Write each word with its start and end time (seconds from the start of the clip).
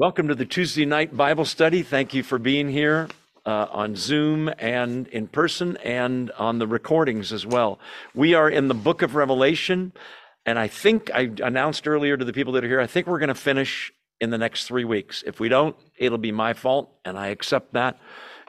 Welcome 0.00 0.28
to 0.28 0.34
the 0.34 0.46
Tuesday 0.46 0.86
night 0.86 1.14
Bible 1.14 1.44
study. 1.44 1.82
Thank 1.82 2.14
you 2.14 2.22
for 2.22 2.38
being 2.38 2.70
here 2.70 3.06
uh, 3.44 3.66
on 3.70 3.96
Zoom 3.96 4.50
and 4.58 5.06
in 5.08 5.28
person 5.28 5.76
and 5.84 6.30
on 6.38 6.58
the 6.58 6.66
recordings 6.66 7.34
as 7.34 7.44
well. 7.44 7.78
We 8.14 8.32
are 8.32 8.48
in 8.48 8.68
the 8.68 8.74
book 8.74 9.02
of 9.02 9.14
Revelation, 9.14 9.92
and 10.46 10.58
I 10.58 10.68
think 10.68 11.10
I 11.12 11.30
announced 11.44 11.86
earlier 11.86 12.16
to 12.16 12.24
the 12.24 12.32
people 12.32 12.54
that 12.54 12.64
are 12.64 12.66
here, 12.66 12.80
I 12.80 12.86
think 12.86 13.08
we're 13.08 13.18
going 13.18 13.28
to 13.28 13.34
finish 13.34 13.92
in 14.22 14.30
the 14.30 14.38
next 14.38 14.64
three 14.64 14.84
weeks. 14.84 15.22
If 15.26 15.38
we 15.38 15.50
don't, 15.50 15.76
it'll 15.98 16.16
be 16.16 16.32
my 16.32 16.54
fault, 16.54 16.90
and 17.04 17.18
I 17.18 17.26
accept 17.26 17.74
that. 17.74 17.98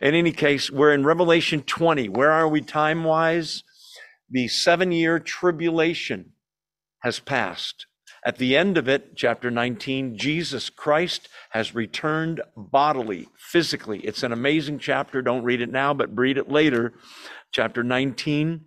In 0.01 0.15
any 0.15 0.31
case, 0.31 0.71
we're 0.71 0.93
in 0.93 1.05
Revelation 1.05 1.63
20. 1.63 2.07
Where 2.07 2.31
are 2.31 2.47
we 2.47 2.61
time 2.61 3.03
wise? 3.03 3.65
The 4.29 4.47
seven 4.47 4.93
year 4.93 5.19
tribulation 5.19 6.31
has 7.01 7.19
passed. 7.19 7.87
At 8.23 8.37
the 8.37 8.55
end 8.55 8.77
of 8.77 8.87
it, 8.87 9.15
chapter 9.15 9.49
19, 9.49 10.15
Jesus 10.15 10.69
Christ 10.69 11.27
has 11.51 11.73
returned 11.73 12.41
bodily, 12.55 13.27
physically. 13.35 13.99
It's 14.01 14.21
an 14.21 14.31
amazing 14.31 14.77
chapter. 14.77 15.23
Don't 15.23 15.43
read 15.43 15.59
it 15.59 15.71
now, 15.71 15.95
but 15.95 16.15
read 16.15 16.37
it 16.37 16.47
later. 16.47 16.93
Chapter 17.51 17.83
19. 17.83 18.65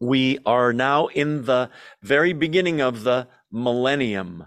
We 0.00 0.38
are 0.46 0.72
now 0.72 1.08
in 1.08 1.44
the 1.44 1.70
very 2.02 2.32
beginning 2.32 2.80
of 2.80 3.04
the 3.04 3.28
millennium. 3.52 4.46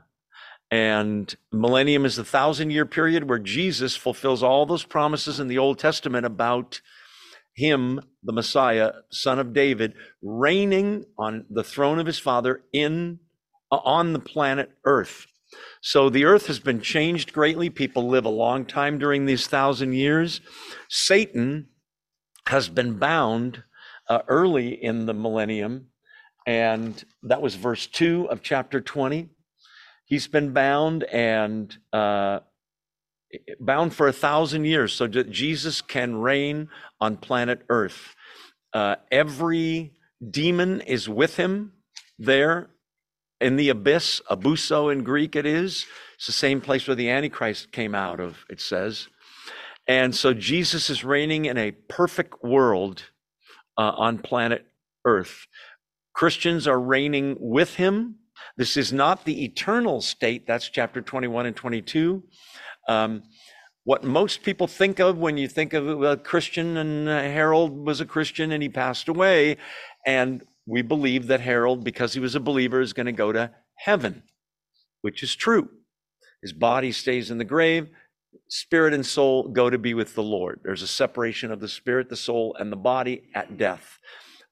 And 0.72 1.34
millennium 1.52 2.04
is 2.04 2.16
the 2.16 2.26
thousand 2.26 2.72
year 2.72 2.88
period 2.88 3.30
where 3.30 3.40
Jesus 3.40 3.96
fulfills 3.96 4.42
all 4.42 4.66
those 4.66 4.84
promises 4.84 5.40
in 5.40 5.48
the 5.48 5.60
Old 5.60 5.78
Testament 5.78 6.26
about 6.26 6.82
him, 7.54 8.02
the 8.24 8.34
Messiah, 8.34 8.94
son 9.12 9.38
of 9.38 9.54
David, 9.54 9.94
reigning 10.24 11.06
on 11.20 11.46
the 11.52 11.64
throne 11.64 12.00
of 12.00 12.08
his 12.08 12.20
father 12.20 12.64
in 12.74 13.20
on 13.72 14.14
the 14.14 14.20
planet 14.20 14.72
Earth. 14.86 15.28
So 15.82 16.10
the 16.10 16.26
earth 16.26 16.48
has 16.48 16.60
been 16.60 16.82
changed 16.82 17.34
greatly. 17.34 17.70
People 17.70 18.08
live 18.08 18.26
a 18.26 18.30
long 18.30 18.66
time 18.66 18.98
during 18.98 19.26
these 19.26 19.48
thousand 19.48 19.94
years. 19.94 20.42
Satan 20.90 21.68
has 22.48 22.70
been 22.70 22.98
bound 22.98 23.64
uh, 24.10 24.20
early 24.28 24.70
in 24.70 25.06
the 25.06 25.14
millennium, 25.14 25.88
and 26.46 27.04
that 27.24 27.42
was 27.42 27.56
verse 27.56 27.88
2 27.88 28.28
of 28.30 28.42
chapter 28.42 28.82
20. 28.82 29.30
He's 30.06 30.28
been 30.28 30.54
bound 30.54 31.04
and 31.04 31.76
uh, 31.92 32.40
bound 33.60 33.94
for 33.94 34.08
a 34.08 34.14
thousand 34.14 34.66
years 34.66 34.94
so 34.94 35.08
that 35.08 35.30
Jesus 35.30 35.82
can 35.82 36.16
reign 36.16 36.70
on 37.00 37.18
planet 37.18 37.62
Earth. 37.70 38.16
Uh, 38.74 38.96
every 39.12 39.94
demon 40.30 40.82
is 40.82 41.08
with 41.10 41.36
him 41.36 41.74
there 42.18 42.70
in 43.40 43.56
the 43.56 43.70
abyss, 43.70 44.22
abuso 44.30 44.92
in 44.92 45.04
Greek 45.04 45.36
it 45.36 45.46
is. 45.46 45.86
It's 46.16 46.26
the 46.26 46.32
same 46.32 46.62
place 46.62 46.88
where 46.88 46.96
the 46.96 47.10
Antichrist 47.10 47.72
came 47.72 47.94
out 47.94 48.20
of, 48.20 48.46
it 48.50 48.60
says. 48.60 49.08
And 49.88 50.16
so 50.16 50.34
Jesus 50.34 50.90
is 50.90 51.04
reigning 51.04 51.46
in 51.46 51.58
a 51.58 51.72
perfect 51.72 52.44
world 52.44 53.04
uh, 53.78 53.94
on 53.96 54.18
planet 54.20 54.66
Earth. 55.06 55.48
Christians 56.14 56.68
are 56.68 56.80
reigning 56.80 57.38
with 57.40 57.76
him. 57.76 58.16
This 58.58 58.76
is 58.76 58.92
not 58.92 59.24
the 59.24 59.46
eternal 59.46 60.02
state. 60.02 60.48
That's 60.48 60.70
chapter 60.70 61.02
21 61.02 61.46
and 61.46 61.56
22. 61.56 62.24
Um, 62.88 63.24
what 63.84 64.04
most 64.04 64.44
people 64.44 64.68
think 64.68 65.00
of 65.00 65.18
when 65.18 65.38
you 65.38 65.48
think 65.48 65.74
of 65.74 66.02
a 66.04 66.18
Christian, 66.18 66.76
and 66.76 67.08
uh, 67.08 67.22
Harold 67.22 67.86
was 67.86 68.02
a 68.02 68.06
Christian 68.06 68.52
and 68.52 68.62
he 68.62 68.68
passed 68.68 69.08
away. 69.08 69.58
And 70.06 70.42
we 70.68 70.82
believe 70.82 71.28
that 71.28 71.42
Harold, 71.42 71.84
because 71.84 72.14
he 72.14 72.20
was 72.20 72.36
a 72.36 72.40
believer, 72.40 72.82
is 72.82 72.94
going 72.94 73.06
to 73.06 73.12
go 73.14 73.32
to 73.32 73.52
heaven, 73.76 74.24
which 75.02 75.24
is 75.24 75.36
true. 75.36 75.70
His 76.42 76.54
body 76.54 76.92
stays 76.92 77.32
in 77.32 77.38
the 77.38 77.46
grave. 77.46 77.88
Spirit 78.50 78.94
and 78.94 79.06
soul 79.06 79.48
go 79.48 79.70
to 79.70 79.78
be 79.78 79.94
with 79.94 80.14
the 80.14 80.22
Lord. 80.22 80.60
There's 80.64 80.82
a 80.84 80.88
separation 80.88 81.52
of 81.52 81.62
the 81.62 81.70
spirit, 81.70 82.10
the 82.10 82.18
soul, 82.18 82.56
and 82.60 82.72
the 82.72 82.78
body 82.78 83.24
at 83.34 83.58
death. 83.58 83.98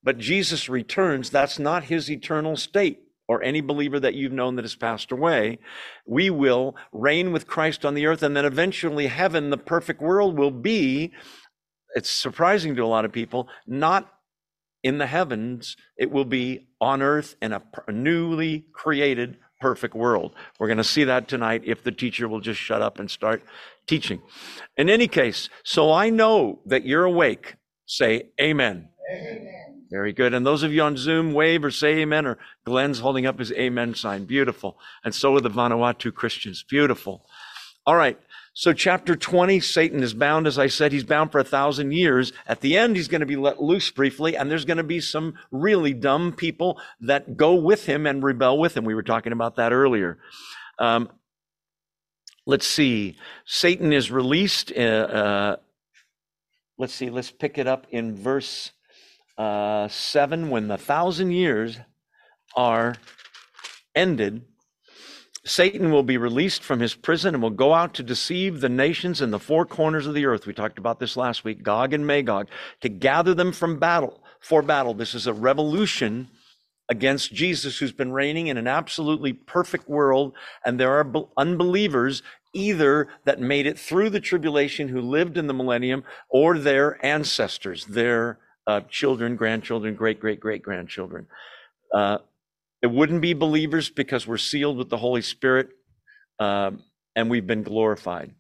But 0.02 0.18
Jesus 0.18 0.70
returns. 0.70 1.30
That's 1.30 1.60
not 1.60 1.86
his 1.86 2.10
eternal 2.10 2.56
state 2.56 3.02
or 3.28 3.44
any 3.44 3.60
believer 3.60 4.00
that 4.00 4.14
you've 4.14 4.32
known 4.32 4.56
that 4.56 4.66
has 4.66 4.76
passed 4.76 5.12
away. 5.12 5.60
We 6.06 6.30
will 6.30 6.76
reign 6.94 7.32
with 7.34 7.48
Christ 7.48 7.84
on 7.84 7.94
the 7.94 8.06
earth, 8.06 8.24
and 8.24 8.38
then 8.38 8.46
eventually 8.46 9.08
heaven, 9.08 9.50
the 9.50 9.58
perfect 9.58 10.02
world, 10.02 10.38
will 10.38 10.52
be. 10.52 11.12
It's 11.96 12.10
surprising 12.10 12.76
to 12.76 12.84
a 12.84 12.88
lot 12.88 13.06
of 13.06 13.12
people, 13.12 13.48
not 13.68 14.12
in 14.86 15.00
the 15.00 15.08
heavens, 15.08 15.76
it 15.98 16.12
will 16.12 16.26
be 16.26 16.68
on 16.80 17.02
earth 17.02 17.36
in 17.42 17.52
a 17.52 17.62
newly 17.92 18.66
created 18.72 19.36
perfect 19.60 19.96
world. 19.96 20.36
We're 20.60 20.68
going 20.68 20.78
to 20.78 20.84
see 20.84 21.06
that 21.06 21.28
tonight 21.28 21.64
if 21.66 21.84
the 21.84 21.92
teacher 21.92 22.28
will 22.28 22.40
just 22.40 22.60
shut 22.60 22.84
up 22.84 23.00
and 23.00 23.10
start 23.10 23.42
teaching. 23.88 24.22
In 24.78 24.88
any 24.88 25.08
case, 25.08 25.50
so 25.64 25.92
I 25.92 26.12
know 26.12 26.60
that 26.68 26.86
you're 26.86 27.04
awake. 27.04 27.56
Say 27.88 28.30
amen. 28.40 28.90
amen. 29.12 29.86
Very 29.90 30.14
good. 30.14 30.36
And 30.36 30.46
those 30.46 30.62
of 30.62 30.72
you 30.72 30.84
on 30.84 30.98
Zoom, 30.98 31.34
wave 31.34 31.66
or 31.66 31.72
say 31.72 32.02
amen, 32.02 32.28
or 32.28 32.38
Glenn's 32.64 33.00
holding 33.00 33.26
up 33.26 33.40
his 33.40 33.52
amen 33.54 33.96
sign. 33.96 34.26
Beautiful. 34.26 34.78
And 35.04 35.16
so 35.16 35.36
are 35.36 35.42
the 35.42 35.50
Vanuatu 35.50 36.14
Christians. 36.14 36.62
Beautiful. 36.62 37.26
All 37.88 37.96
right. 37.96 38.20
So, 38.58 38.72
chapter 38.72 39.18
20, 39.18 39.60
Satan 39.60 40.02
is 40.02 40.14
bound, 40.14 40.48
as 40.48 40.58
I 40.58 40.68
said, 40.68 40.94
he's 40.94 41.04
bound 41.04 41.34
for 41.34 41.40
a 41.40 41.44
thousand 41.44 41.92
years. 41.92 42.32
At 42.48 42.62
the 42.62 42.78
end, 42.78 42.96
he's 42.96 43.10
going 43.10 43.20
to 43.20 43.26
be 43.26 43.36
let 43.36 43.62
loose 43.62 43.92
briefly, 43.92 44.38
and 44.38 44.50
there's 44.50 44.64
going 44.64 44.78
to 44.78 44.84
be 44.84 45.02
some 45.02 45.34
really 45.52 45.94
dumb 45.94 46.32
people 46.32 46.80
that 47.02 47.36
go 47.36 47.56
with 47.56 47.86
him 47.86 48.08
and 48.08 48.24
rebel 48.24 48.58
with 48.58 48.78
him. 48.78 48.86
We 48.86 48.96
were 48.96 49.04
talking 49.04 49.34
about 49.34 49.58
that 49.58 49.74
earlier. 49.74 50.20
Um, 50.80 51.10
let's 52.46 52.66
see. 52.66 53.18
Satan 53.44 53.92
is 53.92 54.10
released. 54.10 54.72
Uh, 54.72 54.80
uh, 54.80 55.56
let's 56.78 56.94
see. 56.94 57.10
Let's 57.10 57.32
pick 57.32 57.58
it 57.58 57.68
up 57.68 57.88
in 57.90 58.16
verse 58.16 58.72
uh, 59.38 59.90
7 59.90 60.50
when 60.50 60.70
the 60.70 60.78
thousand 60.78 61.32
years 61.32 61.78
are 62.56 62.96
ended 63.94 64.46
Satan 65.46 65.92
will 65.92 66.04
be 66.04 66.18
released 66.18 66.64
from 66.64 66.80
his 66.80 66.96
prison 66.96 67.36
and 67.36 67.44
will 67.44 67.52
go 67.52 67.74
out 67.74 67.94
to 67.96 68.04
deceive 68.04 68.62
the 68.62 68.70
nations 68.70 69.22
in 69.22 69.30
the 69.30 69.40
four 69.40 69.66
corners 69.66 70.08
of 70.08 70.16
the 70.16 70.26
earth. 70.26 70.48
We 70.48 70.54
talked 70.54 70.80
about 70.80 71.00
this 71.00 71.16
last 71.16 71.44
week, 71.44 71.62
Gog 71.62 71.94
and 71.94 72.06
Magog, 72.06 72.48
to 72.82 72.90
gather 72.90 73.36
them 73.36 73.52
from 73.52 73.78
battle, 73.78 74.24
for 74.40 74.64
battle. 74.64 74.96
This 74.96 75.14
is 75.14 75.28
a 75.28 75.34
revolution 75.34 76.30
against 76.90 77.34
Jesus, 77.34 77.78
who's 77.78 77.92
been 77.92 78.12
reigning 78.12 78.48
in 78.48 78.58
an 78.58 78.68
absolutely 78.68 79.34
perfect 79.34 79.88
world. 79.88 80.34
And 80.66 80.80
there 80.80 81.00
are 81.00 81.28
unbelievers 81.38 82.24
either 82.54 83.08
that 83.26 83.40
made 83.40 83.68
it 83.68 83.78
through 83.78 84.10
the 84.12 84.20
tribulation 84.20 84.88
who 84.88 85.02
lived 85.02 85.38
in 85.38 85.48
the 85.48 85.54
millennium 85.54 86.04
or 86.30 86.58
their 86.58 87.04
ancestors, 87.06 87.86
their 87.86 88.40
uh, 88.68 88.82
children, 88.90 89.36
grandchildren, 89.36 89.96
great, 89.96 90.20
great, 90.20 90.40
great 90.40 90.64
grandchildren. 90.64 91.28
Uh, 91.94 92.18
it 92.86 92.92
wouldn't 92.92 93.22
be 93.22 93.34
believers 93.34 93.90
because 93.90 94.28
we're 94.28 94.38
sealed 94.38 94.78
with 94.78 94.92
the 94.92 94.98
Holy 94.98 95.24
Spirit 95.24 95.70
um, 96.38 96.84
and 97.16 97.32
we've 97.32 97.48
been 97.48 97.64
glorified. 97.64 98.36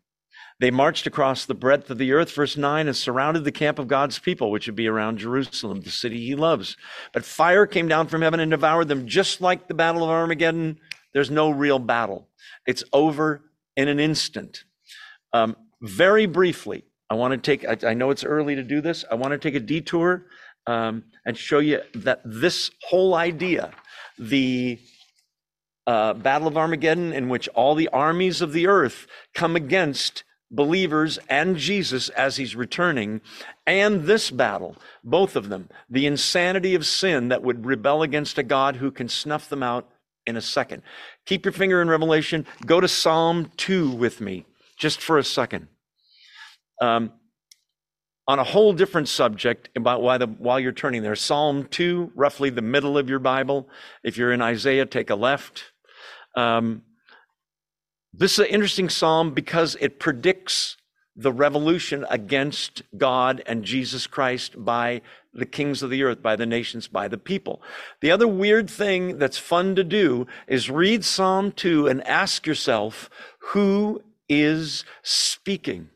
They 0.60 0.70
marched 0.70 1.08
across 1.08 1.46
the 1.46 1.56
breadth 1.56 1.90
of 1.90 1.98
the 1.98 2.12
earth, 2.12 2.32
verse 2.32 2.56
9, 2.56 2.86
and 2.86 2.96
surrounded 2.96 3.44
the 3.44 3.52
camp 3.52 3.80
of 3.80 3.88
God's 3.88 4.20
people, 4.20 4.52
which 4.52 4.68
would 4.68 4.76
be 4.76 4.88
around 4.88 5.18
Jerusalem, 5.18 5.82
the 5.82 5.90
city 5.90 6.24
he 6.24 6.36
loves. 6.36 6.78
But 7.12 7.26
fire 7.26 7.66
came 7.66 7.88
down 7.88 8.06
from 8.06 8.22
heaven 8.22 8.40
and 8.40 8.52
devoured 8.52 8.88
them, 8.88 9.08
just 9.08 9.42
like 9.42 9.68
the 9.68 9.74
Battle 9.74 10.04
of 10.04 10.12
Armageddon. 10.12 10.78
There's 11.12 11.32
no 11.32 11.50
real 11.50 11.80
battle, 11.80 12.30
it's 12.68 12.84
over 12.94 13.50
in 13.76 13.88
an 13.88 14.00
instant. 14.00 14.64
Um, 15.34 15.56
very 15.82 16.28
briefly, 16.28 16.84
I 17.10 17.16
want 17.16 17.32
to 17.32 17.40
take, 17.40 17.68
I, 17.68 17.90
I, 17.90 17.94
know 17.96 18.12
it's 18.12 18.24
early 18.24 18.54
to 18.54 18.64
do 18.64 18.80
this. 18.80 19.06
I 19.10 19.16
want 19.16 19.32
to 19.32 19.40
take 19.40 19.56
a 19.56 19.60
detour 19.60 20.28
um, 20.68 21.06
and 21.26 21.36
show 21.36 21.58
you 21.58 21.82
that 21.96 22.22
this 22.24 22.70
whole 22.88 23.16
idea 23.16 23.72
the 24.18 24.80
uh, 25.88 26.14
Battle 26.14 26.48
of 26.48 26.58
Armageddon, 26.58 27.14
in 27.14 27.30
which 27.30 27.48
all 27.50 27.76
the 27.76 27.90
armies 27.90 28.42
of 28.42 28.54
the 28.54 28.68
earth 28.68 29.08
come 29.34 29.56
against 29.56 30.24
believers 30.52 31.20
and 31.30 31.58
Jesus 31.58 32.10
as 32.10 32.38
he's 32.38 32.56
returning, 32.56 33.22
and 33.66 34.04
this 34.04 34.32
battle, 34.32 34.78
both 35.04 35.36
of 35.36 35.50
them, 35.50 35.70
the 35.90 36.06
insanity 36.06 36.76
of 36.76 36.86
sin 36.86 37.30
that 37.30 37.44
would 37.44 37.66
rebel 37.66 38.04
against 38.04 38.38
a 38.38 38.44
God 38.44 38.78
who 38.78 38.92
can 38.92 39.10
snuff 39.10 39.50
them 39.50 39.64
out 39.64 39.90
in 40.26 40.38
a 40.38 40.42
second. 40.42 40.82
Keep 41.26 41.46
your 41.46 41.52
finger 41.52 41.82
in 41.82 41.90
Revelation. 41.90 42.46
Go 42.66 42.80
to 42.80 42.88
Psalm 42.88 43.52
2 43.58 43.92
with 43.92 44.22
me, 44.22 44.46
just 44.78 45.02
for 45.02 45.18
a 45.18 45.24
second. 45.24 45.68
Um, 46.82 47.12
on 48.28 48.40
a 48.40 48.44
whole 48.44 48.74
different 48.74 49.08
subject 49.08 49.70
about 49.76 50.02
why 50.02 50.18
the, 50.18 50.26
while 50.26 50.60
you're 50.60 50.72
turning 50.72 51.04
there. 51.04 51.16
Psalm 51.16 51.66
2, 51.66 52.12
roughly 52.16 52.50
the 52.50 52.62
middle 52.62 52.98
of 52.98 53.10
your 53.10 53.20
Bible. 53.20 53.70
If 54.04 54.18
you're 54.18 54.32
in 54.32 54.42
Isaiah, 54.42 54.86
take 54.86 55.10
a 55.10 55.16
left. 55.16 55.66
Um, 56.36 56.82
this 58.14 58.34
is 58.34 58.40
an 58.40 58.46
interesting 58.46 58.90
psalm 58.90 59.34
because 59.34 59.78
it 59.80 60.00
predicts 60.00 60.78
the 61.16 61.32
revolution 61.32 62.06
against 62.10 62.82
God 62.98 63.42
and 63.46 63.64
Jesus 63.64 64.08
Christ 64.08 64.54
by 64.66 65.02
the 65.34 65.46
kings 65.46 65.84
of 65.84 65.90
the 65.90 66.04
earth, 66.04 66.22
by 66.22 66.36
the 66.36 66.46
nations, 66.46 66.88
by 66.88 67.08
the 67.08 67.18
people. 67.18 67.62
The 68.02 68.12
other 68.12 68.28
weird 68.28 68.70
thing 68.70 69.18
that's 69.18 69.38
fun 69.38 69.76
to 69.76 69.84
do 69.84 70.28
is 70.48 70.70
read 70.70 71.06
Psalm 71.06 71.52
2 71.52 71.88
and 71.88 72.06
ask 72.08 72.48
yourself, 72.48 73.10
who 73.52 74.02
is 74.28 74.84
speaking 75.04 75.90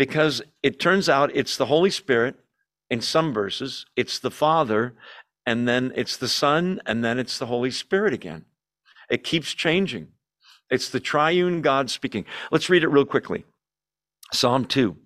because 0.00 0.40
it 0.62 0.80
turns 0.80 1.10
out 1.10 1.30
it's 1.36 1.58
the 1.58 1.66
Holy 1.66 1.90
Spirit 1.90 2.34
in 2.88 3.02
some 3.02 3.34
verses, 3.34 3.84
it's 3.96 4.18
the 4.18 4.30
Father, 4.30 4.94
and 5.44 5.68
then 5.68 5.92
it's 5.94 6.16
the 6.16 6.26
Son, 6.26 6.80
and 6.86 7.04
then 7.04 7.18
it's 7.18 7.36
the 7.36 7.44
Holy 7.44 7.70
Spirit 7.70 8.14
again. 8.14 8.46
It 9.10 9.24
keeps 9.24 9.52
changing. 9.52 10.08
It's 10.70 10.88
the 10.88 11.00
triune 11.00 11.60
God 11.60 11.90
speaking. 11.90 12.24
Let's 12.50 12.70
read 12.70 12.82
it 12.82 12.88
real 12.88 13.04
quickly. 13.04 13.44
Psalm 14.32 14.64
2, 14.64 14.96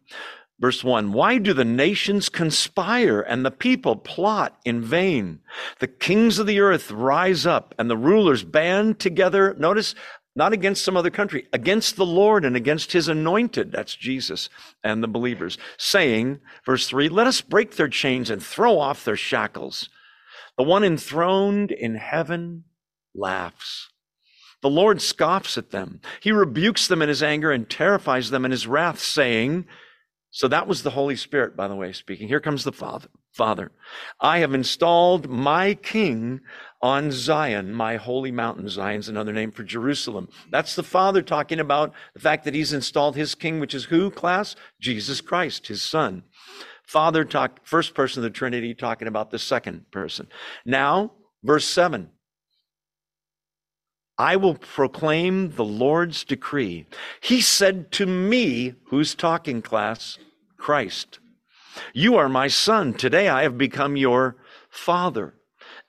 verse 0.61 0.85
1. 0.85 1.13
Why 1.13 1.39
do 1.39 1.53
the 1.53 1.65
nations 1.65 2.29
conspire 2.29 3.21
and 3.21 3.45
the 3.45 3.51
people 3.51 3.97
plot 3.97 4.61
in 4.65 4.81
vain? 4.81 5.41
The 5.81 5.89
kings 5.89 6.39
of 6.39 6.47
the 6.47 6.61
earth 6.61 6.93
rise 6.93 7.47
up 7.47 7.75
and 7.81 7.91
the 7.91 7.97
rulers 7.97 8.45
band 8.45 9.01
together. 9.01 9.57
Notice, 9.59 9.97
not 10.37 10.53
against 10.53 10.85
some 10.85 10.97
other 10.97 11.11
country, 11.11 11.47
against 11.53 11.97
the 11.97 12.07
Lord 12.07 12.45
and 12.45 12.57
against 12.57 12.93
his 12.93 13.09
anointed. 13.09 13.71
That's 13.71 13.95
Jesus 13.95 14.49
and 14.83 15.03
the 15.03 15.09
believers, 15.09 15.59
saying, 15.79 16.41
verse 16.67 16.89
3, 16.89 17.09
let 17.09 17.27
us 17.27 17.41
break 17.41 17.77
their 17.77 17.89
chains 17.89 18.31
and 18.31 18.43
throw 18.43 18.79
off 18.79 19.05
their 19.05 19.17
shackles. 19.17 19.89
The 20.57 20.65
one 20.65 20.85
enthroned 20.85 21.71
in 21.71 21.97
heaven 21.97 22.65
laughs. 23.15 23.91
The 24.63 24.71
Lord 24.71 25.03
scoffs 25.03 25.59
at 25.59 25.71
them. 25.71 26.01
He 26.21 26.33
rebukes 26.33 26.89
them 26.89 27.03
in 27.03 27.09
his 27.09 27.23
anger 27.23 27.53
and 27.53 27.69
terrifies 27.69 28.31
them 28.31 28.45
in 28.45 28.51
his 28.51 28.67
wrath, 28.67 28.99
saying, 28.99 29.67
So 30.31 30.49
that 30.49 30.67
was 30.67 30.83
the 30.83 30.91
Holy 30.91 31.17
Spirit, 31.17 31.55
by 31.55 31.69
the 31.69 31.77
way, 31.77 31.93
speaking. 31.93 32.29
Here 32.29 32.41
comes 32.41 32.65
the 32.65 32.73
Father. 32.73 33.09
Father, 33.35 33.73
I 34.21 34.39
have 34.39 34.55
installed 34.55 35.29
my 35.29 35.75
king 35.75 36.41
on 36.85 37.11
Zion, 37.11 37.73
my 37.73 37.97
holy 37.97 38.31
mountain. 38.31 38.69
Zion's 38.69 39.09
another 39.09 39.33
name 39.33 39.51
for 39.51 39.63
Jerusalem. 39.63 40.29
That's 40.51 40.77
the 40.77 40.83
Father 40.83 41.23
talking 41.23 41.59
about 41.59 41.95
the 42.13 42.21
fact 42.21 42.45
that 42.45 42.53
he's 42.53 42.75
installed 42.75 43.17
his 43.17 43.35
king, 43.35 43.59
which 43.59 43.73
is 43.73 43.87
who, 43.87 44.11
class? 44.11 44.55
Jesus 44.83 45.23
Christ, 45.23 45.69
his 45.69 45.81
son. 45.81 46.25
Father 46.87 47.25
talk, 47.25 47.61
first 47.65 47.95
person 47.95 48.21
of 48.21 48.25
the 48.25 48.39
Trinity 48.39 48.75
talking 48.75 49.09
about 49.09 49.31
the 49.31 49.39
second 49.39 49.91
person. 49.93 50.29
Now, 50.67 51.13
verse 51.43 51.65
seven. 51.65 52.11
I 54.19 54.37
will 54.37 54.57
proclaim 54.57 55.53
the 55.53 55.65
Lord's 55.65 56.23
decree. 56.23 56.87
He 57.23 57.41
said 57.41 57.93
to 57.93 58.05
me, 58.05 58.75
who's 58.89 59.15
talking, 59.15 59.63
class? 59.63 60.19
Christ. 60.59 61.19
You 61.95 62.17
are 62.17 62.29
my 62.29 62.49
son. 62.49 62.93
Today 62.93 63.31
I 63.31 63.43
have 63.43 63.57
become 63.57 63.97
your 63.97 64.37
father. 64.69 65.33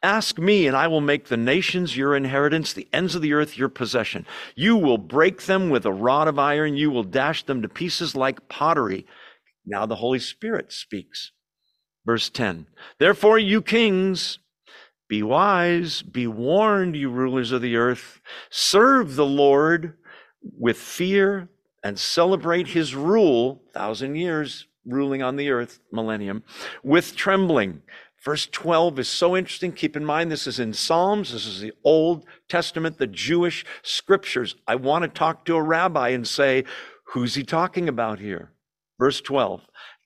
Ask 0.06 0.38
me, 0.38 0.68
and 0.68 0.78
I 0.78 0.86
will 0.86 1.02
make 1.02 1.30
the 1.30 1.36
nations 1.36 1.98
your 1.98 2.16
inheritance, 2.16 2.74
the 2.74 2.88
ends 2.94 3.16
of 3.16 3.24
the 3.24 3.34
earth 3.34 3.58
your 3.58 3.70
possession. 3.70 4.28
You 4.54 4.78
will 4.78 5.00
break 5.00 5.42
them 5.48 5.72
with 5.72 5.84
a 5.84 5.92
rod 5.92 6.28
of 6.28 6.38
iron. 6.38 6.78
You 6.78 6.92
will 6.92 7.04
dash 7.04 7.44
them 7.44 7.64
to 7.64 7.68
pieces 7.68 8.16
like 8.16 8.48
pottery. 8.48 9.08
Now 9.66 9.88
the 9.88 9.96
Holy 9.96 10.20
Spirit 10.20 10.72
speaks. 10.72 11.32
Verse 12.06 12.30
10 12.30 12.68
Therefore, 13.00 13.40
you 13.40 13.64
kings, 13.64 14.38
be 15.10 15.24
wise, 15.24 16.04
be 16.04 16.28
warned, 16.28 16.96
you 16.96 17.10
rulers 17.10 17.52
of 17.52 17.64
the 17.64 17.76
earth. 17.76 18.22
Serve 18.52 19.16
the 19.16 19.26
Lord 19.26 19.96
with 20.44 20.78
fear 20.78 21.50
and 21.84 21.98
celebrate 21.98 22.68
his 22.68 22.94
rule, 22.94 23.64
thousand 23.74 24.18
years 24.18 24.68
ruling 24.86 25.24
on 25.24 25.36
the 25.36 25.50
earth, 25.50 25.80
millennium, 25.92 26.44
with 26.84 27.16
trembling. 27.16 27.82
Verse 28.26 28.48
12 28.48 28.98
is 28.98 29.08
so 29.08 29.38
interesting. 29.38 29.72
Keep 29.72 29.96
in 29.96 30.04
mind, 30.04 30.32
this 30.32 30.48
is 30.48 30.60
in 30.60 30.74
Psalms. 30.74 31.32
This 31.32 31.46
is 31.46 31.62
the 31.62 31.74
Old 31.84 32.26
Testament, 32.50 32.98
the 32.98 33.06
Jewish 33.06 33.64
scriptures. 33.84 34.56
I 34.68 34.76
want 34.76 35.04
to 35.04 35.08
talk 35.08 35.46
to 35.46 35.56
a 35.56 35.62
rabbi 35.62 36.10
and 36.10 36.28
say, 36.28 36.64
who's 37.14 37.36
he 37.36 37.44
talking 37.44 37.88
about 37.88 38.20
here? 38.20 38.52
Verse 39.00 39.22
12 39.22 39.62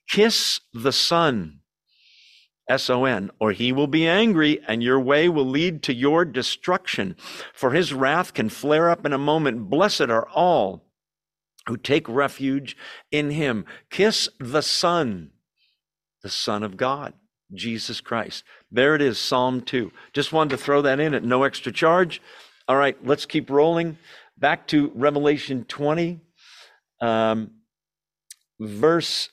Kiss 0.08 0.60
the 0.74 0.92
Son 0.92 1.60
S 2.68 2.88
O 2.90 3.04
N, 3.04 3.30
or 3.40 3.52
he 3.52 3.72
will 3.72 3.88
be 3.88 4.06
angry 4.06 4.60
and 4.68 4.82
your 4.82 5.00
way 5.00 5.28
will 5.28 5.46
lead 5.46 5.82
to 5.84 5.94
your 5.94 6.24
destruction. 6.24 7.16
For 7.52 7.72
his 7.72 7.92
wrath 7.92 8.34
can 8.34 8.48
flare 8.48 8.90
up 8.90 9.04
in 9.06 9.12
a 9.12 9.18
moment. 9.18 9.70
Blessed 9.70 10.02
are 10.02 10.28
all 10.28 10.84
who 11.66 11.76
take 11.76 12.08
refuge 12.08 12.76
in 13.10 13.30
him. 13.30 13.64
Kiss 13.90 14.28
the 14.38 14.62
Son, 14.62 15.30
the 16.22 16.28
Son 16.28 16.62
of 16.62 16.76
God, 16.76 17.14
Jesus 17.54 18.00
Christ. 18.00 18.44
There 18.70 18.94
it 18.94 19.02
is, 19.02 19.18
Psalm 19.18 19.60
2. 19.62 19.92
Just 20.12 20.32
wanted 20.32 20.50
to 20.50 20.62
throw 20.62 20.82
that 20.82 21.00
in 21.00 21.14
at 21.14 21.24
no 21.24 21.42
extra 21.42 21.72
charge. 21.72 22.20
All 22.68 22.76
right, 22.76 22.96
let's 23.04 23.26
keep 23.26 23.50
rolling. 23.50 23.98
Back 24.38 24.66
to 24.68 24.92
Revelation 24.94 25.64
20, 25.64 26.20
um, 27.00 27.50
verse 28.58 29.30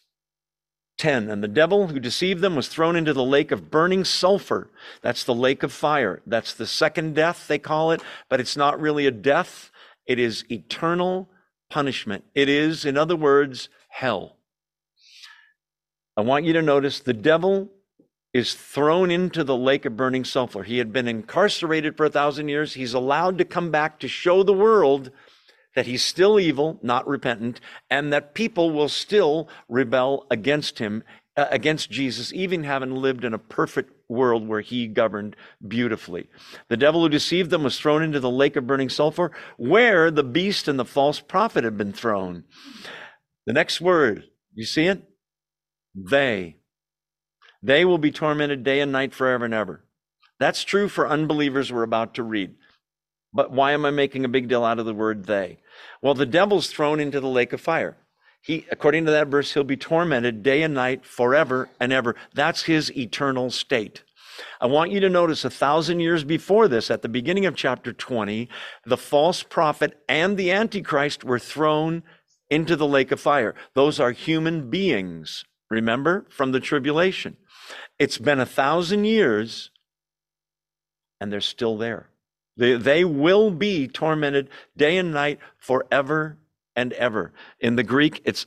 10 0.98 1.30
and 1.30 1.44
the 1.44 1.48
devil 1.48 1.88
who 1.88 2.00
deceived 2.00 2.42
them 2.42 2.56
was 2.56 2.68
thrown 2.68 2.96
into 2.96 3.14
the 3.14 3.24
lake 3.24 3.52
of 3.52 3.70
burning 3.70 4.04
sulfur 4.04 4.70
that's 5.02 5.24
the 5.24 5.34
lake 5.34 5.62
of 5.62 5.72
fire 5.72 6.22
that's 6.26 6.54
the 6.54 6.66
second 6.66 7.14
death 7.14 7.48
they 7.48 7.60
call 7.60 7.92
it 7.92 8.02
but 8.30 8.40
it's 8.40 8.58
not 8.58 8.80
really 8.80 9.06
a 9.06 9.12
death 9.12 9.70
it 10.06 10.18
is 10.18 10.44
eternal 10.50 11.30
punishment 11.70 12.24
it 12.34 12.50
is 12.50 12.86
in 12.86 12.98
other 12.98 13.16
words 13.16 13.70
hell 13.90 14.38
i 16.16 16.22
want 16.22 16.46
you 16.46 16.54
to 16.54 16.62
notice 16.62 17.00
the 17.00 17.14
devil 17.14 17.70
is 18.38 18.54
thrown 18.54 19.12
into 19.12 19.44
the 19.44 19.58
lake 19.58 19.86
of 19.86 19.98
burning 19.98 20.24
sulfur 20.24 20.64
he 20.64 20.78
had 20.78 20.94
been 20.94 21.08
incarcerated 21.08 21.98
for 21.98 22.06
a 22.06 22.10
thousand 22.10 22.48
years 22.48 22.74
he's 22.74 22.94
allowed 22.94 23.38
to 23.38 23.46
come 23.46 23.72
back 23.72 24.00
to 24.00 24.08
show 24.08 24.44
the 24.44 24.54
world 24.54 25.12
that 25.78 25.86
he's 25.86 26.04
still 26.04 26.40
evil, 26.40 26.80
not 26.82 27.08
repentant, 27.08 27.62
and 27.88 28.12
that 28.12 28.34
people 28.34 28.72
will 28.72 28.90
still 28.90 29.48
rebel 29.70 30.26
against 30.32 30.80
him, 30.80 31.04
uh, 31.36 31.46
against 31.52 31.92
Jesus, 31.92 32.34
even 32.34 32.64
having 32.64 32.96
lived 32.96 33.24
in 33.24 33.32
a 33.32 33.38
perfect 33.38 33.94
world 34.10 34.48
where 34.48 34.62
he 34.62 34.88
governed 34.88 35.36
beautifully. 35.68 36.30
The 36.70 36.78
devil 36.78 37.02
who 37.02 37.10
deceived 37.10 37.52
them 37.52 37.62
was 37.62 37.80
thrown 37.80 38.02
into 38.02 38.20
the 38.20 38.28
lake 38.28 38.56
of 38.56 38.66
burning 38.66 38.90
sulfur, 38.90 39.32
where 39.58 40.10
the 40.10 40.24
beast 40.24 40.68
and 40.68 40.80
the 40.80 40.84
false 40.84 41.20
prophet 41.20 41.64
had 41.64 41.78
been 41.78 41.94
thrown. 41.94 42.46
The 43.46 43.54
next 43.54 43.80
word, 43.80 44.24
you 44.56 44.66
see 44.66 44.88
it? 44.88 45.04
They. 45.94 46.57
They 47.62 47.86
will 47.86 47.98
be 47.98 48.12
tormented 48.12 48.64
day 48.64 48.80
and 48.80 48.92
night 48.92 49.14
forever 49.14 49.46
and 49.46 49.54
ever. 49.54 49.84
That's 50.40 50.64
true 50.64 50.88
for 50.88 51.08
unbelievers 51.08 51.72
we're 51.72 51.84
about 51.84 52.14
to 52.16 52.24
read. 52.24 52.56
But 53.34 53.52
why 53.52 53.72
am 53.72 53.86
I 53.86 53.92
making 53.92 54.26
a 54.26 54.30
big 54.30 54.48
deal 54.48 54.64
out 54.64 54.80
of 54.80 54.86
the 54.86 54.94
word 54.94 55.26
they? 55.26 55.60
Well, 56.02 56.14
the 56.14 56.26
devil's 56.26 56.68
thrown 56.68 57.00
into 57.00 57.20
the 57.20 57.28
lake 57.28 57.54
of 57.54 57.62
fire. 57.62 57.98
He, 58.42 58.66
according 58.72 59.06
to 59.06 59.12
that 59.12 59.28
verse, 59.28 59.54
he'll 59.54 59.64
be 59.64 59.78
tormented 59.78 60.44
day 60.44 60.62
and 60.62 60.74
night 60.74 61.06
forever 61.06 61.70
and 61.80 61.92
ever. 61.92 62.16
That's 62.34 62.64
his 62.64 62.96
eternal 62.96 63.52
state. 63.52 64.04
I 64.62 64.68
want 64.68 64.92
you 64.92 65.00
to 65.00 65.10
notice 65.10 65.44
a 65.44 65.50
thousand 65.50 66.00
years 66.00 66.24
before 66.24 66.68
this, 66.68 66.92
at 66.92 67.02
the 67.02 67.10
beginning 67.10 67.46
of 67.46 67.56
chapter 67.56 67.92
20, 67.92 68.48
the 68.86 68.98
false 68.98 69.44
prophet 69.44 70.00
and 70.08 70.38
the 70.38 70.52
antichrist 70.52 71.24
were 71.24 71.40
thrown 71.40 72.04
into 72.50 72.76
the 72.76 72.88
lake 72.88 73.12
of 73.12 73.20
fire. 73.20 73.56
Those 73.74 74.00
are 74.00 74.12
human 74.12 74.70
beings, 74.70 75.44
remember, 75.70 76.26
from 76.30 76.52
the 76.52 76.60
tribulation. 76.60 77.38
It's 78.00 78.18
been 78.18 78.40
a 78.40 78.46
thousand 78.46 79.06
years 79.06 79.72
and 81.20 81.32
they're 81.32 81.42
still 81.42 81.78
there. 81.78 82.10
They, 82.56 82.76
they 82.76 83.06
will 83.06 83.52
be 83.52 83.88
tormented 83.88 84.50
day 84.76 84.98
and 84.98 85.12
night 85.12 85.40
forever 85.58 86.38
and 86.76 86.94
ever. 86.94 87.34
In 87.60 87.76
the 87.76 87.84
Greek, 87.84 88.22
it's 88.26 88.46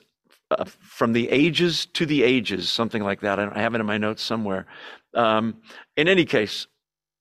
uh, 0.50 0.64
from 0.64 1.12
the 1.12 1.28
ages 1.30 1.86
to 1.86 2.06
the 2.06 2.22
ages, 2.22 2.68
something 2.68 3.02
like 3.02 3.20
that. 3.20 3.38
I 3.38 3.60
have 3.60 3.74
it 3.74 3.80
in 3.80 3.86
my 3.86 3.98
notes 3.98 4.22
somewhere. 4.22 4.66
Um, 5.14 5.62
in 5.96 6.08
any 6.08 6.24
case, 6.24 6.66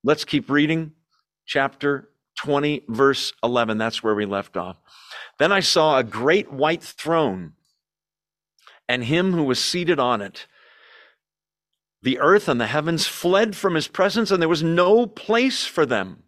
let's 0.03 0.25
keep 0.25 0.49
reading. 0.49 0.93
Chapter 1.45 2.09
20, 2.37 2.83
verse 2.87 3.33
11. 3.43 3.77
That's 3.77 4.03
where 4.03 4.15
we 4.15 4.25
left 4.25 4.57
off. 4.57 4.77
Then 5.37 5.51
I 5.51 5.59
saw 5.59 5.97
a 5.97 6.03
great 6.03 6.51
white 6.51 6.83
throne 6.83 7.53
and 8.87 9.03
him 9.03 9.33
who 9.33 9.43
was 9.43 9.63
seated 9.63 9.99
on 9.99 10.21
it. 10.21 10.47
The 12.01 12.19
earth 12.19 12.47
and 12.47 12.61
the 12.61 12.67
heavens 12.67 13.07
fled 13.07 13.55
from 13.55 13.75
his 13.75 13.87
presence, 13.87 14.31
and 14.31 14.41
there 14.41 14.49
was 14.49 14.63
no 14.63 15.05
place 15.05 15.65
for 15.65 15.85
them. 15.85 16.23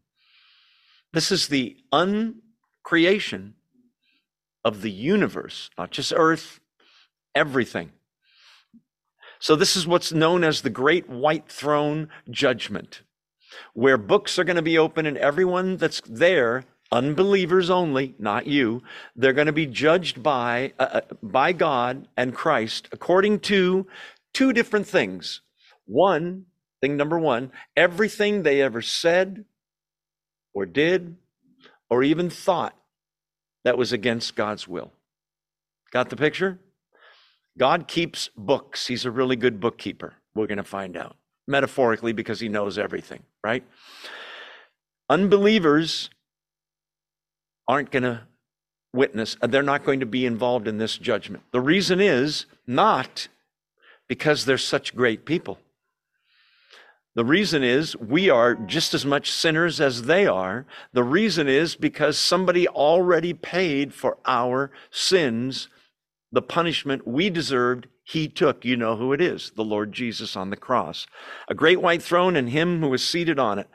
This 1.13 1.31
is 1.31 1.47
the 1.47 1.77
uncreation 1.91 3.53
of 4.63 4.81
the 4.81 4.91
universe, 4.91 5.69
not 5.77 5.91
just 5.91 6.13
earth, 6.15 6.59
everything. 7.35 7.91
So, 9.39 9.55
this 9.55 9.75
is 9.75 9.87
what's 9.87 10.11
known 10.11 10.43
as 10.43 10.61
the 10.61 10.69
Great 10.69 11.09
White 11.09 11.49
Throne 11.49 12.09
Judgment, 12.29 13.01
where 13.73 13.97
books 13.97 14.37
are 14.37 14.43
going 14.43 14.57
to 14.57 14.61
be 14.61 14.77
open 14.77 15.05
and 15.05 15.17
everyone 15.17 15.77
that's 15.77 16.01
there, 16.05 16.65
unbelievers 16.91 17.69
only, 17.69 18.13
not 18.19 18.45
you, 18.45 18.83
they're 19.15 19.33
going 19.33 19.47
to 19.47 19.53
be 19.53 19.65
judged 19.65 20.21
by, 20.21 20.73
uh, 20.77 20.83
uh, 20.83 21.01
by 21.23 21.53
God 21.53 22.07
and 22.15 22.35
Christ 22.35 22.87
according 22.91 23.39
to 23.39 23.87
two 24.33 24.53
different 24.53 24.87
things. 24.87 25.41
One, 25.91 26.45
thing 26.79 26.95
number 26.95 27.19
one, 27.19 27.51
everything 27.75 28.43
they 28.43 28.61
ever 28.61 28.81
said, 28.81 29.43
or 30.53 30.65
did 30.65 31.17
or 31.89 32.01
even 32.01 32.29
thought 32.29 32.73
that 33.65 33.77
was 33.77 33.91
against 33.91 34.37
God's 34.37 34.69
will. 34.69 34.93
Got 35.91 36.09
the 36.09 36.15
picture? 36.15 36.59
God 37.57 37.89
keeps 37.89 38.29
books. 38.37 38.87
He's 38.87 39.03
a 39.03 39.11
really 39.11 39.35
good 39.35 39.59
bookkeeper. 39.59 40.13
We're 40.33 40.47
going 40.47 40.57
to 40.57 40.63
find 40.63 40.95
out. 40.95 41.17
Metaphorically, 41.45 42.13
because 42.13 42.39
he 42.39 42.47
knows 42.47 42.77
everything, 42.77 43.23
right? 43.43 43.65
Unbelievers 45.09 46.09
aren't 47.67 47.91
going 47.91 48.03
to 48.03 48.21
witness, 48.93 49.35
uh, 49.41 49.47
they're 49.47 49.61
not 49.61 49.83
going 49.83 49.99
to 49.99 50.05
be 50.05 50.25
involved 50.25 50.69
in 50.69 50.77
this 50.77 50.97
judgment. 50.97 51.43
The 51.51 51.59
reason 51.59 51.99
is 51.99 52.45
not 52.65 53.27
because 54.07 54.45
they're 54.45 54.57
such 54.57 54.95
great 54.95 55.25
people. 55.25 55.59
The 57.13 57.25
reason 57.25 57.61
is 57.61 57.95
we 57.97 58.29
are 58.29 58.55
just 58.55 58.93
as 58.93 59.05
much 59.05 59.31
sinners 59.31 59.81
as 59.81 60.03
they 60.03 60.25
are. 60.25 60.65
The 60.93 61.03
reason 61.03 61.47
is 61.49 61.75
because 61.75 62.17
somebody 62.17 62.67
already 62.67 63.33
paid 63.33 63.93
for 63.93 64.17
our 64.25 64.71
sins. 64.91 65.67
The 66.31 66.41
punishment 66.41 67.05
we 67.05 67.29
deserved, 67.29 67.87
he 68.03 68.29
took. 68.29 68.63
You 68.63 68.77
know 68.77 68.95
who 68.95 69.11
it 69.11 69.19
is 69.19 69.51
the 69.57 69.63
Lord 69.63 69.91
Jesus 69.91 70.37
on 70.37 70.51
the 70.51 70.55
cross. 70.55 71.05
A 71.49 71.55
great 71.55 71.81
white 71.81 72.01
throne 72.01 72.37
and 72.37 72.49
him 72.49 72.81
who 72.81 72.89
was 72.89 73.05
seated 73.05 73.37
on 73.39 73.59
it. 73.59 73.67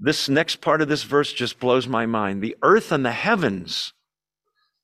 This 0.00 0.28
next 0.28 0.60
part 0.60 0.82
of 0.82 0.88
this 0.88 1.04
verse 1.04 1.32
just 1.32 1.60
blows 1.60 1.86
my 1.86 2.06
mind. 2.06 2.42
The 2.42 2.56
earth 2.62 2.90
and 2.90 3.04
the 3.04 3.12
heavens 3.12 3.92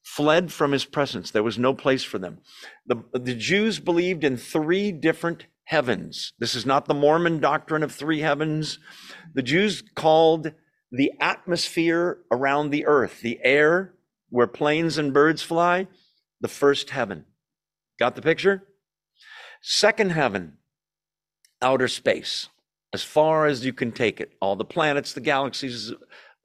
fled 0.04 0.52
from 0.52 0.70
his 0.70 0.84
presence. 0.84 1.30
There 1.30 1.42
was 1.42 1.58
no 1.58 1.74
place 1.74 2.04
for 2.04 2.18
them. 2.18 2.38
The, 2.86 3.02
the 3.12 3.34
Jews 3.34 3.80
believed 3.80 4.22
in 4.22 4.36
three 4.36 4.92
different 4.92 5.46
heavens. 5.64 6.32
This 6.38 6.54
is 6.54 6.66
not 6.66 6.86
the 6.86 6.94
Mormon 6.94 7.40
doctrine 7.40 7.82
of 7.82 7.92
three 7.92 8.20
heavens. 8.20 8.78
The 9.34 9.42
Jews 9.42 9.82
called 9.94 10.52
the 10.92 11.12
atmosphere 11.20 12.18
around 12.30 12.70
the 12.70 12.86
earth, 12.86 13.20
the 13.20 13.40
air 13.42 13.94
where 14.30 14.46
planes 14.46 14.98
and 14.98 15.12
birds 15.12 15.42
fly, 15.42 15.86
the 16.40 16.48
first 16.48 16.90
heaven. 16.90 17.24
Got 17.98 18.16
the 18.16 18.22
picture? 18.22 18.64
Second 19.62 20.10
heaven, 20.10 20.58
outer 21.62 21.88
space, 21.88 22.48
as 22.92 23.02
far 23.02 23.46
as 23.46 23.64
you 23.64 23.72
can 23.72 23.92
take 23.92 24.20
it. 24.20 24.32
All 24.40 24.56
the 24.56 24.64
planets, 24.64 25.12
the 25.12 25.20
galaxies, 25.20 25.92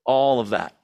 all 0.05 0.39
of 0.39 0.49
that. 0.49 0.77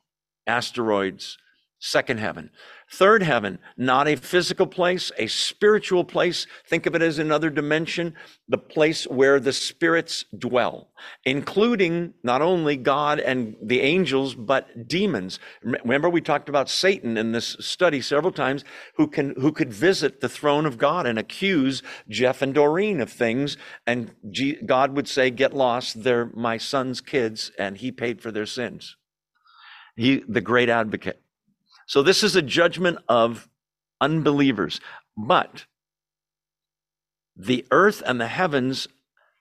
Asteroids, 0.46 1.38
second 1.79 2.20
heaven. 2.20 2.50
Third 2.91 3.24
heaven, 3.24 3.60
not 3.77 4.08
a 4.08 4.15
physical 4.15 4.67
place, 4.67 5.12
a 5.17 5.27
spiritual 5.27 6.03
place. 6.03 6.46
Think 6.67 6.86
of 6.86 6.94
it 6.94 7.01
as 7.01 7.17
another 7.17 7.50
dimension, 7.50 8.15
the 8.48 8.60
place 8.60 9.05
where 9.05 9.39
the 9.39 9.53
spirits 9.53 10.25
dwell, 10.38 10.89
including 11.25 12.13
not 12.24 12.44
only 12.44 12.77
God 12.77 13.20
and 13.20 13.55
the 13.62 13.82
angels, 13.82 14.36
but 14.36 14.88
demons. 14.88 15.39
Remember, 15.63 16.10
we 16.10 16.22
talked 16.22 16.48
about 16.48 16.70
Satan 16.70 17.17
in 17.17 17.32
this 17.32 17.58
study 17.60 18.01
several 18.01 18.32
times, 18.32 18.63
who 18.98 19.08
can 19.08 19.34
who 19.39 19.51
could 19.51 19.74
visit 19.74 20.22
the 20.22 20.29
throne 20.29 20.67
of 20.67 20.77
God 20.77 21.08
and 21.08 21.17
accuse 21.17 21.82
Jeff 22.08 22.41
and 22.44 22.53
Doreen 22.53 23.01
of 23.01 23.12
things, 23.12 23.58
and 23.88 24.13
God 24.65 24.96
would 24.96 25.08
say, 25.08 25.32
"Get 25.32 25.53
lost. 25.53 26.03
They're 26.03 26.32
my 26.36 26.58
son's 26.58 27.01
kids, 27.01 27.51
and 27.58 27.77
he 27.77 27.91
paid 27.91 28.22
for 28.22 28.32
their 28.32 28.46
sins." 28.46 28.96
He, 29.96 30.24
the 30.27 30.41
great 30.41 30.70
advocate. 30.70 31.22
So 31.86 32.01
this 32.01 32.24
is 32.24 32.36
a 32.36 32.42
judgment 32.42 33.00
of 33.08 33.48
unbelievers. 34.01 34.80
But 35.18 35.65
the 37.36 37.65
earth 37.72 38.01
and 38.06 38.20
the 38.20 38.27
heavens 38.27 38.88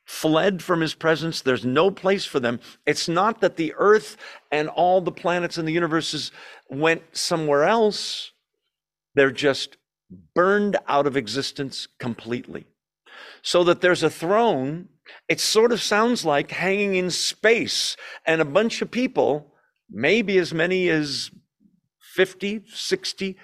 fled 0.04 0.62
from 0.62 0.80
his 0.80 0.94
presence. 0.94 1.40
There's 1.40 1.64
no 1.64 1.90
place 1.90 2.24
for 2.24 2.40
them. 2.40 2.60
It's 2.86 3.08
not 3.08 3.40
that 3.40 3.56
the 3.56 3.72
earth 3.76 4.16
and 4.52 4.68
all 4.68 5.00
the 5.00 5.12
planets 5.12 5.56
and 5.56 5.66
the 5.66 5.72
universes 5.72 6.30
went 6.68 7.02
somewhere 7.16 7.64
else. 7.64 8.32
They're 9.14 9.30
just 9.30 9.76
burned 10.34 10.76
out 10.86 11.06
of 11.06 11.16
existence 11.16 11.88
completely. 11.98 12.66
So 13.42 13.64
that 13.64 13.80
there's 13.80 14.02
a 14.02 14.10
throne. 14.10 14.88
It 15.28 15.40
sort 15.40 15.72
of 15.72 15.82
sounds 15.82 16.24
like 16.24 16.50
hanging 16.50 16.96
in 16.96 17.10
space 17.10 17.96
and 18.26 18.40
a 18.40 18.46
bunch 18.46 18.82
of 18.82 18.90
people, 18.90 19.54
maybe 19.90 20.38
as 20.38 20.52
many 20.52 20.88
as 20.88 21.30
50, 22.14 22.62
60 22.66 23.37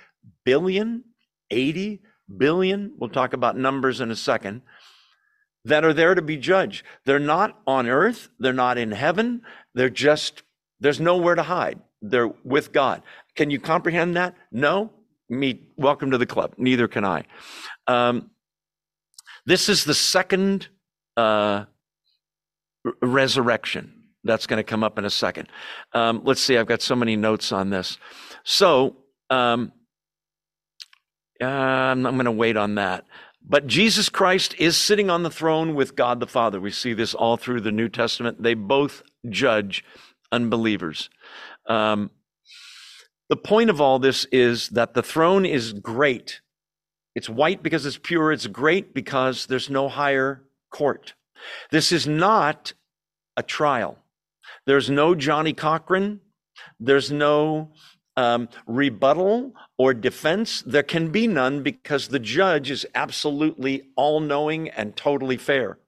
billion, 0.44 1.04
80 1.50 2.00
billion, 2.36 2.92
we'll 2.98 3.10
talk 3.10 3.32
about 3.32 3.56
numbers 3.56 4.00
in 4.00 4.10
a 4.10 4.16
second, 4.16 4.62
that 5.64 5.84
are 5.84 5.92
there 5.92 6.14
to 6.14 6.22
be 6.22 6.36
judged. 6.36 6.84
They're 7.04 7.18
not 7.18 7.58
on 7.66 7.88
earth, 7.88 8.28
they're 8.38 8.52
not 8.52 8.78
in 8.78 8.92
heaven, 8.92 9.42
they're 9.74 9.90
just, 9.90 10.42
there's 10.78 11.00
nowhere 11.00 11.34
to 11.34 11.42
hide. 11.42 11.80
They're 12.02 12.28
with 12.44 12.72
God. 12.72 13.02
Can 13.34 13.50
you 13.50 13.60
comprehend 13.60 14.16
that? 14.16 14.36
No? 14.50 14.90
Me, 15.28 15.68
welcome 15.76 16.10
to 16.12 16.18
the 16.18 16.26
club. 16.26 16.54
Neither 16.56 16.88
can 16.88 17.04
I. 17.04 17.24
Um, 17.86 18.30
this 19.46 19.68
is 19.68 19.84
the 19.84 19.94
second 19.94 20.68
uh, 21.16 21.64
resurrection. 23.02 23.92
That's 24.24 24.46
going 24.46 24.58
to 24.58 24.64
come 24.64 24.82
up 24.84 24.98
in 24.98 25.04
a 25.04 25.10
second. 25.10 25.48
Um, 25.92 26.22
let's 26.24 26.40
see, 26.40 26.56
I've 26.56 26.66
got 26.66 26.82
so 26.82 26.94
many 26.94 27.16
notes 27.16 27.52
on 27.52 27.70
this. 27.70 27.98
So, 28.50 28.96
um, 29.30 29.70
uh, 31.40 31.44
I'm 31.44 32.02
going 32.02 32.24
to 32.24 32.32
wait 32.32 32.56
on 32.56 32.74
that. 32.74 33.04
But 33.48 33.68
Jesus 33.68 34.08
Christ 34.08 34.56
is 34.58 34.76
sitting 34.76 35.08
on 35.08 35.22
the 35.22 35.30
throne 35.30 35.76
with 35.76 35.94
God 35.94 36.18
the 36.18 36.26
Father. 36.26 36.60
We 36.60 36.72
see 36.72 36.92
this 36.92 37.14
all 37.14 37.36
through 37.36 37.60
the 37.60 37.70
New 37.70 37.88
Testament. 37.88 38.42
They 38.42 38.54
both 38.54 39.04
judge 39.28 39.84
unbelievers. 40.32 41.10
Um, 41.68 42.10
the 43.28 43.36
point 43.36 43.70
of 43.70 43.80
all 43.80 44.00
this 44.00 44.24
is 44.32 44.70
that 44.70 44.94
the 44.94 45.02
throne 45.04 45.46
is 45.46 45.72
great. 45.72 46.40
It's 47.14 47.28
white 47.28 47.62
because 47.62 47.86
it's 47.86 48.00
pure. 48.02 48.32
It's 48.32 48.48
great 48.48 48.92
because 48.92 49.46
there's 49.46 49.70
no 49.70 49.88
higher 49.88 50.42
court. 50.72 51.14
This 51.70 51.92
is 51.92 52.08
not 52.08 52.72
a 53.36 53.44
trial. 53.44 53.96
There's 54.66 54.90
no 54.90 55.14
Johnnie 55.14 55.52
Cochran. 55.52 56.20
There's 56.80 57.12
no 57.12 57.70
um, 58.16 58.48
rebuttal 58.66 59.52
or 59.78 59.94
defense. 59.94 60.62
There 60.66 60.82
can 60.82 61.10
be 61.10 61.26
none 61.26 61.62
because 61.62 62.08
the 62.08 62.18
judge 62.18 62.70
is 62.70 62.86
absolutely 62.94 63.90
all 63.96 64.20
knowing 64.20 64.68
and 64.68 64.96
totally 64.96 65.36
fair. 65.36 65.78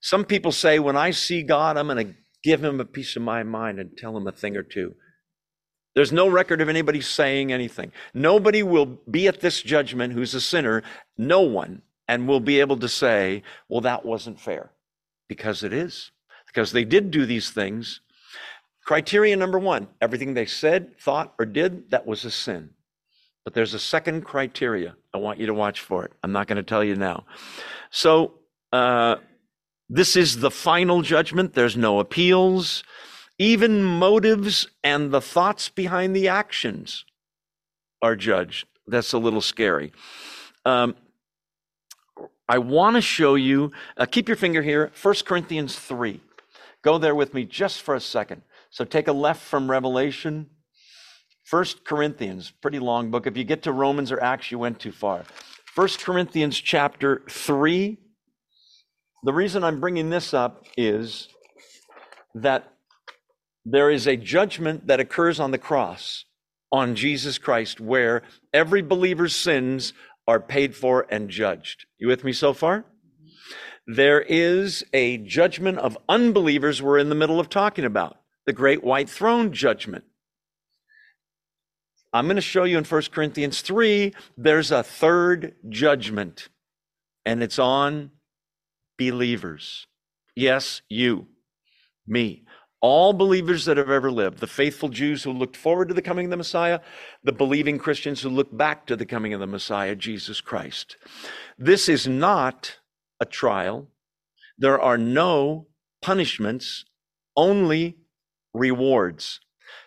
Some 0.00 0.24
people 0.24 0.52
say, 0.52 0.78
when 0.78 0.96
I 0.96 1.10
see 1.10 1.42
God, 1.42 1.76
I'm 1.76 1.88
going 1.88 2.06
to 2.06 2.14
give 2.42 2.64
him 2.64 2.80
a 2.80 2.84
piece 2.84 3.16
of 3.16 3.22
my 3.22 3.42
mind 3.42 3.78
and 3.78 3.96
tell 3.96 4.16
him 4.16 4.26
a 4.26 4.32
thing 4.32 4.56
or 4.56 4.62
two. 4.62 4.94
There's 5.94 6.12
no 6.12 6.28
record 6.28 6.60
of 6.60 6.68
anybody 6.68 7.00
saying 7.00 7.52
anything. 7.52 7.92
Nobody 8.14 8.62
will 8.62 8.86
be 8.86 9.26
at 9.26 9.40
this 9.40 9.60
judgment 9.60 10.12
who's 10.12 10.34
a 10.34 10.40
sinner, 10.40 10.82
no 11.18 11.40
one, 11.40 11.82
and 12.06 12.28
will 12.28 12.40
be 12.40 12.60
able 12.60 12.76
to 12.78 12.88
say, 12.88 13.42
well, 13.68 13.80
that 13.82 14.04
wasn't 14.04 14.40
fair. 14.40 14.70
Because 15.28 15.62
it 15.62 15.72
is. 15.72 16.12
Because 16.46 16.72
they 16.72 16.84
did 16.84 17.10
do 17.10 17.26
these 17.26 17.50
things 17.50 18.00
Criteria 18.90 19.36
number 19.36 19.60
one 19.60 19.86
everything 20.00 20.34
they 20.34 20.46
said, 20.46 20.98
thought, 20.98 21.32
or 21.38 21.46
did, 21.46 21.92
that 21.92 22.08
was 22.08 22.24
a 22.24 22.30
sin. 22.30 22.70
But 23.44 23.54
there's 23.54 23.72
a 23.72 23.78
second 23.78 24.22
criteria. 24.22 24.96
I 25.14 25.18
want 25.18 25.38
you 25.38 25.46
to 25.46 25.54
watch 25.54 25.80
for 25.80 26.04
it. 26.04 26.12
I'm 26.24 26.32
not 26.32 26.48
going 26.48 26.56
to 26.56 26.64
tell 26.64 26.82
you 26.82 26.96
now. 26.96 27.24
So, 27.92 28.34
uh, 28.72 29.18
this 29.88 30.16
is 30.16 30.40
the 30.40 30.50
final 30.50 31.02
judgment. 31.02 31.54
There's 31.54 31.76
no 31.76 32.00
appeals. 32.00 32.82
Even 33.38 33.84
motives 33.84 34.66
and 34.82 35.12
the 35.12 35.20
thoughts 35.20 35.68
behind 35.68 36.16
the 36.16 36.26
actions 36.26 37.04
are 38.02 38.16
judged. 38.16 38.66
That's 38.88 39.12
a 39.12 39.18
little 39.18 39.40
scary. 39.40 39.92
Um, 40.64 40.96
I 42.48 42.58
want 42.58 42.96
to 42.96 43.02
show 43.02 43.36
you, 43.36 43.70
uh, 43.96 44.06
keep 44.06 44.26
your 44.26 44.36
finger 44.36 44.62
here, 44.62 44.90
1 45.00 45.14
Corinthians 45.24 45.78
3. 45.78 46.20
Go 46.82 46.98
there 46.98 47.14
with 47.14 47.34
me 47.34 47.44
just 47.44 47.82
for 47.82 47.94
a 47.94 48.00
second. 48.00 48.42
So 48.70 48.84
take 48.84 49.08
a 49.08 49.12
left 49.12 49.42
from 49.42 49.70
Revelation. 49.70 50.48
First 51.44 51.84
Corinthians, 51.84 52.52
pretty 52.62 52.78
long 52.78 53.10
book. 53.10 53.26
If 53.26 53.36
you 53.36 53.42
get 53.42 53.62
to 53.64 53.72
Romans 53.72 54.12
or 54.12 54.22
Acts, 54.22 54.52
you 54.52 54.58
went 54.58 54.78
too 54.78 54.92
far. 54.92 55.24
First 55.74 56.00
Corinthians 56.00 56.58
chapter 56.58 57.22
3. 57.28 57.98
The 59.24 59.32
reason 59.32 59.64
I'm 59.64 59.80
bringing 59.80 60.10
this 60.10 60.32
up 60.32 60.64
is 60.76 61.28
that 62.34 62.72
there 63.64 63.90
is 63.90 64.06
a 64.06 64.16
judgment 64.16 64.86
that 64.86 65.00
occurs 65.00 65.40
on 65.40 65.50
the 65.50 65.58
cross 65.58 66.24
on 66.72 66.94
Jesus 66.94 67.38
Christ 67.38 67.80
where 67.80 68.22
every 68.54 68.82
believer's 68.82 69.34
sins 69.34 69.92
are 70.28 70.40
paid 70.40 70.76
for 70.76 71.06
and 71.10 71.28
judged. 71.28 71.86
You 71.98 72.06
with 72.06 72.22
me 72.22 72.32
so 72.32 72.52
far? 72.52 72.84
There 73.86 74.20
is 74.20 74.84
a 74.92 75.18
judgment 75.18 75.78
of 75.78 75.98
unbelievers 76.08 76.80
we're 76.80 76.98
in 76.98 77.08
the 77.08 77.16
middle 77.16 77.40
of 77.40 77.48
talking 77.48 77.84
about 77.84 78.18
the 78.46 78.52
great 78.52 78.82
white 78.82 79.08
throne 79.10 79.52
judgment. 79.52 80.04
I'm 82.12 82.26
going 82.26 82.36
to 82.36 82.42
show 82.42 82.64
you 82.64 82.76
in 82.76 82.84
1 82.84 83.02
Corinthians 83.12 83.60
3, 83.60 84.12
there's 84.36 84.72
a 84.72 84.82
third 84.82 85.54
judgment, 85.68 86.48
and 87.24 87.42
it's 87.42 87.58
on 87.58 88.10
believers. 88.98 89.86
Yes, 90.34 90.82
you, 90.88 91.28
me, 92.06 92.44
All 92.82 93.12
believers 93.12 93.66
that 93.66 93.76
have 93.76 93.90
ever 93.90 94.10
lived, 94.10 94.38
the 94.38 94.46
faithful 94.46 94.88
Jews 94.88 95.22
who 95.22 95.32
looked 95.32 95.56
forward 95.56 95.88
to 95.88 95.94
the 95.94 96.00
coming 96.00 96.26
of 96.26 96.30
the 96.30 96.36
Messiah, 96.38 96.80
the 97.22 97.32
believing 97.32 97.78
Christians 97.78 98.22
who 98.22 98.30
look 98.30 98.56
back 98.56 98.86
to 98.86 98.96
the 98.96 99.04
coming 99.04 99.34
of 99.34 99.40
the 99.40 99.46
Messiah, 99.46 99.94
Jesus 99.94 100.40
Christ. 100.40 100.96
This 101.58 101.90
is 101.90 102.08
not 102.08 102.78
a 103.20 103.26
trial. 103.26 103.88
There 104.56 104.80
are 104.80 104.96
no 104.96 105.66
punishments, 106.00 106.86
only 107.36 107.98
rewards. 108.54 109.40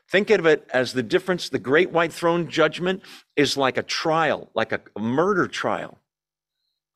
Think 0.09 0.29
of 0.29 0.45
it 0.45 0.67
as 0.73 0.93
the 0.93 1.03
difference. 1.03 1.49
The 1.49 1.59
great 1.59 1.91
white 1.91 2.13
throne 2.13 2.47
judgment 2.47 3.01
is 3.35 3.57
like 3.57 3.77
a 3.77 3.83
trial, 3.83 4.49
like 4.53 4.71
a 4.71 4.81
murder 4.99 5.47
trial, 5.47 5.97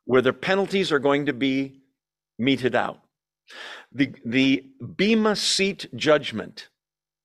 where 0.06 0.22
the 0.22 0.34
penalties 0.34 0.92
are 0.92 1.00
going 1.00 1.26
to 1.26 1.34
be 1.34 1.82
meted 2.38 2.76
out. 2.76 3.00
The, 3.92 4.14
the 4.26 4.66
Bema 4.96 5.36
seat 5.36 5.88
judgment 5.96 6.70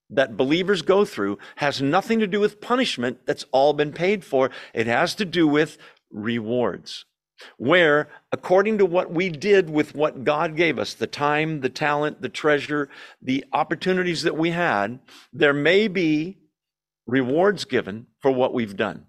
that 0.09 0.37
believers 0.37 0.83
go 0.83 1.05
through 1.05 1.39
has 1.57 1.83
nothing 1.83 2.21
to 2.21 2.27
do 2.27 2.39
with 2.39 2.61
punishment 2.61 3.21
that's 3.27 3.47
all 3.51 3.73
been 3.73 3.93
paid 3.93 4.25
for. 4.25 4.51
It 4.73 4.87
has 4.87 5.15
to 5.17 5.25
do 5.25 5.49
with 5.49 5.79
rewards, 6.11 7.05
where 7.57 8.09
according 8.31 8.79
to 8.79 8.87
what 8.87 9.11
we 9.13 9.29
did 9.29 9.71
with 9.71 9.95
what 9.95 10.25
God 10.25 10.57
gave 10.57 10.79
us, 10.79 10.95
the 10.95 11.07
time, 11.07 11.61
the 11.61 11.69
talent, 11.69 12.23
the 12.23 12.29
treasure, 12.29 12.89
the 13.21 13.45
opportunities 13.53 14.23
that 14.23 14.37
we 14.37 14.51
had, 14.51 14.99
there 15.33 15.53
may 15.53 15.89
be 15.89 16.39
rewards 17.07 17.65
given 17.65 18.07
for 18.21 18.31
what 18.31 18.55
we've 18.55 18.77
done. 18.77 19.07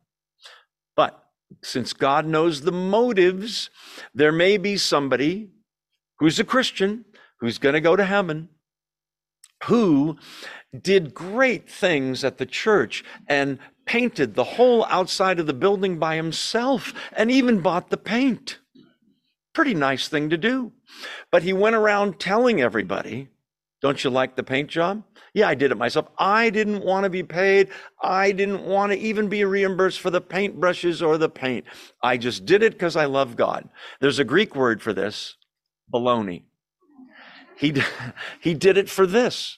But 0.95 1.23
since 1.61 1.93
God 1.93 2.25
knows 2.25 2.61
the 2.61 2.71
motives, 2.71 3.69
there 4.13 4.31
may 4.31 4.57
be 4.57 4.77
somebody 4.77 5.51
who's 6.19 6.39
a 6.39 6.43
Christian, 6.43 7.05
who's 7.39 7.57
going 7.57 7.73
to 7.73 7.81
go 7.81 7.95
to 7.95 8.05
heaven, 8.05 8.49
who 9.65 10.17
did 10.81 11.13
great 11.13 11.69
things 11.69 12.23
at 12.23 12.37
the 12.37 12.45
church 12.45 13.03
and 13.27 13.59
painted 13.85 14.33
the 14.33 14.43
whole 14.43 14.85
outside 14.85 15.39
of 15.39 15.47
the 15.47 15.53
building 15.53 15.99
by 15.99 16.15
himself 16.15 16.93
and 17.15 17.29
even 17.29 17.61
bought 17.61 17.89
the 17.89 17.97
paint. 17.97 18.59
Pretty 19.53 19.73
nice 19.73 20.07
thing 20.07 20.29
to 20.29 20.37
do. 20.37 20.71
But 21.31 21.43
he 21.43 21.53
went 21.53 21.75
around 21.75 22.19
telling 22.19 22.61
everybody, 22.61 23.29
Don't 23.81 24.03
you 24.03 24.09
like 24.09 24.35
the 24.35 24.43
paint 24.43 24.69
job? 24.69 25.03
Yeah, 25.33 25.47
I 25.47 25.55
did 25.55 25.71
it 25.71 25.77
myself. 25.77 26.07
I 26.17 26.49
didn't 26.49 26.83
want 26.85 27.05
to 27.05 27.09
be 27.09 27.23
paid. 27.23 27.69
I 28.01 28.31
didn't 28.31 28.63
want 28.65 28.91
to 28.91 28.97
even 28.97 29.29
be 29.29 29.43
reimbursed 29.45 29.99
for 29.99 30.11
the 30.11 30.21
paint 30.21 30.59
brushes 30.59 31.01
or 31.01 31.17
the 31.17 31.29
paint. 31.29 31.65
I 32.01 32.17
just 32.17 32.45
did 32.45 32.63
it 32.63 32.73
because 32.73 32.95
I 32.95 33.05
love 33.05 33.35
God. 33.35 33.67
There's 33.99 34.19
a 34.19 34.23
Greek 34.23 34.55
word 34.55 34.81
for 34.81 34.93
this 34.93 35.35
baloney. 35.91 36.43
He, 37.57 37.73
he 38.41 38.53
did 38.53 38.77
it 38.77 38.89
for 38.89 39.05
this. 39.07 39.57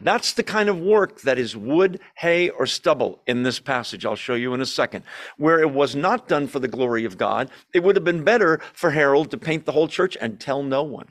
That's 0.00 0.32
the 0.32 0.44
kind 0.44 0.68
of 0.68 0.78
work 0.78 1.22
that 1.22 1.38
is 1.38 1.56
wood, 1.56 2.00
hay, 2.16 2.50
or 2.50 2.66
stubble 2.66 3.20
in 3.26 3.42
this 3.42 3.58
passage. 3.58 4.06
I'll 4.06 4.14
show 4.14 4.34
you 4.34 4.54
in 4.54 4.60
a 4.60 4.66
second. 4.66 5.04
Where 5.38 5.60
it 5.60 5.72
was 5.72 5.96
not 5.96 6.28
done 6.28 6.46
for 6.46 6.60
the 6.60 6.68
glory 6.68 7.04
of 7.04 7.18
God, 7.18 7.50
it 7.74 7.82
would 7.82 7.96
have 7.96 8.04
been 8.04 8.22
better 8.22 8.60
for 8.72 8.90
Harold 8.90 9.30
to 9.32 9.38
paint 9.38 9.64
the 9.64 9.72
whole 9.72 9.88
church 9.88 10.16
and 10.20 10.38
tell 10.38 10.62
no 10.62 10.84
one. 10.84 11.08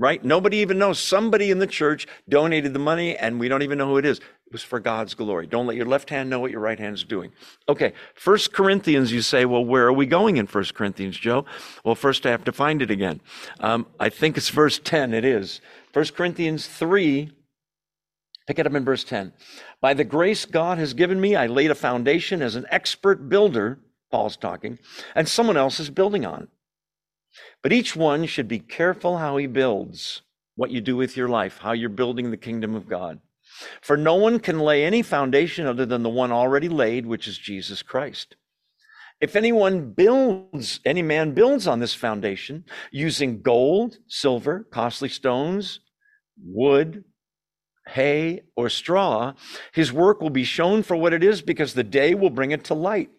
Right? 0.00 0.24
Nobody 0.24 0.58
even 0.58 0.78
knows. 0.78 0.98
Somebody 0.98 1.50
in 1.50 1.58
the 1.58 1.66
church 1.66 2.06
donated 2.28 2.72
the 2.72 2.78
money 2.78 3.16
and 3.16 3.40
we 3.40 3.48
don't 3.48 3.62
even 3.62 3.78
know 3.78 3.88
who 3.88 3.98
it 3.98 4.04
is. 4.04 4.18
It 4.18 4.52
was 4.52 4.62
for 4.62 4.80
God's 4.80 5.14
glory. 5.14 5.46
Don't 5.46 5.66
let 5.66 5.76
your 5.76 5.86
left 5.86 6.08
hand 6.08 6.30
know 6.30 6.40
what 6.40 6.50
your 6.50 6.60
right 6.60 6.78
hand 6.78 6.94
is 6.94 7.04
doing. 7.04 7.32
Okay, 7.68 7.92
First 8.14 8.52
Corinthians, 8.52 9.12
you 9.12 9.22
say, 9.22 9.44
well, 9.44 9.64
where 9.64 9.86
are 9.86 9.92
we 9.92 10.06
going 10.06 10.36
in 10.36 10.46
First 10.46 10.74
Corinthians, 10.74 11.18
Joe? 11.18 11.44
Well, 11.84 11.96
first 11.96 12.24
I 12.24 12.30
have 12.30 12.44
to 12.44 12.52
find 12.52 12.80
it 12.80 12.90
again. 12.90 13.20
Um, 13.60 13.86
I 14.00 14.08
think 14.08 14.36
it's 14.36 14.48
verse 14.48 14.80
10. 14.82 15.14
It 15.14 15.24
is. 15.24 15.60
First 15.92 16.14
Corinthians 16.14 16.66
3, 16.66 17.30
pick 18.48 18.58
it 18.58 18.66
up 18.66 18.74
in 18.74 18.84
verse 18.84 19.04
10. 19.04 19.34
By 19.82 19.92
the 19.92 20.04
grace 20.04 20.46
God 20.46 20.78
has 20.78 20.94
given 20.94 21.20
me, 21.20 21.36
I 21.36 21.46
laid 21.46 21.70
a 21.70 21.74
foundation 21.74 22.40
as 22.40 22.56
an 22.56 22.64
expert 22.70 23.28
builder, 23.28 23.78
Paul's 24.10 24.38
talking, 24.38 24.78
and 25.14 25.28
someone 25.28 25.58
else 25.58 25.78
is 25.78 25.90
building 25.90 26.24
on. 26.24 26.48
But 27.62 27.74
each 27.74 27.94
one 27.94 28.24
should 28.24 28.48
be 28.48 28.58
careful 28.58 29.18
how 29.18 29.36
he 29.36 29.46
builds, 29.46 30.22
what 30.56 30.70
you 30.70 30.80
do 30.80 30.96
with 30.96 31.14
your 31.14 31.28
life, 31.28 31.58
how 31.58 31.72
you're 31.72 31.90
building 31.90 32.30
the 32.30 32.38
kingdom 32.38 32.74
of 32.74 32.88
God. 32.88 33.20
For 33.82 33.98
no 33.98 34.14
one 34.14 34.40
can 34.40 34.58
lay 34.58 34.82
any 34.82 35.02
foundation 35.02 35.66
other 35.66 35.84
than 35.84 36.02
the 36.02 36.08
one 36.08 36.32
already 36.32 36.70
laid, 36.70 37.04
which 37.04 37.28
is 37.28 37.36
Jesus 37.36 37.82
Christ. 37.82 38.36
If 39.20 39.36
anyone 39.36 39.90
builds, 39.92 40.80
any 40.86 41.02
man 41.02 41.32
builds 41.32 41.66
on 41.66 41.80
this 41.80 41.94
foundation 41.94 42.64
using 42.92 43.42
gold, 43.42 43.98
silver, 44.06 44.66
costly 44.70 45.10
stones, 45.10 45.80
wood, 46.42 47.04
hay, 47.88 48.42
or 48.56 48.68
straw, 48.68 49.34
his 49.72 49.92
work 49.92 50.20
will 50.20 50.30
be 50.30 50.44
shown 50.44 50.82
for 50.82 50.96
what 50.96 51.12
it 51.12 51.24
is 51.24 51.42
because 51.42 51.74
the 51.74 51.84
day 51.84 52.14
will 52.14 52.30
bring 52.30 52.50
it 52.50 52.64
to 52.64 52.74
light. 52.74 53.10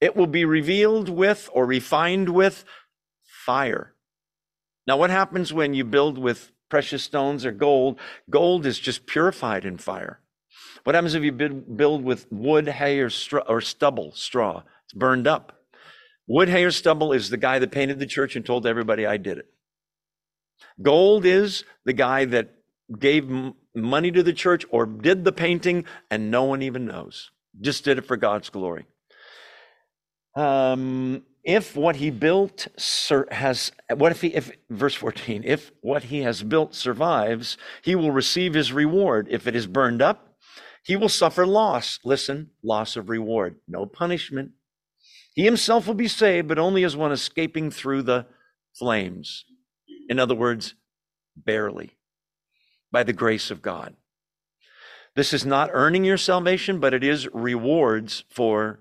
It 0.00 0.16
will 0.16 0.26
be 0.26 0.44
revealed 0.44 1.08
with 1.08 1.48
or 1.52 1.66
refined 1.66 2.28
with 2.28 2.64
fire. 3.22 3.94
Now, 4.86 4.96
what 4.96 5.10
happens 5.10 5.52
when 5.52 5.74
you 5.74 5.84
build 5.84 6.18
with 6.18 6.52
precious 6.72 7.02
stones 7.02 7.44
or 7.44 7.52
gold. 7.52 8.00
Gold 8.30 8.64
is 8.64 8.78
just 8.78 9.04
purified 9.04 9.66
in 9.66 9.76
fire. 9.76 10.20
What 10.84 10.94
happens 10.94 11.14
if 11.14 11.22
you 11.22 11.30
build 11.30 12.02
with 12.02 12.26
wood, 12.32 12.66
hay, 12.66 12.98
or, 13.00 13.10
straw, 13.10 13.42
or 13.46 13.60
stubble, 13.60 14.12
straw? 14.14 14.62
It's 14.86 14.94
burned 14.94 15.26
up. 15.26 15.60
Wood, 16.26 16.48
hay, 16.48 16.64
or 16.64 16.70
stubble 16.70 17.12
is 17.12 17.28
the 17.28 17.36
guy 17.36 17.58
that 17.58 17.72
painted 17.72 17.98
the 17.98 18.06
church 18.06 18.36
and 18.36 18.46
told 18.46 18.66
everybody 18.66 19.04
I 19.04 19.18
did 19.18 19.36
it. 19.36 19.52
Gold 20.80 21.26
is 21.26 21.64
the 21.84 21.92
guy 21.92 22.24
that 22.24 22.54
gave 22.98 23.30
money 23.74 24.10
to 24.10 24.22
the 24.22 24.32
church 24.32 24.64
or 24.70 24.86
did 24.86 25.24
the 25.24 25.32
painting 25.32 25.84
and 26.10 26.30
no 26.30 26.44
one 26.44 26.62
even 26.62 26.86
knows. 26.86 27.30
Just 27.60 27.84
did 27.84 27.98
it 27.98 28.06
for 28.06 28.16
God's 28.16 28.50
glory. 28.50 28.86
Um, 30.34 31.24
if 31.44 31.76
what 31.76 31.96
he 31.96 32.10
built 32.10 32.68
has 33.30 33.72
what 33.94 34.12
if 34.12 34.20
he 34.20 34.28
if 34.28 34.52
verse 34.70 34.94
14 34.94 35.42
if 35.44 35.72
what 35.80 36.04
he 36.04 36.22
has 36.22 36.42
built 36.42 36.74
survives 36.74 37.58
he 37.82 37.94
will 37.94 38.12
receive 38.12 38.54
his 38.54 38.72
reward. 38.72 39.26
If 39.30 39.46
it 39.46 39.56
is 39.56 39.66
burned 39.66 40.00
up 40.00 40.36
he 40.84 40.96
will 40.96 41.08
suffer 41.08 41.46
loss. 41.46 41.98
Listen 42.04 42.50
loss 42.62 42.96
of 42.96 43.08
reward 43.08 43.56
no 43.66 43.86
punishment. 43.86 44.52
He 45.34 45.44
himself 45.44 45.86
will 45.86 45.94
be 45.94 46.08
saved 46.08 46.48
but 46.48 46.58
only 46.58 46.84
as 46.84 46.96
one 46.96 47.12
escaping 47.12 47.70
through 47.70 48.02
the 48.02 48.26
flames. 48.78 49.44
In 50.08 50.18
other 50.18 50.34
words 50.34 50.74
barely 51.36 51.96
by 52.92 53.02
the 53.02 53.12
grace 53.12 53.50
of 53.50 53.62
god 53.62 53.96
this 55.16 55.32
is 55.32 55.44
not 55.44 55.70
earning 55.72 56.04
your 56.04 56.18
salvation 56.18 56.78
but 56.78 56.94
it 56.94 57.02
is 57.02 57.28
rewards 57.32 58.24
for 58.30 58.78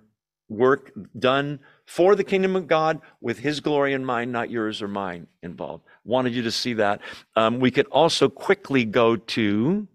work 0.52 0.92
done 1.18 1.60
for 1.86 2.16
the 2.16 2.24
kingdom 2.24 2.56
of 2.56 2.68
God 2.68 3.02
with 3.20 3.40
his 3.40 3.60
glory 3.60 3.94
in 3.94 4.06
mind, 4.06 4.32
not 4.32 4.50
yours 4.50 4.82
or 4.82 4.88
mine 4.88 5.28
involved. 5.44 5.84
Wanted 6.06 6.34
you 6.34 6.44
to 6.44 6.52
see 6.52 6.74
that. 6.76 7.02
Um, 7.36 7.60
we 7.60 7.72
could 7.72 7.88
also 7.88 8.30
quickly 8.30 8.86
go 8.86 9.16
to 9.16 9.88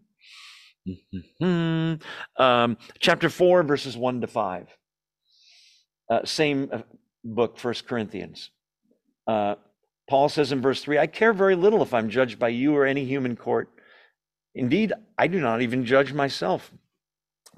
um, 2.37 2.77
chapter 2.99 3.31
4, 3.31 3.63
verses 3.63 3.97
1 3.97 4.21
to 4.21 4.27
5. 4.27 4.69
Uh, 6.09 6.25
same 6.25 6.69
uh, 6.73 6.83
book, 7.25 7.59
First 7.59 7.87
Corinthians. 7.87 8.51
Uh, 9.27 9.57
Paul 10.09 10.29
says 10.29 10.53
in 10.53 10.61
verse 10.61 10.83
3 10.83 10.99
I 10.99 11.07
care 11.07 11.33
very 11.33 11.57
little 11.57 11.83
if 11.83 11.93
I'm 11.93 12.11
judged 12.11 12.39
by 12.39 12.49
you 12.49 12.77
or 12.77 12.87
any 12.87 13.05
human 13.05 13.37
court. 13.37 13.71
Indeed, 14.57 14.95
I 15.19 15.27
do 15.27 15.39
not 15.39 15.61
even 15.61 15.85
judge 15.85 16.15
myself. 16.15 16.73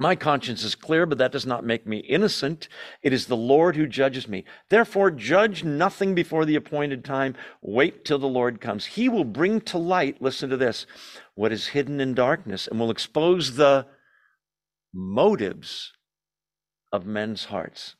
My 0.00 0.14
conscience 0.16 0.62
is 0.62 0.74
clear, 0.74 1.06
but 1.06 1.18
that 1.18 1.32
does 1.32 1.46
not 1.46 1.64
make 1.64 1.86
me 1.86 1.98
innocent. 1.98 2.68
It 3.02 3.12
is 3.12 3.26
the 3.26 3.36
Lord 3.36 3.76
who 3.76 3.86
judges 3.86 4.28
me. 4.28 4.44
Therefore, 4.68 5.10
judge 5.10 5.64
nothing 5.64 6.14
before 6.14 6.44
the 6.44 6.56
appointed 6.56 7.04
time. 7.04 7.34
Wait 7.62 8.04
till 8.04 8.18
the 8.18 8.26
Lord 8.26 8.60
comes. 8.60 8.84
He 8.84 9.08
will 9.08 9.24
bring 9.24 9.60
to 9.62 9.78
light, 9.78 10.20
listen 10.20 10.50
to 10.50 10.56
this, 10.56 10.86
what 11.34 11.52
is 11.52 11.68
hidden 11.68 12.00
in 12.00 12.14
darkness 12.14 12.66
and 12.66 12.78
will 12.78 12.90
expose 12.90 13.56
the 13.56 13.86
motives 14.92 15.92
of 16.92 17.06
men's 17.06 17.46
hearts. 17.46 17.94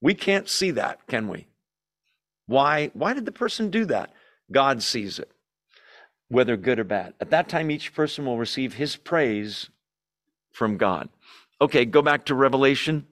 We 0.00 0.14
can't 0.14 0.48
see 0.48 0.72
that, 0.72 1.06
can 1.06 1.28
we? 1.28 1.46
Why, 2.46 2.90
why 2.94 3.12
did 3.12 3.26
the 3.26 3.32
person 3.32 3.70
do 3.70 3.84
that? 3.86 4.12
God 4.50 4.82
sees 4.82 5.18
it, 5.18 5.30
whether 6.28 6.56
good 6.56 6.78
or 6.78 6.84
bad. 6.84 7.14
At 7.20 7.30
that 7.30 7.48
time, 7.48 7.70
each 7.70 7.94
person 7.94 8.26
will 8.26 8.38
receive 8.38 8.74
his 8.74 8.96
praise 8.96 9.70
from 10.52 10.76
God. 10.76 11.08
Okay, 11.60 11.84
go 11.84 12.02
back 12.02 12.26
to 12.26 12.34
Revelation. 12.34 13.06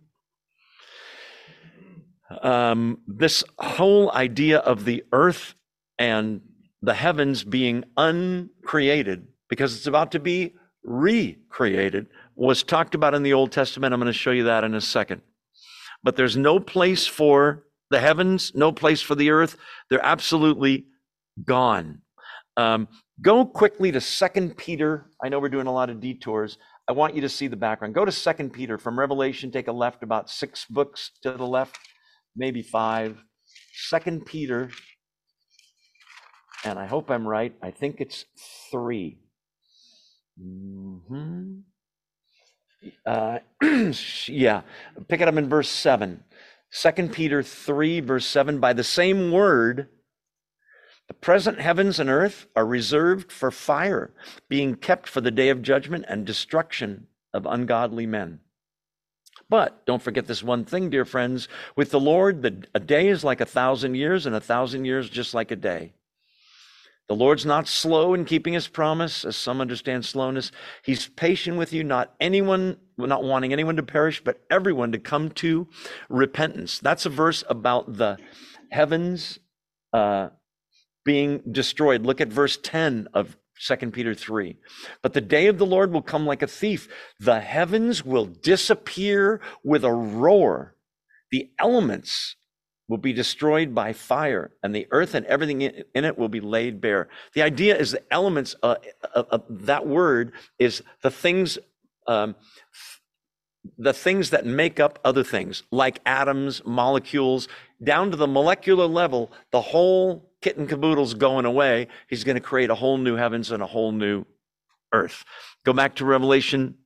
Um, 2.43 2.99
this 3.07 3.45
whole 3.59 4.13
idea 4.13 4.59
of 4.59 4.85
the 4.85 5.05
earth 5.13 5.55
and 5.99 6.41
the 6.83 6.95
heavens 6.95 7.45
being 7.45 7.85
uncreated 7.97 9.29
because 9.49 9.77
it's 9.77 9.87
about 9.87 10.13
to 10.13 10.21
be 10.21 10.55
recreated 10.85 12.07
was 12.35 12.63
talked 12.63 12.95
about 12.95 13.15
in 13.15 13.23
the 13.23 13.33
Old 13.33 13.53
Testament. 13.53 13.95
I'm 13.95 14.01
going 14.01 14.13
to 14.13 14.19
show 14.19 14.31
you 14.31 14.45
that 14.45 14.65
in 14.65 14.75
a 14.75 14.81
second. 14.81 15.23
But 16.03 16.17
there's 16.17 16.37
no 16.37 16.61
place 16.61 17.07
for 17.07 17.65
the 17.91 18.01
heavens, 18.01 18.53
no 18.55 18.73
place 18.73 19.01
for 19.01 19.15
the 19.15 19.31
earth. 19.31 19.57
They're 19.89 20.05
absolutely 20.05 20.87
gone. 21.45 22.03
Um, 22.57 22.89
go 23.21 23.45
quickly 23.45 23.93
to 23.93 24.01
Second 24.01 24.57
Peter. 24.57 25.11
I 25.23 25.29
know 25.29 25.39
we're 25.39 25.49
doing 25.49 25.67
a 25.67 25.73
lot 25.73 25.91
of 25.91 26.01
detours. 26.01 26.59
I 26.89 26.93
want 26.93 27.15
you 27.15 27.21
to 27.23 27.29
see 27.29 27.49
the 27.49 27.57
background. 27.57 27.95
Go 27.95 28.05
to 28.05 28.13
Second 28.13 28.53
Peter 28.53 28.79
from 28.79 28.99
Revelation. 28.99 29.51
Take 29.51 29.69
a 29.69 29.73
left 29.73 30.03
about 30.03 30.31
six 30.31 30.65
books 30.67 31.11
to 31.23 31.33
the 31.33 31.47
left, 31.47 31.79
maybe 32.37 32.63
five. 32.63 33.19
Second 33.89 34.27
Peter, 34.27 34.71
and 36.65 36.79
I 36.79 36.87
hope 36.87 37.11
I'm 37.11 37.27
right. 37.27 37.55
I 37.63 37.71
think 37.71 38.01
it's 38.01 38.25
3 38.71 39.19
mm-hmm. 40.41 41.61
Uh, 43.05 43.39
yeah, 44.29 44.63
pick 45.09 45.21
it 45.21 45.29
up 45.29 45.37
in 45.37 45.49
verse 45.49 45.69
seven. 45.69 46.23
Second 46.71 47.13
Peter 47.13 47.43
three, 47.43 48.01
verse 48.01 48.27
seven. 48.27 48.61
By 48.61 48.73
the 48.73 48.85
same 48.85 49.31
word 49.31 49.89
the 51.09 51.15
present 51.15 51.61
heavens 51.61 52.01
and 52.01 52.11
earth 52.11 52.47
are 52.57 52.67
reserved 52.67 53.31
for 53.31 53.51
fire, 53.51 54.13
being 54.49 54.75
kept 54.75 55.09
for 55.09 55.21
the 55.21 55.31
day 55.31 55.49
of 55.49 55.63
judgment 55.63 56.05
and 56.09 56.27
destruction 56.27 57.07
of 57.33 57.47
ungodly 57.47 58.07
men. 58.07 58.41
But 59.49 59.87
don't 59.87 60.03
forget 60.03 60.27
this 60.27 60.43
one 60.43 60.65
thing, 60.65 60.91
dear 60.91 61.05
friends. 61.05 61.47
With 61.77 61.91
the 61.91 62.01
Lord, 62.01 62.43
the, 62.43 62.65
a 62.75 62.81
day 62.81 63.09
is 63.09 63.23
like 63.23 63.41
a 63.41 63.47
thousand 63.47 63.95
years, 63.95 64.27
and 64.27 64.35
a 64.35 64.41
thousand 64.41 64.85
years 64.85 65.09
just 65.09 65.35
like 65.35 65.53
a 65.53 65.57
day. 65.57 65.93
The 67.09 67.15
Lord's 67.15 67.47
not 67.47 67.69
slow 67.69 68.15
in 68.15 68.25
keeping 68.25 68.55
his 68.55 68.67
promise, 68.67 69.25
as 69.25 69.37
some 69.37 69.61
understand 69.61 70.05
slowness. 70.05 70.51
He's 70.83 71.07
patient 71.07 71.57
with 71.57 71.73
you, 71.73 71.85
not 71.85 72.15
anyone, 72.19 72.79
not 72.99 73.23
wanting 73.23 73.53
anyone 73.53 73.77
to 73.77 73.85
perish, 73.85 74.25
but 74.25 74.41
everyone 74.51 74.91
to 74.91 74.99
come 74.99 75.31
to 75.31 75.69
repentance. 76.09 76.81
That's 76.81 77.07
a 77.07 77.11
verse 77.11 77.45
about 77.49 77.97
the 77.99 78.19
heavens 78.73 79.39
uh, 79.93 80.31
being 81.07 81.41
destroyed. 81.51 82.05
Look 82.05 82.21
at 82.21 82.29
verse 82.29 82.59
10 82.63 83.09
of 83.15 83.39
2 83.65 83.77
Peter 83.91 84.15
3. 84.15 84.57
But 85.01 85.15
the 85.15 85.23
day 85.23 85.47
of 85.47 85.57
the 85.57 85.65
Lord 85.65 85.93
will 85.93 86.03
come 86.03 86.27
like 86.27 86.43
a 86.43 86.47
thief. 86.47 86.89
The 87.19 87.41
heavens 87.41 88.05
will 88.05 88.27
disappear 88.27 89.41
with 89.65 89.85
a 89.85 89.93
roar. 89.93 90.75
The 91.31 91.49
elements 91.59 92.37
will 92.89 92.99
be 92.99 93.13
destroyed 93.13 93.75
by 93.75 93.93
fire, 93.93 94.53
and 94.63 94.75
the 94.75 94.87
earth 94.93 95.15
and 95.15 95.27
everything 95.27 95.63
in 95.63 96.05
it 96.05 96.19
will 96.19 96.29
be 96.29 96.41
laid 96.41 96.81
bare. 96.81 97.09
The 97.35 97.43
idea 97.43 97.77
is 97.77 97.93
the 97.93 98.03
elements, 98.13 98.55
uh, 98.63 98.77
uh, 99.15 99.25
uh, 99.31 99.39
that 99.51 99.87
word 99.87 100.33
is 100.59 100.83
the 101.03 101.11
things, 101.11 101.59
um, 102.07 102.37
the 103.77 103.93
things 103.93 104.31
that 104.31 104.47
make 104.47 104.79
up 104.79 105.01
other 105.05 105.25
things, 105.25 105.65
like 105.73 106.01
atoms, 106.07 106.63
molecules, 106.65 107.49
down 107.83 108.11
to 108.11 108.17
the 108.17 108.27
molecular 108.27 108.87
level, 108.87 109.33
the 109.53 109.61
whole 109.61 110.31
kit 110.43 110.57
and 110.57 110.69
caboodle's 110.69 111.15
going 111.15 111.45
away. 111.45 111.89
He's 112.09 112.25
going 112.25 112.37
to 112.37 112.41
create 112.41 112.71
a 112.71 112.75
whole 112.75 112.99
new 112.99 113.17
heavens 113.17 113.51
and 113.51 113.63
a 113.63 113.67
whole 113.67 113.93
new 113.93 114.25
earth. 114.93 115.25
Go 115.65 115.73
back 115.73 115.97
to 115.97 116.05
Revelation 116.05 116.77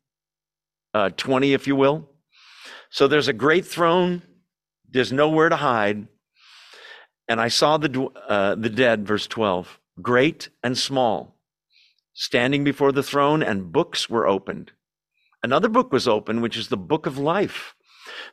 uh, 0.95 1.11
20, 1.11 1.53
if 1.53 1.67
you 1.67 1.77
will. 1.77 2.09
So 2.91 3.07
there's 3.07 3.29
a 3.29 3.33
great 3.33 3.67
throne. 3.67 4.23
There's 4.91 5.13
nowhere 5.13 5.49
to 5.49 5.57
hide. 5.57 6.09
And 7.29 7.41
I 7.41 7.49
saw 7.49 7.77
the, 7.77 8.09
uh, 8.29 8.57
the 8.57 8.69
dead, 8.71 9.07
verse 9.07 9.29
12, 9.29 9.79
great 10.03 10.49
and 10.65 10.77
small, 10.77 11.37
standing 12.13 12.65
before 12.65 12.91
the 12.91 13.05
throne, 13.05 13.41
and 13.41 13.71
books 13.71 14.11
were 14.11 14.27
opened. 14.27 14.73
Another 15.43 15.69
book 15.69 15.93
was 15.93 16.09
opened, 16.09 16.43
which 16.43 16.57
is 16.57 16.69
the 16.69 16.77
book 16.77 17.07
of 17.07 17.19
life. 17.19 17.77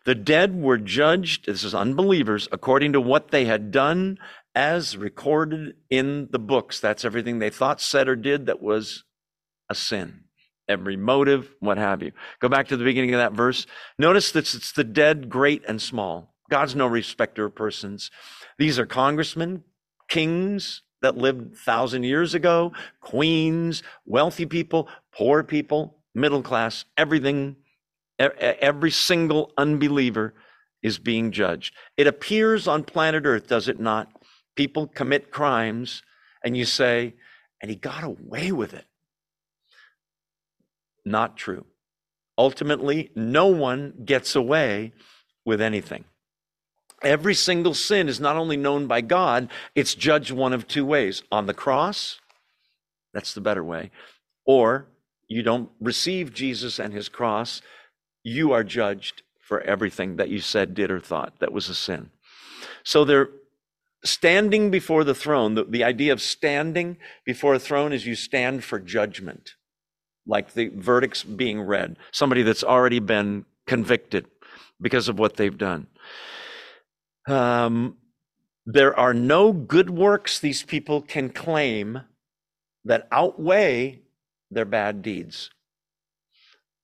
The 0.05 0.15
dead 0.15 0.61
were 0.61 0.77
judged, 0.77 1.45
this 1.45 1.63
is 1.63 1.75
unbelievers, 1.75 2.47
according 2.51 2.93
to 2.93 3.01
what 3.01 3.31
they 3.31 3.45
had 3.45 3.71
done 3.71 4.17
as 4.55 4.97
recorded 4.97 5.75
in 5.89 6.29
the 6.31 6.39
books. 6.39 6.79
That's 6.79 7.05
everything 7.05 7.39
they 7.39 7.49
thought, 7.49 7.79
said, 7.79 8.07
or 8.07 8.15
did 8.15 8.47
that 8.47 8.61
was 8.61 9.03
a 9.69 9.75
sin. 9.75 10.23
Every 10.67 10.97
motive, 10.97 11.53
what 11.59 11.77
have 11.77 12.01
you. 12.03 12.11
Go 12.39 12.49
back 12.49 12.67
to 12.67 12.77
the 12.77 12.83
beginning 12.83 13.13
of 13.13 13.19
that 13.19 13.33
verse. 13.33 13.65
Notice 13.97 14.31
that 14.31 14.53
it's 14.53 14.71
the 14.71 14.83
dead, 14.83 15.29
great 15.29 15.63
and 15.67 15.81
small. 15.81 16.33
God's 16.49 16.75
no 16.75 16.87
respecter 16.87 17.45
of 17.45 17.55
persons. 17.55 18.09
These 18.57 18.79
are 18.79 18.85
congressmen, 18.85 19.63
kings 20.09 20.81
that 21.01 21.17
lived 21.17 21.55
thousand 21.57 22.03
years 22.03 22.33
ago, 22.33 22.71
queens, 23.01 23.83
wealthy 24.05 24.45
people, 24.45 24.89
poor 25.13 25.43
people, 25.43 25.99
middle 26.15 26.41
class, 26.41 26.85
everything, 26.97 27.55
every 28.19 28.91
single 28.91 29.51
unbeliever 29.57 30.33
is 30.81 30.99
being 30.99 31.31
judged. 31.31 31.73
It 31.97 32.07
appears 32.07 32.67
on 32.67 32.83
planet 32.83 33.25
Earth, 33.25 33.47
does 33.47 33.67
it 33.67 33.79
not? 33.79 34.11
people 34.57 34.87
commit 34.87 35.31
crimes 35.31 36.03
and 36.43 36.57
you 36.57 36.65
say, 36.65 37.13
and 37.61 37.71
he 37.71 37.77
got 37.77 38.03
away 38.03 38.51
with 38.51 38.73
it. 38.73 38.85
Not 41.05 41.37
true. 41.37 41.65
Ultimately, 42.37 43.11
no 43.15 43.47
one 43.47 43.93
gets 44.03 44.35
away 44.35 44.91
with 45.45 45.61
anything. 45.61 46.03
Every 47.01 47.33
single 47.33 47.73
sin 47.73 48.09
is 48.09 48.19
not 48.19 48.35
only 48.35 48.57
known 48.57 48.87
by 48.87 49.01
God, 49.01 49.49
it's 49.75 49.95
judged 49.95 50.31
one 50.31 50.51
of 50.51 50.67
two 50.67 50.85
ways 50.85 51.23
on 51.31 51.45
the 51.45 51.53
cross, 51.53 52.19
that's 53.13 53.33
the 53.33 53.41
better 53.41 53.63
way, 53.63 53.91
or 54.45 54.87
you 55.27 55.43
don't 55.43 55.69
receive 55.79 56.33
Jesus 56.33 56.79
and 56.79 56.93
his 56.93 57.07
cross, 57.07 57.61
you 58.27 58.51
are 58.51 58.63
judged 58.63 59.23
for 59.39 59.61
everything 59.61 60.17
that 60.17 60.29
you 60.29 60.39
said, 60.39 60.73
did, 60.73 60.91
or 60.91 60.99
thought 60.99 61.39
that 61.39 61.53
was 61.53 61.69
a 61.69 61.75
sin. 61.75 62.09
So 62.83 63.05
they're 63.05 63.29
standing 64.03 64.69
before 64.69 65.03
the 65.03 65.15
throne, 65.15 65.55
the, 65.55 65.63
the 65.63 65.83
idea 65.83 66.11
of 66.11 66.21
standing 66.21 66.97
before 67.25 67.55
a 67.55 67.59
throne 67.59 67.93
is 67.93 68.05
you 68.05 68.15
stand 68.15 68.63
for 68.63 68.79
judgment, 68.79 69.55
like 70.25 70.53
the 70.53 70.67
verdicts 70.67 71.23
being 71.23 71.61
read, 71.61 71.97
somebody 72.11 72.43
that's 72.43 72.63
already 72.63 72.99
been 72.99 73.45
convicted 73.65 74.25
because 74.79 75.07
of 75.07 75.17
what 75.17 75.37
they've 75.37 75.57
done. 75.57 75.87
Um, 77.27 77.97
there 78.65 78.97
are 78.99 79.13
no 79.13 79.53
good 79.53 79.89
works 79.89 80.39
these 80.39 80.63
people 80.63 81.01
can 81.01 81.29
claim 81.29 82.01
that 82.83 83.07
outweigh 83.11 84.01
their 84.51 84.65
bad 84.65 85.01
deeds. 85.01 85.49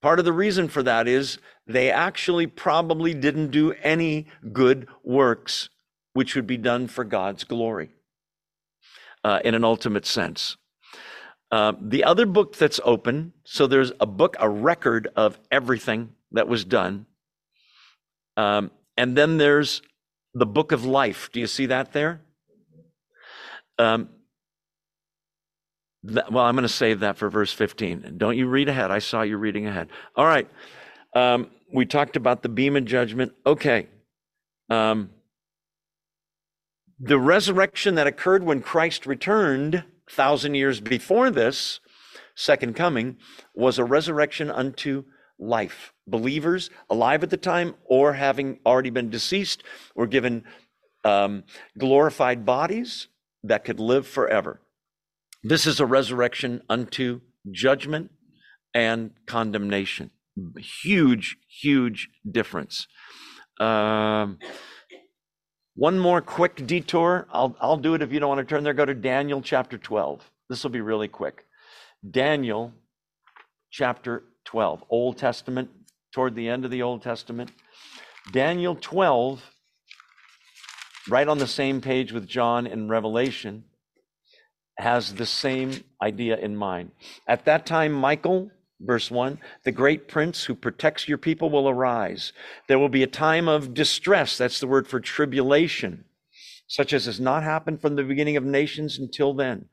Part 0.04 0.18
of 0.18 0.26
the 0.26 0.34
reason 0.34 0.68
for 0.68 0.82
that 0.82 1.08
is 1.08 1.38
they 1.66 1.90
actually 1.90 2.46
probably 2.46 3.14
didn't 3.14 3.50
do 3.50 3.72
any 3.82 4.26
good 4.52 4.86
works 5.02 5.70
which 6.12 6.34
would 6.34 6.46
be 6.46 6.58
done 6.58 6.88
for 6.88 7.04
God's 7.04 7.44
glory 7.44 7.88
uh, 9.24 9.40
in 9.46 9.54
an 9.54 9.64
ultimate 9.64 10.04
sense. 10.04 10.58
Uh, 11.50 11.72
the 11.80 12.04
other 12.04 12.26
book 12.26 12.54
that's 12.54 12.78
open, 12.84 13.32
so 13.44 13.66
there's 13.66 13.92
a 13.98 14.04
book, 14.04 14.36
a 14.38 14.46
record 14.46 15.08
of 15.16 15.38
everything 15.50 16.10
that 16.32 16.48
was 16.48 16.66
done. 16.66 17.06
Um, 18.36 18.72
and 18.98 19.16
then 19.16 19.38
there's 19.38 19.80
the 20.34 20.44
book 20.44 20.70
of 20.70 20.84
life. 20.84 21.30
Do 21.32 21.40
you 21.40 21.46
see 21.46 21.64
that 21.64 21.94
there? 21.94 22.20
Um, 23.78 24.10
that, 26.04 26.30
well, 26.30 26.44
I'm 26.44 26.54
going 26.54 26.62
to 26.62 26.68
save 26.68 27.00
that 27.00 27.16
for 27.16 27.28
verse 27.30 27.52
15. 27.52 28.14
Don't 28.16 28.36
you 28.36 28.46
read 28.46 28.68
ahead. 28.68 28.90
I 28.90 28.98
saw 28.98 29.22
you 29.22 29.36
reading 29.36 29.66
ahead. 29.66 29.88
All 30.16 30.26
right. 30.26 30.48
Um, 31.14 31.50
we 31.72 31.86
talked 31.86 32.16
about 32.16 32.42
the 32.42 32.48
Bema 32.48 32.82
judgment. 32.82 33.32
Okay. 33.46 33.88
Um, 34.70 35.10
the 36.98 37.18
resurrection 37.18 37.96
that 37.96 38.06
occurred 38.06 38.44
when 38.44 38.60
Christ 38.60 39.06
returned 39.06 39.84
thousand 40.08 40.54
years 40.54 40.80
before 40.80 41.30
this 41.30 41.80
second 42.34 42.76
coming 42.76 43.16
was 43.54 43.78
a 43.78 43.84
resurrection 43.84 44.50
unto 44.50 45.04
life. 45.38 45.92
Believers 46.06 46.70
alive 46.90 47.22
at 47.22 47.30
the 47.30 47.36
time 47.36 47.74
or 47.84 48.12
having 48.12 48.58
already 48.66 48.90
been 48.90 49.10
deceased 49.10 49.62
were 49.94 50.06
given 50.06 50.44
um, 51.04 51.44
glorified 51.78 52.44
bodies 52.44 53.08
that 53.42 53.64
could 53.64 53.80
live 53.80 54.06
forever. 54.06 54.60
This 55.46 55.66
is 55.66 55.78
a 55.78 55.84
resurrection 55.84 56.62
unto 56.70 57.20
judgment 57.50 58.10
and 58.72 59.10
condemnation. 59.26 60.10
Huge, 60.56 61.36
huge 61.46 62.08
difference. 62.28 62.88
Um, 63.60 64.38
one 65.74 65.98
more 65.98 66.22
quick 66.22 66.66
detour. 66.66 67.28
I'll, 67.30 67.54
I'll 67.60 67.76
do 67.76 67.92
it 67.92 68.00
if 68.00 68.10
you 68.10 68.20
don't 68.20 68.30
want 68.30 68.40
to 68.40 68.50
turn 68.50 68.64
there. 68.64 68.72
Go 68.72 68.86
to 68.86 68.94
Daniel 68.94 69.42
chapter 69.42 69.76
12. 69.76 70.30
This 70.48 70.62
will 70.62 70.70
be 70.70 70.80
really 70.80 71.08
quick. 71.08 71.44
Daniel 72.10 72.72
chapter 73.70 74.24
12, 74.46 74.82
Old 74.88 75.18
Testament, 75.18 75.68
toward 76.14 76.34
the 76.36 76.48
end 76.48 76.64
of 76.64 76.70
the 76.70 76.80
Old 76.80 77.02
Testament. 77.02 77.50
Daniel 78.32 78.78
12, 78.80 79.42
right 81.10 81.28
on 81.28 81.36
the 81.36 81.46
same 81.46 81.82
page 81.82 82.12
with 82.12 82.26
John 82.26 82.66
in 82.66 82.88
Revelation, 82.88 83.64
has 84.78 85.14
the 85.14 85.26
same 85.26 85.84
idea 86.02 86.36
in 86.36 86.56
mind. 86.56 86.90
At 87.26 87.44
that 87.44 87.66
time, 87.66 87.92
Michael, 87.92 88.50
Verse 88.80 89.10
1 89.10 89.38
The 89.64 89.72
great 89.72 90.08
prince 90.08 90.44
who 90.44 90.54
protects 90.54 91.08
your 91.08 91.18
people 91.18 91.50
will 91.50 91.68
arise. 91.68 92.32
There 92.68 92.78
will 92.78 92.88
be 92.88 93.02
a 93.02 93.08
time 93.08 93.48
of 93.48 93.74
distress. 93.74 94.36
That's 94.36 94.60
the 94.60 94.66
word 94.66 94.86
for 94.88 95.00
tribulation, 95.00 96.04
such 96.66 96.92
as 96.92 97.06
has 97.06 97.20
not 97.20 97.42
happened 97.42 97.80
from 97.80 97.96
the 97.96 98.04
beginning 98.04 98.36
of 98.36 98.44
nations 98.44 98.98
until 98.98 99.32
then. 99.34 99.66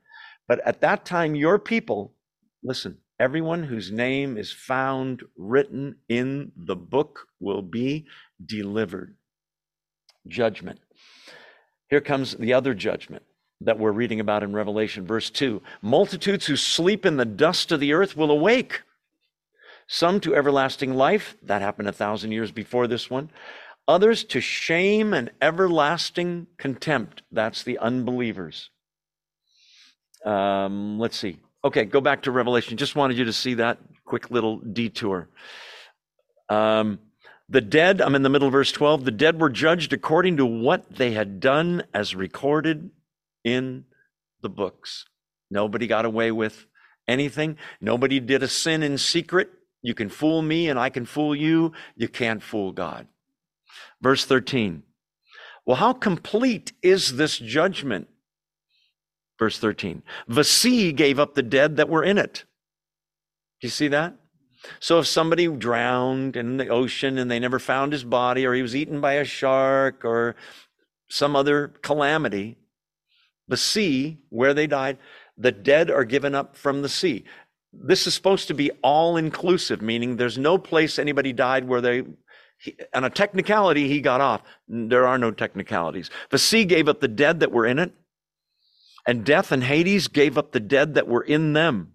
But 0.48 0.60
at 0.66 0.80
that 0.80 1.04
time, 1.04 1.34
your 1.34 1.58
people, 1.58 2.14
listen, 2.62 2.98
everyone 3.18 3.64
whose 3.64 3.90
name 3.90 4.36
is 4.38 4.52
found 4.52 5.22
written 5.36 5.96
in 6.08 6.52
the 6.56 6.76
book 6.76 7.26
will 7.40 7.62
be 7.62 8.06
delivered. 8.44 9.16
Judgment. 10.26 10.80
Here 11.88 12.00
comes 12.00 12.34
the 12.36 12.54
other 12.54 12.74
judgment 12.74 13.24
that 13.64 13.78
we're 13.78 13.92
reading 13.92 14.20
about 14.20 14.42
in 14.42 14.52
Revelation, 14.52 15.06
verse 15.06 15.30
2. 15.30 15.62
Multitudes 15.80 16.46
who 16.46 16.56
sleep 16.56 17.06
in 17.06 17.16
the 17.16 17.24
dust 17.24 17.72
of 17.72 17.80
the 17.80 17.92
earth 17.92 18.16
will 18.16 18.30
awake. 18.30 18.82
Some 19.86 20.20
to 20.20 20.34
everlasting 20.34 20.94
life. 20.94 21.36
That 21.42 21.62
happened 21.62 21.88
a 21.88 21.92
thousand 21.92 22.32
years 22.32 22.50
before 22.50 22.86
this 22.86 23.10
one. 23.10 23.30
Others 23.88 24.24
to 24.24 24.40
shame 24.40 25.12
and 25.12 25.30
everlasting 25.40 26.46
contempt. 26.56 27.22
That's 27.32 27.62
the 27.62 27.78
unbelievers. 27.78 28.70
Um, 30.24 30.98
let's 30.98 31.18
see. 31.18 31.38
Okay, 31.64 31.84
go 31.84 32.00
back 32.00 32.22
to 32.22 32.30
Revelation. 32.30 32.76
Just 32.76 32.96
wanted 32.96 33.18
you 33.18 33.24
to 33.24 33.32
see 33.32 33.54
that 33.54 33.78
quick 34.04 34.30
little 34.30 34.58
detour. 34.58 35.28
Um, 36.48 37.00
the 37.48 37.60
dead, 37.60 38.00
I'm 38.00 38.14
in 38.14 38.22
the 38.22 38.28
middle 38.28 38.48
of 38.48 38.52
verse 38.52 38.72
12, 38.72 39.04
the 39.04 39.10
dead 39.10 39.40
were 39.40 39.50
judged 39.50 39.92
according 39.92 40.38
to 40.38 40.46
what 40.46 40.96
they 40.96 41.12
had 41.12 41.38
done 41.40 41.82
as 41.92 42.14
recorded 42.14 42.90
in 43.44 43.84
the 44.42 44.48
books. 44.48 45.06
Nobody 45.50 45.86
got 45.86 46.04
away 46.04 46.30
with 46.30 46.66
anything. 47.08 47.56
Nobody 47.80 48.20
did 48.20 48.42
a 48.42 48.48
sin 48.48 48.82
in 48.82 48.98
secret. 48.98 49.50
You 49.82 49.94
can 49.94 50.08
fool 50.08 50.42
me 50.42 50.68
and 50.68 50.78
I 50.78 50.88
can 50.88 51.04
fool 51.04 51.34
you. 51.34 51.72
You 51.96 52.08
can't 52.08 52.42
fool 52.42 52.72
God. 52.72 53.08
Verse 54.00 54.24
13. 54.24 54.82
Well, 55.66 55.76
how 55.76 55.92
complete 55.92 56.72
is 56.82 57.16
this 57.16 57.38
judgment? 57.38 58.08
Verse 59.38 59.58
13. 59.58 60.02
The 60.28 60.44
sea 60.44 60.92
gave 60.92 61.18
up 61.18 61.34
the 61.34 61.42
dead 61.42 61.76
that 61.76 61.88
were 61.88 62.04
in 62.04 62.18
it. 62.18 62.44
Do 63.60 63.66
you 63.66 63.70
see 63.70 63.88
that? 63.88 64.14
So 64.78 65.00
if 65.00 65.06
somebody 65.06 65.48
drowned 65.48 66.36
in 66.36 66.56
the 66.56 66.68
ocean 66.68 67.18
and 67.18 67.30
they 67.30 67.40
never 67.40 67.58
found 67.58 67.92
his 67.92 68.04
body, 68.04 68.46
or 68.46 68.54
he 68.54 68.62
was 68.62 68.76
eaten 68.76 69.00
by 69.00 69.14
a 69.14 69.24
shark, 69.24 70.04
or 70.04 70.36
some 71.08 71.34
other 71.34 71.68
calamity, 71.82 72.58
the 73.52 73.56
sea 73.58 74.18
where 74.30 74.54
they 74.54 74.66
died, 74.66 74.96
the 75.36 75.52
dead 75.52 75.90
are 75.90 76.04
given 76.04 76.34
up 76.34 76.56
from 76.56 76.80
the 76.80 76.88
sea. 76.88 77.24
This 77.70 78.06
is 78.06 78.14
supposed 78.14 78.48
to 78.48 78.54
be 78.54 78.70
all 78.82 79.18
inclusive, 79.18 79.82
meaning 79.82 80.16
there's 80.16 80.38
no 80.38 80.56
place 80.56 80.98
anybody 80.98 81.34
died 81.34 81.68
where 81.68 81.82
they, 81.82 82.04
he, 82.56 82.74
on 82.94 83.04
a 83.04 83.10
technicality, 83.10 83.88
he 83.88 84.00
got 84.00 84.22
off. 84.22 84.40
There 84.66 85.06
are 85.06 85.18
no 85.18 85.30
technicalities. 85.30 86.08
The 86.30 86.38
sea 86.38 86.64
gave 86.64 86.88
up 86.88 87.00
the 87.00 87.08
dead 87.08 87.40
that 87.40 87.52
were 87.52 87.66
in 87.66 87.78
it, 87.78 87.92
and 89.06 89.22
death 89.22 89.52
and 89.52 89.64
Hades 89.64 90.08
gave 90.08 90.38
up 90.38 90.52
the 90.52 90.60
dead 90.60 90.94
that 90.94 91.06
were 91.06 91.22
in 91.22 91.52
them 91.52 91.92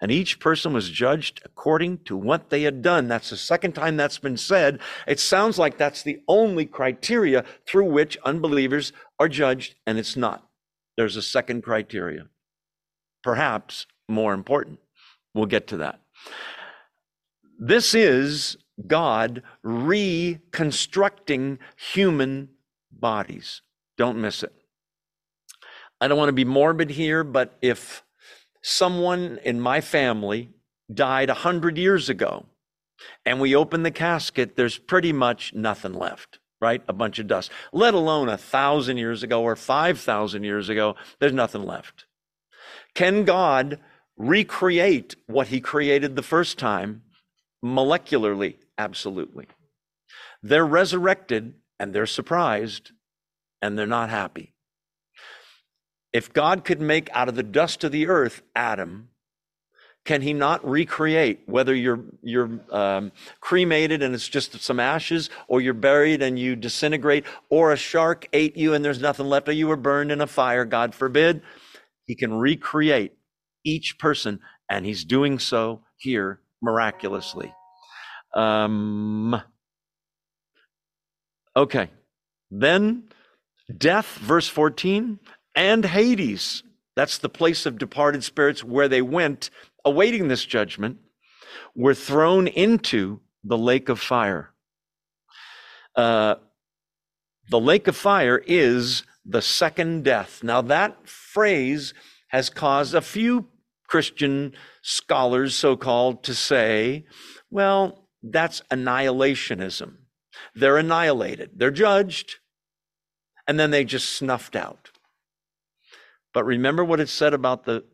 and 0.00 0.12
each 0.12 0.38
person 0.38 0.74
was 0.74 0.90
judged 0.90 1.40
according 1.46 1.98
to 2.04 2.14
what 2.14 2.50
they 2.50 2.62
had 2.62 2.82
done. 2.82 3.08
That's 3.08 3.30
the 3.30 3.38
second 3.38 3.72
time 3.72 3.96
that's 3.96 4.18
been 4.18 4.36
said. 4.36 4.80
It 5.06 5.18
sounds 5.18 5.58
like 5.58 5.78
that's 5.78 6.02
the 6.02 6.20
only 6.28 6.66
criteria 6.66 7.44
through 7.66 7.86
which 7.86 8.18
unbelievers 8.24 8.92
are 9.18 9.28
judged, 9.28 9.76
and 9.86 9.98
it's 9.98 10.14
not. 10.16 10.46
There's 10.96 11.16
a 11.16 11.22
second 11.22 11.62
criteria, 11.62 12.28
perhaps 13.22 13.86
more 14.08 14.34
important. 14.34 14.78
We'll 15.34 15.46
get 15.46 15.66
to 15.68 15.76
that. 15.78 16.00
This 17.58 17.94
is 17.94 18.56
God 18.86 19.42
reconstructing 19.62 21.58
human 21.76 22.50
bodies. 22.92 23.62
Don't 23.96 24.20
miss 24.20 24.42
it. 24.42 24.52
I 26.00 26.08
don't 26.08 26.18
want 26.18 26.28
to 26.28 26.32
be 26.32 26.44
morbid 26.44 26.90
here, 26.90 27.24
but 27.24 27.56
if 27.62 28.04
someone 28.62 29.38
in 29.44 29.60
my 29.60 29.80
family 29.80 30.50
died 30.92 31.30
a 31.30 31.34
hundred 31.34 31.78
years 31.78 32.08
ago 32.08 32.46
and 33.24 33.40
we 33.40 33.54
open 33.54 33.82
the 33.82 33.90
casket, 33.90 34.56
there's 34.56 34.78
pretty 34.78 35.12
much 35.12 35.54
nothing 35.54 35.94
left, 35.94 36.38
right? 36.64 36.82
A 36.88 36.94
bunch 36.94 37.18
of 37.18 37.26
dust, 37.26 37.50
let 37.74 37.92
alone 37.92 38.30
a 38.30 38.38
thousand 38.38 38.96
years 38.96 39.22
ago 39.22 39.42
or 39.42 39.54
5,000 39.54 40.44
years 40.44 40.70
ago, 40.70 40.96
there's 41.20 41.34
nothing 41.34 41.62
left. 41.66 42.06
Can 42.94 43.24
God 43.24 43.78
recreate 44.16 45.14
what 45.26 45.48
he 45.48 45.60
created 45.60 46.16
the 46.16 46.22
first 46.22 46.58
time 46.58 47.02
molecularly? 47.62 48.56
Absolutely. 48.78 49.46
They're 50.42 50.64
resurrected 50.64 51.52
and 51.78 51.92
they're 51.92 52.06
surprised 52.06 52.92
and 53.60 53.78
they're 53.78 53.86
not 53.86 54.08
happy. 54.08 54.54
If 56.14 56.32
God 56.32 56.64
could 56.64 56.80
make 56.80 57.10
out 57.12 57.28
of 57.28 57.34
the 57.34 57.42
dust 57.42 57.84
of 57.84 57.92
the 57.92 58.06
earth 58.06 58.40
Adam, 58.56 59.10
can 60.04 60.20
he 60.20 60.32
not 60.32 60.66
recreate 60.68 61.40
whether 61.46 61.74
you're 61.74 62.00
you're 62.22 62.60
um, 62.70 63.10
cremated 63.40 64.02
and 64.02 64.14
it's 64.14 64.28
just 64.28 64.60
some 64.60 64.78
ashes 64.78 65.30
or 65.48 65.60
you're 65.60 65.74
buried 65.74 66.22
and 66.22 66.38
you 66.38 66.54
disintegrate 66.56 67.24
or 67.48 67.72
a 67.72 67.76
shark 67.76 68.26
ate 68.32 68.56
you 68.56 68.74
and 68.74 68.84
there's 68.84 69.00
nothing 69.00 69.26
left 69.26 69.48
or 69.48 69.52
you 69.52 69.66
were 69.66 69.76
burned 69.76 70.12
in 70.12 70.20
a 70.20 70.26
fire 70.26 70.64
god 70.64 70.94
forbid? 70.94 71.42
He 72.04 72.14
can 72.14 72.34
recreate 72.34 73.12
each 73.64 73.98
person 73.98 74.40
and 74.70 74.84
he's 74.84 75.04
doing 75.04 75.38
so 75.38 75.82
here 75.96 76.40
miraculously. 76.60 77.52
Um, 78.34 79.40
okay. 81.56 81.90
Then 82.50 83.04
death 83.76 84.18
verse 84.18 84.48
14 84.48 85.18
and 85.54 85.84
Hades. 85.84 86.62
That's 86.96 87.18
the 87.18 87.28
place 87.28 87.66
of 87.66 87.78
departed 87.78 88.22
spirits 88.22 88.62
where 88.62 88.88
they 88.88 89.02
went 89.02 89.50
awaiting 89.84 90.28
this 90.28 90.44
judgment, 90.44 90.98
were 91.74 91.94
thrown 91.94 92.46
into 92.46 93.20
the 93.42 93.58
lake 93.58 93.88
of 93.88 94.00
fire. 94.00 94.50
Uh, 95.94 96.36
the 97.50 97.60
lake 97.60 97.86
of 97.88 97.96
fire 97.96 98.42
is 98.46 99.04
the 99.24 99.42
second 99.42 100.04
death. 100.04 100.42
Now, 100.42 100.60
that 100.62 101.08
phrase 101.08 101.94
has 102.28 102.50
caused 102.50 102.94
a 102.94 103.00
few 103.00 103.48
Christian 103.86 104.54
scholars, 104.82 105.54
so 105.54 105.76
called, 105.76 106.24
to 106.24 106.34
say, 106.34 107.04
well, 107.50 108.08
that's 108.22 108.62
annihilationism. 108.70 109.96
They're 110.54 110.78
annihilated, 110.78 111.50
they're 111.56 111.70
judged, 111.70 112.36
and 113.46 113.58
then 113.58 113.70
they 113.70 113.84
just 113.84 114.08
snuffed 114.08 114.56
out. 114.56 114.90
But 116.32 116.44
remember 116.44 116.84
what 116.84 117.00
it 117.00 117.08
said 117.08 117.34
about 117.34 117.64
the 117.64 117.84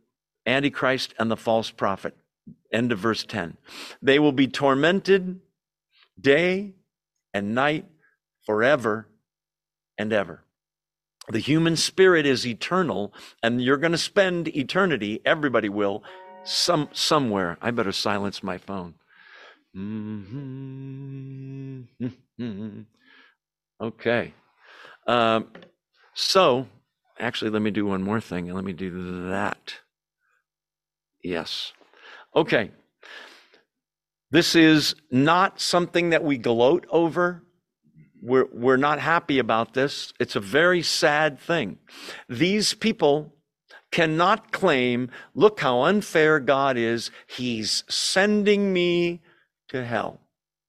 Antichrist 0.46 1.14
and 1.18 1.30
the 1.30 1.36
false 1.36 1.70
prophet. 1.70 2.16
End 2.72 2.92
of 2.92 2.98
verse 2.98 3.24
10. 3.24 3.56
They 4.02 4.18
will 4.18 4.32
be 4.32 4.48
tormented 4.48 5.40
day 6.20 6.74
and 7.32 7.54
night 7.54 7.86
forever 8.46 9.06
and 9.98 10.12
ever. 10.12 10.42
The 11.28 11.38
human 11.38 11.76
spirit 11.76 12.26
is 12.26 12.46
eternal, 12.46 13.14
and 13.42 13.62
you're 13.62 13.76
going 13.76 13.92
to 13.92 13.98
spend 13.98 14.48
eternity, 14.48 15.20
everybody 15.24 15.68
will, 15.68 16.02
some, 16.44 16.88
somewhere. 16.92 17.56
I 17.60 17.70
better 17.70 17.92
silence 17.92 18.42
my 18.42 18.58
phone. 18.58 18.94
Mm-hmm. 19.76 20.70
Okay. 23.82 24.34
Um, 25.06 25.46
so, 26.12 26.66
Actually, 27.20 27.50
let 27.50 27.60
me 27.60 27.70
do 27.70 27.84
one 27.84 28.02
more 28.02 28.20
thing. 28.20 28.48
And 28.48 28.56
let 28.56 28.64
me 28.64 28.72
do 28.72 29.28
that. 29.28 29.74
Yes. 31.22 31.72
Okay. 32.34 32.70
This 34.30 34.54
is 34.54 34.94
not 35.10 35.60
something 35.60 36.10
that 36.10 36.22
we 36.24 36.38
gloat 36.38 36.86
over. 36.90 37.42
We're, 38.22 38.46
we're 38.52 38.76
not 38.76 39.00
happy 39.00 39.38
about 39.38 39.74
this. 39.74 40.12
It's 40.20 40.36
a 40.36 40.40
very 40.40 40.82
sad 40.82 41.40
thing. 41.40 41.78
These 42.28 42.74
people 42.74 43.34
cannot 43.90 44.52
claim, 44.52 45.10
look 45.34 45.60
how 45.60 45.82
unfair 45.82 46.38
God 46.38 46.76
is. 46.76 47.10
He's 47.26 47.82
sending 47.88 48.72
me 48.72 49.20
to 49.68 49.84
hell. 49.84 50.20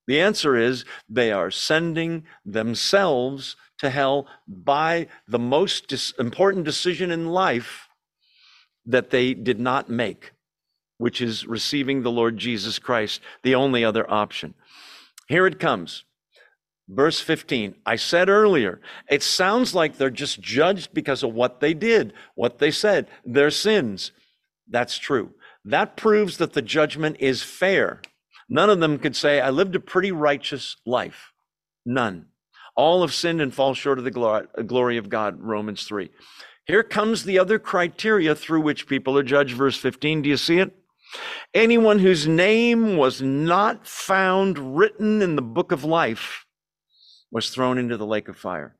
The 0.07 0.19
answer 0.19 0.55
is 0.57 0.85
they 1.07 1.31
are 1.31 1.51
sending 1.51 2.23
themselves 2.43 3.55
to 3.77 3.89
hell 3.89 4.27
by 4.47 5.07
the 5.27 5.39
most 5.39 5.87
dis- 5.87 6.11
important 6.19 6.65
decision 6.65 7.11
in 7.11 7.27
life 7.27 7.87
that 8.85 9.11
they 9.11 9.33
did 9.33 9.59
not 9.59 9.89
make, 9.89 10.31
which 11.01 11.19
is 11.19 11.47
receiving 11.47 12.03
the 12.03 12.11
Lord 12.11 12.37
Jesus 12.37 12.77
Christ, 12.77 13.21
the 13.41 13.55
only 13.55 13.83
other 13.83 14.09
option. 14.09 14.53
Here 15.27 15.47
it 15.47 15.59
comes. 15.59 16.05
Verse 16.87 17.19
15. 17.19 17.75
I 17.85 17.95
said 17.95 18.29
earlier, 18.29 18.79
it 19.09 19.23
sounds 19.23 19.73
like 19.73 19.97
they're 19.97 20.09
just 20.09 20.41
judged 20.41 20.93
because 20.93 21.23
of 21.23 21.33
what 21.33 21.59
they 21.59 21.73
did, 21.73 22.13
what 22.35 22.59
they 22.59 22.69
said, 22.69 23.07
their 23.25 23.49
sins. 23.49 24.11
That's 24.69 24.97
true. 24.97 25.31
That 25.65 25.97
proves 25.97 26.37
that 26.37 26.53
the 26.53 26.61
judgment 26.61 27.17
is 27.19 27.41
fair. 27.41 28.01
None 28.47 28.69
of 28.69 28.79
them 28.79 28.99
could 28.99 29.15
say, 29.15 29.41
I 29.41 29.49
lived 29.49 29.75
a 29.75 29.79
pretty 29.79 30.11
righteous 30.11 30.77
life. 30.85 31.31
None. 31.85 32.27
All 32.75 33.01
have 33.01 33.13
sinned 33.13 33.41
and 33.41 33.53
fall 33.53 33.73
short 33.73 33.97
of 33.97 34.03
the 34.03 34.65
glory 34.67 34.97
of 34.97 35.09
God, 35.09 35.39
Romans 35.39 35.83
3. 35.83 36.09
Here 36.65 36.83
comes 36.83 37.23
the 37.23 37.39
other 37.39 37.57
criteria 37.57 38.35
through 38.35 38.61
which 38.61 38.87
people 38.87 39.17
are 39.17 39.23
judged. 39.23 39.55
Verse 39.55 39.77
15, 39.77 40.21
do 40.21 40.29
you 40.29 40.37
see 40.37 40.59
it? 40.59 40.75
Anyone 41.53 41.99
whose 41.99 42.27
name 42.27 42.97
was 42.97 43.21
not 43.21 43.87
found 43.87 44.77
written 44.77 45.21
in 45.21 45.35
the 45.35 45.41
book 45.41 45.71
of 45.71 45.83
life 45.83 46.45
was 47.31 47.49
thrown 47.49 47.77
into 47.77 47.97
the 47.97 48.05
lake 48.05 48.27
of 48.27 48.37
fire. 48.37 48.75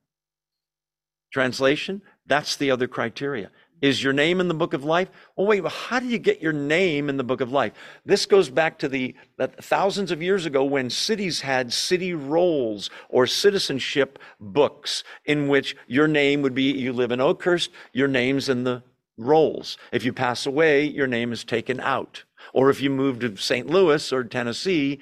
Translation, 1.32 2.02
that's 2.26 2.56
the 2.56 2.70
other 2.70 2.86
criteria. 2.86 3.50
Is 3.80 4.02
your 4.02 4.12
name 4.12 4.40
in 4.40 4.46
the 4.46 4.54
book 4.54 4.74
of 4.74 4.84
life? 4.84 5.08
Well, 5.36 5.48
wait, 5.48 5.60
well, 5.60 5.70
how 5.70 5.98
do 5.98 6.06
you 6.06 6.18
get 6.18 6.40
your 6.40 6.52
name 6.52 7.08
in 7.08 7.16
the 7.16 7.24
book 7.24 7.40
of 7.40 7.50
life? 7.50 7.72
This 8.06 8.26
goes 8.26 8.48
back 8.48 8.78
to 8.78 8.88
the 8.88 9.16
thousands 9.60 10.12
of 10.12 10.22
years 10.22 10.46
ago 10.46 10.62
when 10.62 10.88
cities 10.88 11.40
had 11.40 11.72
city 11.72 12.14
rolls 12.14 12.90
or 13.08 13.26
citizenship 13.26 14.20
books 14.38 15.02
in 15.24 15.48
which 15.48 15.74
your 15.88 16.06
name 16.06 16.42
would 16.42 16.54
be, 16.54 16.70
you 16.70 16.92
live 16.92 17.10
in 17.10 17.20
Oakhurst, 17.20 17.70
your 17.92 18.06
name's 18.06 18.48
in 18.48 18.62
the 18.62 18.84
rolls. 19.18 19.76
If 19.92 20.04
you 20.04 20.12
pass 20.12 20.46
away, 20.46 20.84
your 20.84 21.06
name 21.06 21.32
is 21.32 21.44
taken 21.44 21.80
out. 21.80 22.24
Or 22.52 22.70
if 22.70 22.80
you 22.80 22.90
move 22.90 23.20
to 23.20 23.36
St. 23.36 23.68
Louis 23.68 24.12
or 24.12 24.24
Tennessee, 24.24 25.00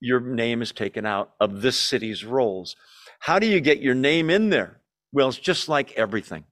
your 0.00 0.20
name 0.20 0.62
is 0.62 0.72
taken 0.72 1.06
out 1.06 1.32
of 1.40 1.62
this 1.62 1.78
city's 1.78 2.24
rolls. 2.24 2.76
How 3.20 3.38
do 3.38 3.46
you 3.46 3.60
get 3.60 3.80
your 3.80 3.94
name 3.94 4.30
in 4.30 4.50
there? 4.50 4.80
Well, 5.12 5.28
it's 5.28 5.38
just 5.38 5.68
like 5.68 5.92
everything. 5.92 6.44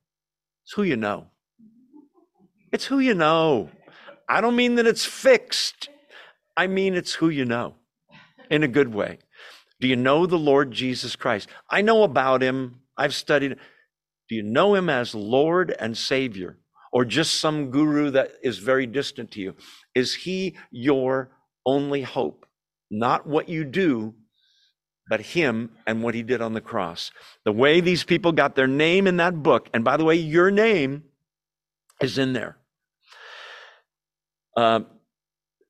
It's 0.65 0.73
who 0.73 0.83
you 0.83 0.97
know. 0.97 1.27
It's 2.73 2.85
who 2.85 3.01
you 3.01 3.15
know. 3.15 3.71
I 4.29 4.41
don't 4.41 4.55
mean 4.55 4.77
that 4.77 4.87
it's 4.87 5.05
fixed. 5.05 5.89
I 6.57 6.67
mean 6.67 6.95
it's 6.95 7.15
who 7.15 7.29
you 7.29 7.45
know 7.45 7.75
in 8.51 8.63
a 8.63 8.69
good 8.69 8.95
way. 8.95 9.19
Do 9.81 9.89
you 9.89 9.97
know 9.97 10.27
the 10.27 10.39
Lord 10.39 10.71
Jesus 10.71 11.17
Christ? 11.17 11.49
I 11.69 11.81
know 11.81 12.03
about 12.03 12.43
him. 12.43 12.83
I've 12.97 13.15
studied. 13.15 13.57
Do 14.29 14.35
you 14.35 14.43
know 14.43 14.75
him 14.75 14.89
as 14.89 15.15
Lord 15.15 15.75
and 15.81 15.97
Savior 15.97 16.60
or 16.93 17.05
just 17.05 17.37
some 17.37 17.71
guru 17.71 18.11
that 18.11 18.33
is 18.43 18.59
very 18.59 18.87
distant 18.87 19.31
to 19.33 19.41
you? 19.41 19.55
Is 19.95 20.15
he 20.15 20.57
your 20.71 21.31
only 21.65 22.03
hope? 22.03 22.47
Not 22.91 23.27
what 23.27 23.49
you 23.49 23.65
do, 23.65 24.15
but 25.09 25.21
him 25.21 25.71
and 25.87 26.03
what 26.03 26.15
he 26.15 26.23
did 26.23 26.41
on 26.41 26.55
the 26.55 26.61
cross. 26.61 27.11
The 27.45 27.53
way 27.53 27.81
these 27.81 28.05
people 28.05 28.33
got 28.33 28.55
their 28.55 28.67
name 28.67 29.07
in 29.07 29.17
that 29.19 29.43
book, 29.43 29.69
and 29.75 29.85
by 29.85 29.97
the 29.97 30.05
way, 30.05 30.15
your 30.15 30.51
name 30.51 31.05
is 32.01 32.19
in 32.19 32.33
there. 32.33 32.57
Uh, 34.57 34.81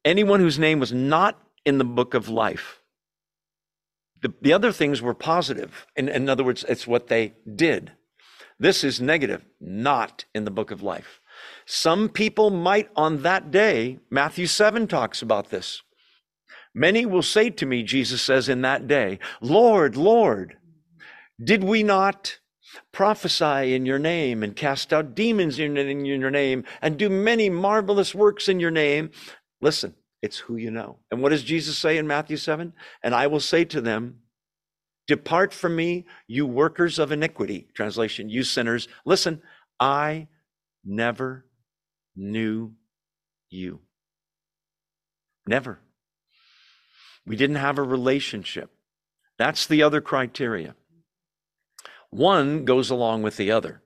anyone 0.05 0.41
whose 0.41 0.59
name 0.59 0.81
was 0.81 0.93
not 0.93 1.39
in 1.65 1.79
the 1.79 1.85
book 1.85 2.15
of 2.15 2.29
life. 2.29 2.81
The, 4.23 4.33
the 4.41 4.53
other 4.53 4.73
things 4.73 5.01
were 5.01 5.15
positive. 5.15 5.87
In, 5.97 6.09
in 6.09 6.29
other 6.29 6.45
words, 6.45 6.65
it's 6.69 6.87
what 6.87 7.09
they 7.09 7.35
did. 7.55 7.93
This 8.61 8.85
is 8.85 9.01
negative, 9.01 9.45
not 9.61 10.27
in 10.35 10.45
the 10.45 10.51
book 10.53 10.71
of 10.71 10.83
life. 10.83 11.21
Some 11.67 12.09
people 12.09 12.51
might 12.51 12.91
on 12.95 13.23
that 13.23 13.51
day, 13.51 13.99
Matthew 14.11 14.47
7 14.47 14.87
talks 14.87 15.23
about 15.23 15.51
this. 15.51 15.83
Many 16.75 17.07
will 17.07 17.23
say 17.23 17.51
to 17.51 17.67
me, 17.67 17.83
Jesus 17.83 18.23
says 18.23 18.49
in 18.49 18.61
that 18.63 18.87
day, 18.87 19.19
Lord, 19.41 19.97
Lord, 19.97 20.59
did 21.43 21.65
we 21.65 21.83
not 21.83 22.39
prophesy 22.93 23.75
in 23.75 23.87
your 23.87 23.99
name 23.99 24.43
and 24.43 24.55
cast 24.55 24.93
out 24.93 25.15
demons 25.15 25.59
in, 25.59 25.75
your 26.05 26.31
name 26.31 26.65
and 26.83 26.97
do 26.97 27.09
many 27.09 27.51
marvelous 27.51 28.15
works 28.15 28.49
in 28.49 28.61
your 28.61 28.71
name. 28.71 29.11
Listen, 29.61 29.95
it's 30.23 30.39
who 30.39 30.57
you 30.57 30.71
know. 30.71 30.99
And 31.11 31.23
what 31.23 31.31
does 31.31 31.43
Jesus 31.43 31.77
say 31.79 31.97
in 31.97 32.07
Matthew 32.07 32.37
7? 32.37 32.73
And 33.03 33.15
I 33.15 33.27
will 33.27 33.41
say 33.41 33.65
to 33.67 33.81
them, 33.81 34.21
Depart 35.07 35.53
from 35.53 35.77
me, 35.77 36.07
you 36.27 36.47
workers 36.47 36.99
of 36.99 37.11
iniquity. 37.13 37.69
Translation, 37.75 38.29
you 38.29 38.45
sinners. 38.45 38.89
Listen, 39.05 39.43
I 39.79 40.29
never 40.85 41.47
knew 42.15 42.73
you. 43.49 43.81
Never. 45.47 45.81
We 47.27 47.37
didn't 47.37 47.57
have 47.57 47.79
a 47.79 47.83
relationship. 47.83 48.71
That's 49.39 49.67
the 49.67 49.83
other 49.83 50.01
criteria. 50.01 50.75
One 52.11 52.65
goes 52.65 52.91
along 52.91 53.23
with 53.23 53.37
the 53.37 53.51
other. 53.51 53.83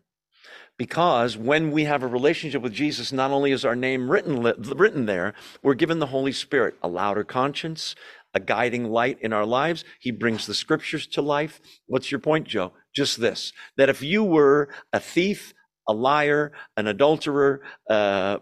Because 0.76 1.36
when 1.36 1.70
we 1.70 1.84
have 1.84 2.02
a 2.02 2.08
relationship 2.08 2.60
with 2.60 2.72
Jesus, 2.72 3.12
not 3.12 3.30
only 3.30 3.52
is 3.52 3.64
our 3.64 3.76
name 3.76 4.10
written, 4.10 4.42
written 4.42 5.06
there, 5.06 5.32
we're 5.62 5.74
given 5.74 6.00
the 6.00 6.06
Holy 6.06 6.32
Spirit, 6.32 6.74
a 6.82 6.88
louder 6.88 7.22
conscience, 7.22 7.94
a 8.34 8.40
guiding 8.40 8.84
light 8.84 9.18
in 9.20 9.32
our 9.32 9.46
lives. 9.46 9.84
He 10.00 10.10
brings 10.10 10.46
the 10.46 10.54
scriptures 10.54 11.06
to 11.08 11.22
life. 11.22 11.60
What's 11.86 12.10
your 12.10 12.20
point, 12.20 12.46
Joe? 12.46 12.72
Just 12.94 13.20
this 13.20 13.52
that 13.76 13.88
if 13.88 14.02
you 14.02 14.24
were 14.24 14.68
a 14.92 15.00
thief, 15.00 15.54
a 15.88 15.92
liar, 15.92 16.52
an 16.76 16.86
adulterer, 16.86 17.62
uh, 17.88 18.38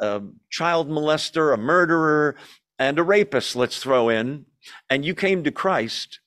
a 0.00 0.22
child 0.50 0.88
molester, 0.88 1.52
a 1.54 1.56
murderer, 1.56 2.36
and 2.78 2.98
a 2.98 3.02
rapist, 3.02 3.56
let's 3.56 3.78
throw 3.78 4.08
in, 4.08 4.46
and 4.90 5.04
you 5.04 5.14
came 5.14 5.44
to 5.44 5.50
Christ, 5.50 6.20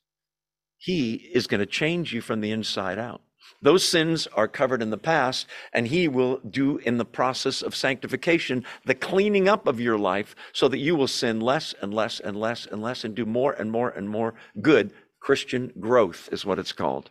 he 0.77 1.15
is 1.33 1.47
going 1.47 1.59
to 1.59 1.65
change 1.65 2.13
you 2.13 2.21
from 2.21 2.41
the 2.41 2.51
inside 2.51 2.97
out. 2.97 3.21
Those 3.61 3.87
sins 3.87 4.27
are 4.35 4.47
covered 4.47 4.81
in 4.81 4.91
the 4.91 4.97
past, 4.97 5.47
and 5.73 5.87
He 5.87 6.07
will 6.07 6.37
do 6.37 6.77
in 6.77 6.97
the 6.97 7.05
process 7.05 7.61
of 7.61 7.75
sanctification 7.75 8.63
the 8.85 8.95
cleaning 8.95 9.49
up 9.49 9.67
of 9.67 9.79
your 9.79 9.97
life 9.97 10.35
so 10.53 10.67
that 10.67 10.77
you 10.77 10.95
will 10.95 11.07
sin 11.07 11.41
less 11.41 11.73
and 11.81 11.93
less 11.93 12.19
and 12.19 12.39
less 12.39 12.65
and 12.65 12.81
less 12.81 13.03
and 13.03 13.15
do 13.15 13.25
more 13.25 13.53
and 13.53 13.71
more 13.71 13.89
and 13.89 14.09
more 14.09 14.35
good. 14.61 14.91
Christian 15.19 15.73
growth 15.79 16.29
is 16.31 16.45
what 16.45 16.59
it's 16.59 16.71
called. 16.71 17.09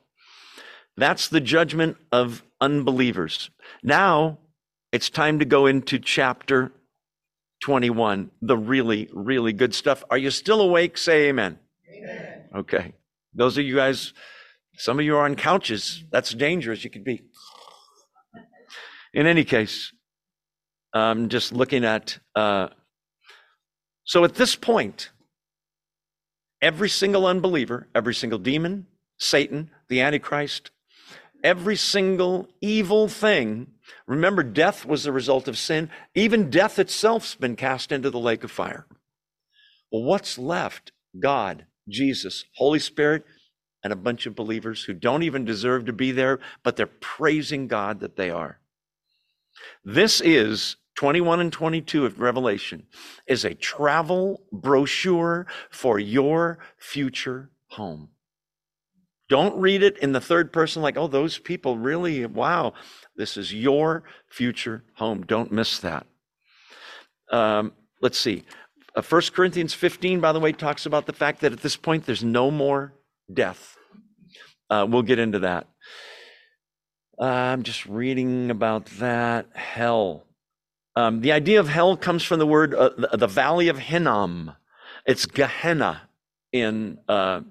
That's 0.97 1.29
the 1.29 1.41
judgment 1.41 1.97
of 2.13 2.43
unbelievers. 2.61 3.51
Now 3.83 4.39
it's 4.93 5.11
time 5.11 5.41
to 5.41 5.45
go 5.45 5.67
into 5.67 5.99
chapter 5.99 6.73
21, 7.61 8.31
the 8.41 8.57
really, 8.57 9.09
really 9.13 9.53
good 9.53 9.75
stuff. 9.75 10.05
Are 10.11 10.19
you 10.19 10.31
still 10.31 10.61
awake? 10.61 10.97
Say 10.97 11.29
amen. 11.29 11.59
Amen. 11.93 12.45
Okay. 12.55 12.93
Those 13.35 13.59
of 13.59 13.65
you 13.65 13.77
guys, 13.77 14.15
some 14.77 14.99
of 14.99 15.05
you 15.05 15.17
are 15.17 15.25
on 15.25 15.37
couches. 15.37 16.05
That's 16.11 16.33
dangerous. 16.33 16.85
You 16.85 16.91
could 16.91 17.05
be. 17.05 17.23
In 19.15 19.27
any 19.27 19.45
case, 19.45 19.93
I'm 20.93 21.29
just 21.29 21.53
looking 21.53 21.85
at. 21.85 22.19
Uh, 22.35 22.69
so 24.05 24.25
at 24.25 24.35
this 24.35 24.55
point, 24.55 25.11
every 26.61 26.89
single 26.89 27.27
unbeliever, 27.27 27.89
every 27.95 28.15
single 28.15 28.39
demon, 28.39 28.87
Satan, 29.19 29.71
the 29.89 30.01
Antichrist, 30.01 30.71
every 31.43 31.77
single 31.77 32.49
evil 32.61 33.09
thing. 33.09 33.69
Remember, 34.07 34.43
death 34.43 34.85
was 34.85 35.05
the 35.05 35.13
result 35.13 35.49
of 35.49 35.57
sin. 35.57 35.91
Even 36.15 36.51
death 36.51 36.79
itself's 36.79 37.35
been 37.35 37.57
cast 37.57 37.93
into 37.93 38.11
the 38.11 38.19
lake 38.19 38.45
of 38.45 38.51
fire. 38.51 38.87
Well, 39.91 40.03
what's 40.03 40.39
left? 40.39 40.93
God 41.19 41.67
Jesus, 41.89 42.45
Holy 42.57 42.79
Spirit, 42.79 43.25
and 43.87 43.93
a 43.93 43.97
bunch 43.97 44.27
of 44.27 44.35
believers 44.35 44.83
who 44.83 44.93
don't 44.93 45.23
even 45.23 45.45
deserve 45.45 45.85
to 45.85 45.93
be 45.93 46.11
there, 46.11 46.41
but 46.65 46.75
they're 46.75 46.89
praising 46.89 47.69
God 47.69 48.01
that 48.01 48.17
they 48.17 48.31
are. 48.31 48.59
This 49.85 50.21
is 50.21 50.75
21 50.97 51.39
and 51.39 51.53
22 51.53 52.05
of 52.05 52.19
Revelation 52.21 52.89
is 53.29 53.45
a 53.45 53.55
travel 53.55 54.43
brochure 54.51 55.47
for 55.71 56.01
your 56.01 56.59
future 56.79 57.51
home. 57.69 58.09
Don't 59.29 59.57
read 59.57 59.85
it 59.85 59.99
in 59.99 60.11
the 60.11 60.21
third 60.21 60.53
person 60.53 60.83
like, 60.83 60.97
oh, 60.97 61.07
those 61.07 61.39
people 61.39 61.79
really, 61.79 62.27
wow. 62.27 62.73
This 63.15 63.37
is 63.37 63.55
your 63.55 64.03
future 64.27 64.83
home. 64.95 65.25
Don't 65.25 65.53
miss 65.53 65.79
that. 65.79 66.07
Um, 67.31 67.73
let's 68.03 68.19
see. 68.19 68.43
Uh, 68.97 69.03
1 69.03 69.23
Corinthians 69.33 69.75
15, 69.75 70.19
by 70.19 70.33
the 70.33 70.41
way, 70.41 70.51
talks 70.51 70.87
about 70.87 71.07
the 71.07 71.13
fact 71.13 71.41
that 71.43 71.53
at 71.53 71.61
this 71.61 71.77
point 71.77 72.05
there's 72.05 72.25
no 72.25 72.51
more 72.51 72.93
death. 73.33 73.77
Uh, 74.69 74.87
we'll 74.89 75.03
get 75.03 75.19
into 75.19 75.41
that. 75.41 75.67
Uh, 77.21 77.25
I'm 77.25 77.63
just 77.63 77.87
reading 77.87 78.51
about 78.51 78.87
that. 78.99 79.47
Hell. 79.55 80.25
Um, 80.95 81.21
the 81.21 81.33
idea 81.33 81.61
of 81.61 81.69
hell 81.69 81.97
comes 81.97 82.23
from 82.23 82.39
the 82.39 82.47
word, 82.47 82.75
uh, 82.75 82.91
the, 82.97 83.17
the, 83.17 83.27
valley 83.27 83.69
of 83.69 83.79
Hinnom. 83.79 84.53
It's 85.07 85.27
Gehenna 85.27 86.09
in, 86.53 86.99
uh, 87.09 87.43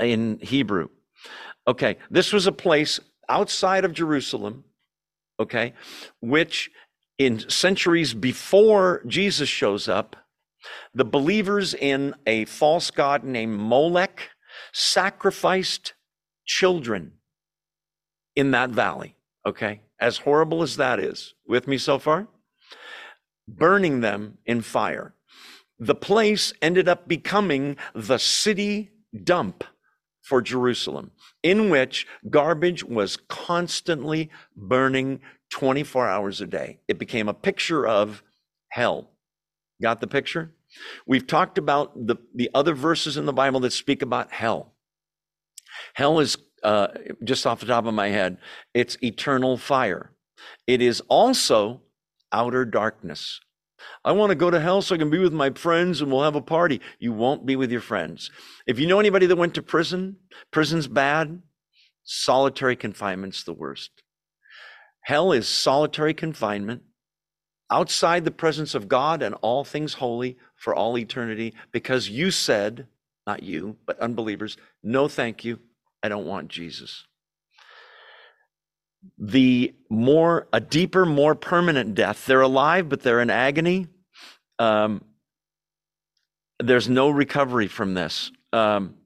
in 0.00 0.38
Hebrew. 0.40 0.88
Okay, 1.68 1.96
this 2.10 2.32
was 2.32 2.46
a 2.46 2.52
place 2.52 3.00
outside 3.28 3.84
of 3.84 3.92
Jerusalem, 3.92 4.64
okay, 5.40 5.74
which 6.20 6.70
in 7.18 7.48
centuries 7.48 8.14
before 8.14 9.02
Jesus 9.06 9.48
shows 9.48 9.88
up, 9.88 10.16
the 10.94 11.04
believers 11.04 11.74
in 11.74 12.14
a 12.26 12.44
false 12.44 12.90
god 12.90 13.24
named 13.24 13.58
Molech 13.58 14.30
sacrificed 14.78 15.94
children 16.44 17.12
in 18.34 18.50
that 18.50 18.68
valley. 18.68 19.16
Okay. 19.46 19.80
As 19.98 20.18
horrible 20.18 20.62
as 20.62 20.76
that 20.76 21.00
is, 21.00 21.32
with 21.48 21.66
me 21.66 21.78
so 21.78 21.98
far? 21.98 22.28
Burning 23.48 24.00
them 24.00 24.36
in 24.44 24.60
fire. 24.60 25.14
The 25.78 25.94
place 25.94 26.52
ended 26.60 26.88
up 26.88 27.08
becoming 27.08 27.78
the 27.94 28.18
city 28.18 28.90
dump 29.24 29.64
for 30.22 30.42
Jerusalem, 30.42 31.12
in 31.42 31.70
which 31.70 32.06
garbage 32.28 32.84
was 32.84 33.16
constantly 33.28 34.28
burning 34.54 35.20
24 35.50 36.06
hours 36.06 36.42
a 36.42 36.46
day. 36.46 36.80
It 36.86 36.98
became 36.98 37.30
a 37.30 37.34
picture 37.34 37.86
of 37.86 38.22
hell. 38.68 39.12
Got 39.80 40.02
the 40.02 40.06
picture? 40.06 40.52
We've 41.06 41.26
talked 41.26 41.58
about 41.58 42.06
the, 42.06 42.16
the 42.34 42.50
other 42.54 42.74
verses 42.74 43.16
in 43.16 43.26
the 43.26 43.32
Bible 43.32 43.60
that 43.60 43.72
speak 43.72 44.02
about 44.02 44.32
hell. 44.32 44.74
Hell 45.94 46.18
is, 46.20 46.38
uh, 46.62 46.88
just 47.22 47.46
off 47.46 47.60
the 47.60 47.66
top 47.66 47.86
of 47.86 47.94
my 47.94 48.08
head, 48.08 48.38
it's 48.74 48.96
eternal 49.02 49.56
fire. 49.56 50.12
It 50.66 50.82
is 50.82 51.02
also 51.08 51.82
outer 52.32 52.64
darkness. 52.64 53.40
I 54.04 54.12
want 54.12 54.30
to 54.30 54.36
go 54.36 54.50
to 54.50 54.60
hell 54.60 54.82
so 54.82 54.94
I 54.94 54.98
can 54.98 55.10
be 55.10 55.18
with 55.18 55.32
my 55.32 55.50
friends 55.50 56.00
and 56.00 56.10
we'll 56.10 56.22
have 56.22 56.34
a 56.34 56.40
party. 56.40 56.80
You 56.98 57.12
won't 57.12 57.46
be 57.46 57.56
with 57.56 57.70
your 57.70 57.80
friends. 57.80 58.30
If 58.66 58.78
you 58.78 58.86
know 58.86 59.00
anybody 59.00 59.26
that 59.26 59.36
went 59.36 59.54
to 59.54 59.62
prison, 59.62 60.16
prison's 60.50 60.88
bad, 60.88 61.42
solitary 62.04 62.76
confinement's 62.76 63.44
the 63.44 63.52
worst. 63.52 63.90
Hell 65.02 65.32
is 65.32 65.48
solitary 65.48 66.14
confinement 66.14 66.82
outside 67.70 68.24
the 68.24 68.30
presence 68.30 68.74
of 68.74 68.88
God 68.88 69.22
and 69.22 69.34
all 69.40 69.64
things 69.64 69.94
holy 69.94 70.36
for 70.66 70.74
all 70.74 70.98
eternity 70.98 71.54
because 71.70 72.08
you 72.08 72.28
said, 72.28 72.88
not 73.24 73.40
you, 73.40 73.76
but 73.86 73.96
unbelievers, 74.00 74.56
no 74.82 75.06
thank 75.06 75.44
you. 75.44 75.60
I 76.02 76.08
don't 76.08 76.26
want 76.26 76.48
Jesus. 76.48 77.04
The 79.16 79.76
more, 79.88 80.48
a 80.52 80.60
deeper, 80.60 81.06
more 81.06 81.36
permanent 81.36 81.94
death. 81.94 82.26
They're 82.26 82.40
alive, 82.40 82.88
but 82.88 83.02
they're 83.02 83.20
in 83.20 83.30
agony. 83.30 83.86
Um, 84.58 85.04
there's 86.58 86.88
no 86.88 87.10
recovery 87.10 87.68
from 87.68 87.94
this. 87.94 88.32
Um, 88.52 88.96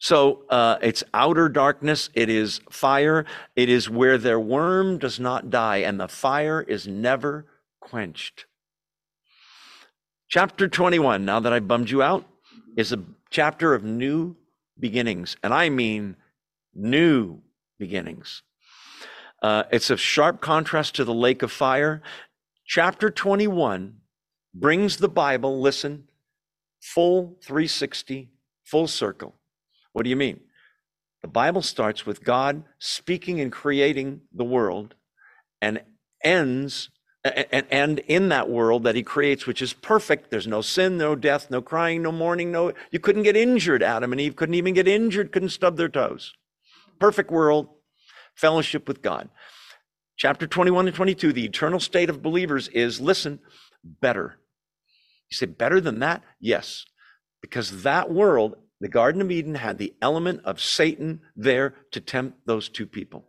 so 0.00 0.42
uh, 0.50 0.78
it's 0.82 1.04
outer 1.14 1.48
darkness. 1.48 2.10
It 2.14 2.28
is 2.28 2.60
fire. 2.68 3.26
It 3.54 3.68
is 3.68 3.88
where 3.88 4.18
their 4.18 4.40
worm 4.40 4.98
does 4.98 5.20
not 5.20 5.50
die, 5.50 5.76
and 5.76 6.00
the 6.00 6.08
fire 6.08 6.60
is 6.60 6.88
never 6.88 7.46
quenched. 7.80 8.46
Chapter 10.32 10.66
21, 10.66 11.26
now 11.26 11.40
that 11.40 11.52
I 11.52 11.60
bummed 11.60 11.90
you 11.90 12.00
out, 12.00 12.24
is 12.74 12.90
a 12.90 13.04
chapter 13.28 13.74
of 13.74 13.84
new 13.84 14.34
beginnings. 14.80 15.36
And 15.42 15.52
I 15.52 15.68
mean 15.68 16.16
new 16.74 17.42
beginnings. 17.78 18.42
Uh, 19.42 19.64
it's 19.70 19.90
a 19.90 19.96
sharp 19.98 20.40
contrast 20.40 20.94
to 20.94 21.04
the 21.04 21.12
lake 21.12 21.42
of 21.42 21.52
fire. 21.52 22.00
Chapter 22.64 23.10
21 23.10 23.96
brings 24.54 24.96
the 24.96 25.08
Bible, 25.10 25.60
listen, 25.60 26.04
full 26.80 27.36
360, 27.44 28.30
full 28.64 28.86
circle. 28.86 29.34
What 29.92 30.04
do 30.04 30.08
you 30.08 30.16
mean? 30.16 30.40
The 31.20 31.28
Bible 31.28 31.60
starts 31.60 32.06
with 32.06 32.24
God 32.24 32.64
speaking 32.78 33.38
and 33.38 33.52
creating 33.52 34.22
the 34.32 34.44
world 34.44 34.94
and 35.60 35.82
ends 36.24 36.88
and 37.24 38.00
in 38.00 38.28
that 38.30 38.50
world 38.50 38.82
that 38.84 38.96
he 38.96 39.02
creates, 39.02 39.46
which 39.46 39.62
is 39.62 39.72
perfect, 39.72 40.30
there's 40.30 40.46
no 40.46 40.60
sin, 40.60 40.98
no 40.98 41.14
death, 41.14 41.50
no 41.50 41.62
crying, 41.62 42.02
no 42.02 42.10
mourning, 42.10 42.50
no, 42.50 42.72
you 42.90 42.98
couldn't 42.98 43.22
get 43.22 43.36
injured. 43.36 43.82
Adam 43.82 44.12
and 44.12 44.20
Eve 44.20 44.34
couldn't 44.34 44.56
even 44.56 44.74
get 44.74 44.88
injured, 44.88 45.30
couldn't 45.30 45.50
stub 45.50 45.76
their 45.76 45.88
toes. 45.88 46.34
Perfect 46.98 47.30
world, 47.30 47.68
fellowship 48.34 48.88
with 48.88 49.02
God. 49.02 49.28
Chapter 50.16 50.46
21 50.46 50.88
and 50.88 50.96
22, 50.96 51.32
the 51.32 51.44
eternal 51.44 51.80
state 51.80 52.10
of 52.10 52.22
believers 52.22 52.68
is 52.68 53.00
listen, 53.00 53.38
better. 53.84 54.38
You 55.30 55.36
say, 55.36 55.46
better 55.46 55.80
than 55.80 56.00
that? 56.00 56.22
Yes, 56.40 56.84
because 57.40 57.82
that 57.82 58.10
world 58.10 58.56
the 58.82 58.88
Garden 58.88 59.22
of 59.22 59.30
Eden 59.30 59.54
had 59.54 59.78
the 59.78 59.94
element 60.02 60.40
of 60.44 60.60
Satan 60.60 61.20
there 61.36 61.76
to 61.92 62.00
tempt 62.00 62.46
those 62.46 62.68
two 62.68 62.84
people. 62.84 63.28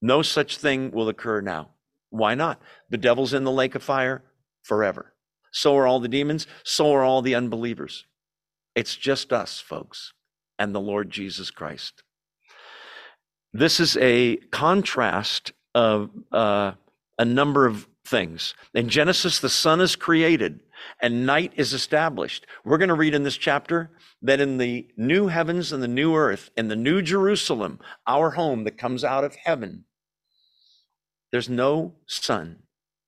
No 0.00 0.22
such 0.22 0.56
thing 0.56 0.90
will 0.90 1.10
occur 1.10 1.42
now. 1.42 1.68
Why 2.10 2.34
not? 2.34 2.60
The 2.90 2.96
devil's 2.96 3.34
in 3.34 3.44
the 3.44 3.50
lake 3.50 3.74
of 3.74 3.82
fire 3.82 4.22
forever. 4.62 5.14
So 5.50 5.76
are 5.76 5.86
all 5.86 6.00
the 6.00 6.08
demons. 6.08 6.46
So 6.64 6.92
are 6.92 7.02
all 7.02 7.22
the 7.22 7.34
unbelievers. 7.34 8.06
It's 8.74 8.96
just 8.96 9.32
us, 9.32 9.60
folks, 9.60 10.12
and 10.58 10.74
the 10.74 10.80
Lord 10.80 11.10
Jesus 11.10 11.50
Christ. 11.50 12.02
This 13.52 13.80
is 13.80 13.96
a 13.96 14.36
contrast 14.52 15.52
of 15.74 16.10
uh, 16.32 16.72
a 17.18 17.24
number 17.24 17.66
of 17.66 17.88
things. 18.04 18.54
In 18.74 18.88
Genesis, 18.88 19.38
the 19.40 19.48
sun 19.48 19.80
is 19.80 19.96
created 19.96 20.60
and 21.00 21.26
night 21.26 21.52
is 21.56 21.72
established. 21.72 22.46
We're 22.64 22.78
going 22.78 22.88
to 22.88 22.94
read 22.94 23.14
in 23.14 23.22
this 23.22 23.36
chapter 23.36 23.90
that 24.22 24.40
in 24.40 24.58
the 24.58 24.88
new 24.96 25.28
heavens 25.28 25.72
and 25.72 25.82
the 25.82 25.88
new 25.88 26.14
earth, 26.14 26.50
in 26.56 26.68
the 26.68 26.76
new 26.76 27.02
Jerusalem, 27.02 27.80
our 28.06 28.30
home 28.30 28.64
that 28.64 28.78
comes 28.78 29.04
out 29.04 29.24
of 29.24 29.36
heaven, 29.36 29.84
there's 31.32 31.48
no 31.48 31.94
sun. 32.06 32.62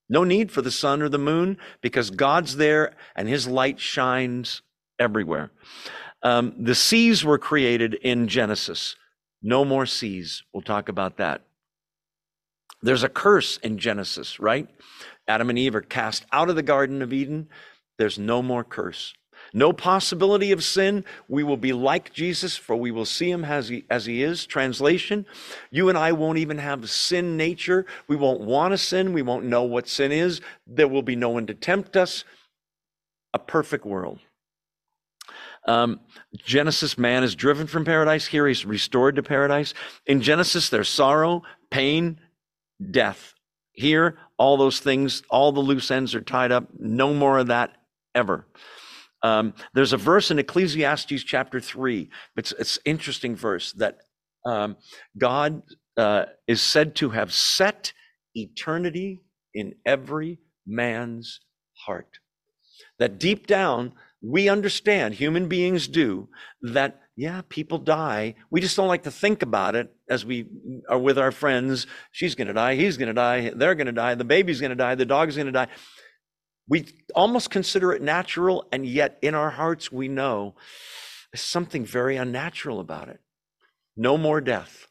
No 0.09 0.25
need 0.25 0.51
for 0.51 0.61
the 0.63 0.71
sun 0.71 1.03
or 1.03 1.09
the 1.09 1.19
moon 1.19 1.57
because 1.81 2.11
God's 2.11 2.57
there 2.57 2.95
and 3.15 3.29
his 3.29 3.47
light 3.47 3.79
shines 3.79 4.63
everywhere. 4.99 5.51
Um, 6.23 6.53
the 6.59 6.75
seas 6.75 7.25
were 7.25 7.39
created 7.39 7.95
in 7.95 8.29
Genesis. 8.29 8.97
No 9.43 9.65
more 9.65 9.87
seas. 9.87 10.43
We'll 10.53 10.63
talk 10.63 10.89
about 10.89 11.17
that. 11.19 11.43
There's 12.83 13.05
a 13.05 13.09
curse 13.09 13.57
in 13.59 13.79
Genesis, 13.79 14.41
right? 14.41 14.69
Adam 15.29 15.49
and 15.49 15.59
Eve 15.59 15.77
are 15.77 15.81
cast 15.81 16.27
out 16.33 16.51
of 16.51 16.57
the 16.57 16.63
Garden 16.63 17.03
of 17.03 17.13
Eden. 17.13 17.49
There's 17.99 18.19
no 18.19 18.43
more 18.43 18.65
curse. 18.65 19.15
No 19.53 19.73
possibility 19.73 20.53
of 20.53 20.63
sin. 20.63 21.05
We 21.29 21.43
will 21.43 21.57
be 21.57 21.73
like 21.73 22.13
Jesus, 22.13 22.57
for 22.57 22.77
we 22.77 22.91
will 22.91 23.05
see 23.05 23.31
him 23.31 23.45
as 23.45 23.69
he, 23.69 23.85
as 23.91 24.07
he 24.07 24.23
is. 24.23 24.47
Translation 24.47 25.27
You 25.71 25.89
and 25.89 25.99
I 25.99 26.13
won't 26.13 26.39
even 26.39 26.59
have 26.59 26.89
sin 26.89 27.37
nature. 27.37 27.87
We 28.09 28.17
won't 28.17 28.41
want 28.41 28.73
to 28.73 28.79
sin. 28.79 29.13
We 29.13 29.23
won't 29.23 29.45
know 29.45 29.65
what 29.65 29.89
sin 29.89 30.13
is. 30.13 30.41
There 30.67 30.89
will 30.89 31.03
be 31.03 31.17
no 31.17 31.31
one 31.31 31.47
to 31.47 31.55
tempt 31.55 31.97
us. 31.97 32.25
A 33.35 33.39
perfect 33.39 33.85
world. 33.85 34.19
Um, 35.67 36.01
Genesis, 36.37 36.97
man 36.97 37.23
is 37.23 37.35
driven 37.35 37.67
from 37.67 37.85
paradise. 37.85 38.27
Here 38.27 38.47
he's 38.47 38.65
restored 38.65 39.17
to 39.17 39.23
paradise. 39.23 39.75
In 40.07 40.23
Genesis, 40.23 40.69
there's 40.69 40.89
sorrow, 40.89 41.43
pain, 41.71 42.19
death. 42.91 43.35
Here, 43.73 44.19
all 44.37 44.57
those 44.57 44.81
things, 44.81 45.23
all 45.31 45.53
the 45.53 45.61
loose 45.61 45.91
ends 45.91 46.15
are 46.15 46.21
tied 46.21 46.51
up. 46.51 46.69
No 46.79 47.15
more 47.15 47.39
of 47.39 47.49
that 47.49 47.77
ever. 48.15 48.47
Um, 49.23 49.55
there's 49.75 49.93
a 49.93 49.99
verse 49.99 50.31
in 50.31 50.39
Ecclesiastes 50.39 51.23
chapter 51.25 51.61
three. 51.61 52.11
It's 52.37 52.53
it's 52.53 52.79
interesting 52.85 53.37
verse 53.37 53.73
that 53.75 53.99
um, 54.47 54.77
God 55.19 55.63
uh, 55.97 56.27
is 56.47 56.63
said 56.63 56.95
to 56.97 57.11
have 57.11 57.33
set 57.33 57.93
eternity 58.35 59.21
in 59.55 59.75
every 59.85 60.39
man's 60.67 61.41
heart. 61.87 62.19
That 62.99 63.19
deep 63.19 63.47
down 63.47 63.93
we 64.23 64.49
understand, 64.49 65.15
human 65.15 65.49
beings 65.49 65.89
do, 65.89 66.29
that 66.63 67.01
yeah, 67.17 67.43
people 67.49 67.79
die. 67.79 68.35
We 68.51 68.61
just 68.61 68.77
don't 68.77 68.89
like 68.89 69.03
to 69.03 69.11
think 69.11 69.43
about 69.43 69.75
it 69.75 69.95
as 70.09 70.25
we 70.25 70.47
are 70.89 70.99
with 70.99 71.19
our 71.19 71.33
friends. 71.33 71.87
She's 72.13 72.35
going 72.35 72.49
to 72.49 72.55
die. 72.55 72.77
He's 72.77 72.97
going 72.97 73.09
to 73.09 73.15
die. 73.15 73.51
They're 73.55 73.75
going 73.75 73.87
to 73.87 73.93
die. 73.93 74.15
The 74.15 74.25
baby's 74.25 74.61
going 74.61 74.71
to 74.71 74.77
die. 74.77 74.95
The 74.95 75.05
dog's 75.05 75.37
going 75.37 75.47
to 75.47 75.53
die. 75.53 75.69
We 76.71 76.87
almost 77.17 77.51
consider 77.51 77.93
it 77.93 78.01
natural, 78.01 78.65
and 78.71 78.87
yet 78.87 79.19
in 79.23 79.35
our 79.35 79.51
hearts 79.51 79.91
we 79.91 80.07
know 80.07 80.55
there's 81.33 81.43
something 81.43 81.85
very 81.85 82.17
unnatural 82.17 82.79
about 82.79 83.09
it. 83.09 83.19
No 83.97 84.17
more 84.17 84.41
death. 84.41 84.87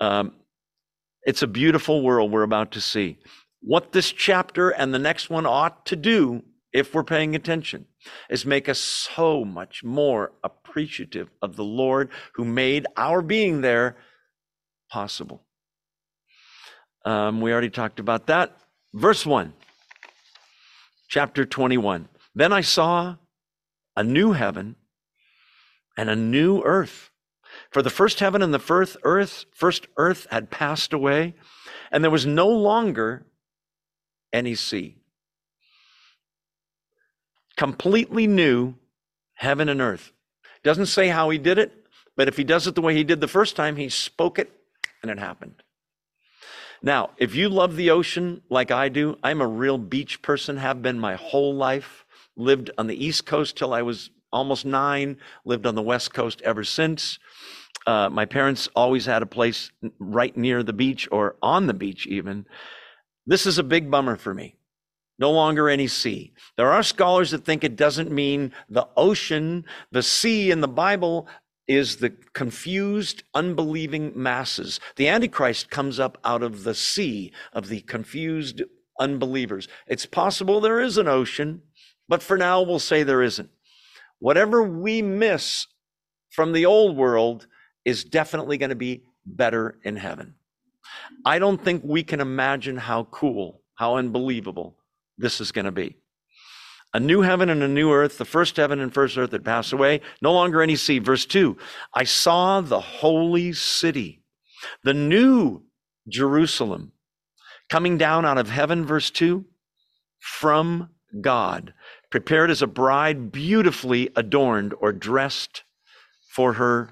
Um, 0.00 0.36
it's 1.24 1.42
a 1.42 1.48
beautiful 1.48 2.02
world 2.02 2.30
we're 2.30 2.44
about 2.44 2.70
to 2.72 2.80
see. 2.80 3.18
What 3.60 3.90
this 3.90 4.12
chapter 4.12 4.70
and 4.70 4.94
the 4.94 5.00
next 5.00 5.28
one 5.28 5.46
ought 5.46 5.84
to 5.86 5.96
do, 5.96 6.44
if 6.72 6.94
we're 6.94 7.02
paying 7.02 7.34
attention, 7.34 7.86
is 8.30 8.46
make 8.46 8.68
us 8.68 8.78
so 8.78 9.44
much 9.44 9.82
more 9.82 10.30
appreciative 10.44 11.28
of 11.42 11.56
the 11.56 11.64
Lord 11.64 12.08
who 12.34 12.44
made 12.44 12.86
our 12.96 13.20
being 13.20 13.62
there 13.62 13.96
possible. 14.88 15.42
Um, 17.04 17.40
we 17.40 17.50
already 17.50 17.70
talked 17.70 17.98
about 17.98 18.28
that. 18.28 18.56
Verse 18.94 19.26
1 19.26 19.54
chapter 21.12 21.44
21. 21.44 22.08
Then 22.34 22.54
I 22.54 22.62
saw 22.62 23.16
a 23.94 24.02
new 24.02 24.32
heaven 24.32 24.76
and 25.94 26.08
a 26.08 26.16
new 26.16 26.62
earth. 26.62 27.10
For 27.70 27.82
the 27.82 27.90
first 27.90 28.20
heaven 28.20 28.40
and 28.40 28.54
the 28.54 28.58
first 28.58 28.96
earth, 29.02 29.44
first 29.52 29.88
earth 29.98 30.26
had 30.30 30.50
passed 30.50 30.94
away, 30.94 31.34
and 31.90 32.02
there 32.02 32.10
was 32.10 32.24
no 32.24 32.48
longer 32.48 33.26
any 34.32 34.54
sea. 34.54 34.96
Completely 37.58 38.26
new 38.26 38.76
heaven 39.34 39.68
and 39.68 39.82
earth. 39.82 40.12
Doesn't 40.64 40.86
say 40.86 41.08
how 41.08 41.28
he 41.28 41.36
did 41.36 41.58
it, 41.58 41.74
but 42.16 42.26
if 42.26 42.38
he 42.38 42.44
does 42.44 42.66
it 42.66 42.74
the 42.74 42.80
way 42.80 42.94
he 42.94 43.04
did 43.04 43.20
the 43.20 43.28
first 43.28 43.54
time, 43.54 43.76
he 43.76 43.90
spoke 43.90 44.38
it 44.38 44.50
and 45.02 45.10
it 45.10 45.18
happened. 45.18 45.61
Now, 46.82 47.10
if 47.16 47.34
you 47.34 47.48
love 47.48 47.76
the 47.76 47.90
ocean 47.90 48.42
like 48.50 48.70
I 48.70 48.88
do, 48.88 49.16
I'm 49.22 49.40
a 49.40 49.46
real 49.46 49.78
beach 49.78 50.20
person, 50.20 50.56
have 50.56 50.82
been 50.82 50.98
my 50.98 51.14
whole 51.14 51.54
life, 51.54 52.04
lived 52.36 52.70
on 52.76 52.88
the 52.88 53.04
East 53.04 53.24
Coast 53.24 53.56
till 53.56 53.72
I 53.72 53.82
was 53.82 54.10
almost 54.32 54.64
nine, 54.64 55.18
lived 55.44 55.66
on 55.66 55.74
the 55.74 55.82
West 55.82 56.12
Coast 56.12 56.42
ever 56.42 56.64
since. 56.64 57.18
Uh, 57.86 58.08
my 58.08 58.24
parents 58.24 58.68
always 58.74 59.06
had 59.06 59.22
a 59.22 59.26
place 59.26 59.70
right 59.98 60.36
near 60.36 60.62
the 60.62 60.72
beach 60.72 61.08
or 61.12 61.36
on 61.42 61.66
the 61.66 61.74
beach, 61.74 62.06
even. 62.06 62.46
This 63.26 63.46
is 63.46 63.58
a 63.58 63.64
big 63.64 63.90
bummer 63.90 64.16
for 64.16 64.34
me. 64.34 64.56
No 65.18 65.30
longer 65.30 65.68
any 65.68 65.86
sea. 65.86 66.32
There 66.56 66.72
are 66.72 66.82
scholars 66.82 67.30
that 67.30 67.44
think 67.44 67.62
it 67.62 67.76
doesn't 67.76 68.10
mean 68.10 68.52
the 68.68 68.88
ocean. 68.96 69.64
The 69.92 70.02
sea 70.02 70.50
in 70.50 70.60
the 70.60 70.68
Bible 70.68 71.28
is 71.68 71.96
the 71.96 72.10
confused, 72.32 73.22
unbelieving 73.34 74.12
masses. 74.14 74.80
The 74.96 75.08
Antichrist 75.08 75.70
comes 75.70 76.00
up 76.00 76.18
out 76.24 76.42
of 76.42 76.64
the 76.64 76.74
sea 76.74 77.32
of 77.52 77.68
the 77.68 77.80
confused 77.82 78.62
unbelievers. 78.98 79.68
It's 79.86 80.06
possible 80.06 80.60
there 80.60 80.80
is 80.80 80.98
an 80.98 81.08
ocean, 81.08 81.62
but 82.08 82.22
for 82.22 82.36
now 82.36 82.62
we'll 82.62 82.78
say 82.78 83.02
there 83.02 83.22
isn't. 83.22 83.50
Whatever 84.18 84.62
we 84.62 85.02
miss 85.02 85.66
from 86.30 86.52
the 86.52 86.66
old 86.66 86.96
world 86.96 87.46
is 87.84 88.04
definitely 88.04 88.58
going 88.58 88.70
to 88.70 88.76
be 88.76 89.04
better 89.24 89.78
in 89.84 89.96
heaven. 89.96 90.34
I 91.24 91.38
don't 91.38 91.62
think 91.62 91.82
we 91.84 92.02
can 92.02 92.20
imagine 92.20 92.76
how 92.76 93.04
cool, 93.04 93.62
how 93.74 93.96
unbelievable 93.96 94.76
this 95.18 95.40
is 95.40 95.52
going 95.52 95.64
to 95.64 95.72
be. 95.72 95.96
A 96.94 97.00
new 97.00 97.22
heaven 97.22 97.48
and 97.48 97.62
a 97.62 97.68
new 97.68 97.90
earth, 97.90 98.18
the 98.18 98.24
first 98.24 98.56
heaven 98.56 98.78
and 98.78 98.92
first 98.92 99.16
earth 99.16 99.30
that 99.30 99.44
pass 99.44 99.72
away, 99.72 100.00
no 100.20 100.32
longer 100.32 100.60
any 100.60 100.76
sea. 100.76 100.98
Verse 100.98 101.24
2 101.24 101.56
I 101.94 102.04
saw 102.04 102.60
the 102.60 102.80
holy 102.80 103.52
city, 103.52 104.22
the 104.84 104.94
new 104.94 105.62
Jerusalem, 106.08 106.92
coming 107.70 107.96
down 107.96 108.24
out 108.24 108.38
of 108.38 108.50
heaven, 108.50 108.84
verse 108.84 109.10
2, 109.10 109.44
from 110.18 110.90
God, 111.20 111.72
prepared 112.10 112.50
as 112.50 112.62
a 112.62 112.66
bride, 112.66 113.32
beautifully 113.32 114.10
adorned 114.14 114.74
or 114.78 114.92
dressed 114.92 115.62
for 116.28 116.54
her 116.54 116.90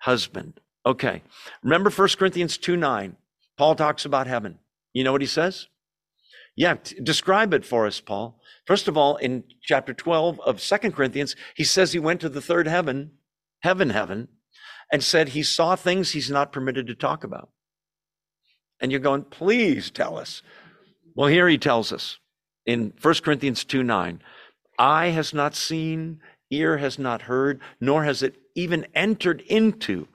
husband. 0.00 0.60
Okay. 0.86 1.22
Remember 1.62 1.90
1 1.90 2.08
Corinthians 2.18 2.56
2 2.56 2.76
9. 2.76 3.16
Paul 3.56 3.74
talks 3.74 4.04
about 4.04 4.26
heaven. 4.26 4.58
You 4.92 5.04
know 5.04 5.12
what 5.12 5.20
he 5.20 5.26
says? 5.26 5.66
Yeah, 6.56 6.74
t- 6.74 6.98
describe 7.02 7.52
it 7.54 7.64
for 7.64 7.86
us, 7.86 8.00
Paul. 8.00 8.37
First 8.68 8.86
of 8.86 8.98
all, 8.98 9.16
in 9.16 9.44
chapter 9.62 9.94
12 9.94 10.40
of 10.40 10.60
Second 10.60 10.92
Corinthians, 10.92 11.34
he 11.56 11.64
says 11.64 11.94
he 11.94 11.98
went 11.98 12.20
to 12.20 12.28
the 12.28 12.42
third 12.42 12.68
heaven, 12.68 13.12
heaven, 13.60 13.88
heaven, 13.88 14.28
and 14.92 15.02
said 15.02 15.30
he 15.30 15.42
saw 15.42 15.74
things 15.74 16.10
he's 16.10 16.30
not 16.30 16.52
permitted 16.52 16.86
to 16.86 16.94
talk 16.94 17.24
about. 17.24 17.48
And 18.78 18.92
you're 18.92 19.00
going, 19.00 19.22
please 19.22 19.90
tell 19.90 20.18
us. 20.18 20.42
Well, 21.14 21.28
here 21.28 21.48
he 21.48 21.56
tells 21.56 21.94
us 21.94 22.18
in 22.66 22.92
1 23.00 23.14
Corinthians 23.24 23.64
2 23.64 23.82
9, 23.82 24.20
eye 24.78 25.06
has 25.06 25.32
not 25.32 25.54
seen, 25.54 26.20
ear 26.50 26.76
has 26.76 26.98
not 26.98 27.22
heard, 27.22 27.62
nor 27.80 28.04
has 28.04 28.22
it 28.22 28.36
even 28.54 28.86
entered 28.94 29.40
into 29.46 30.08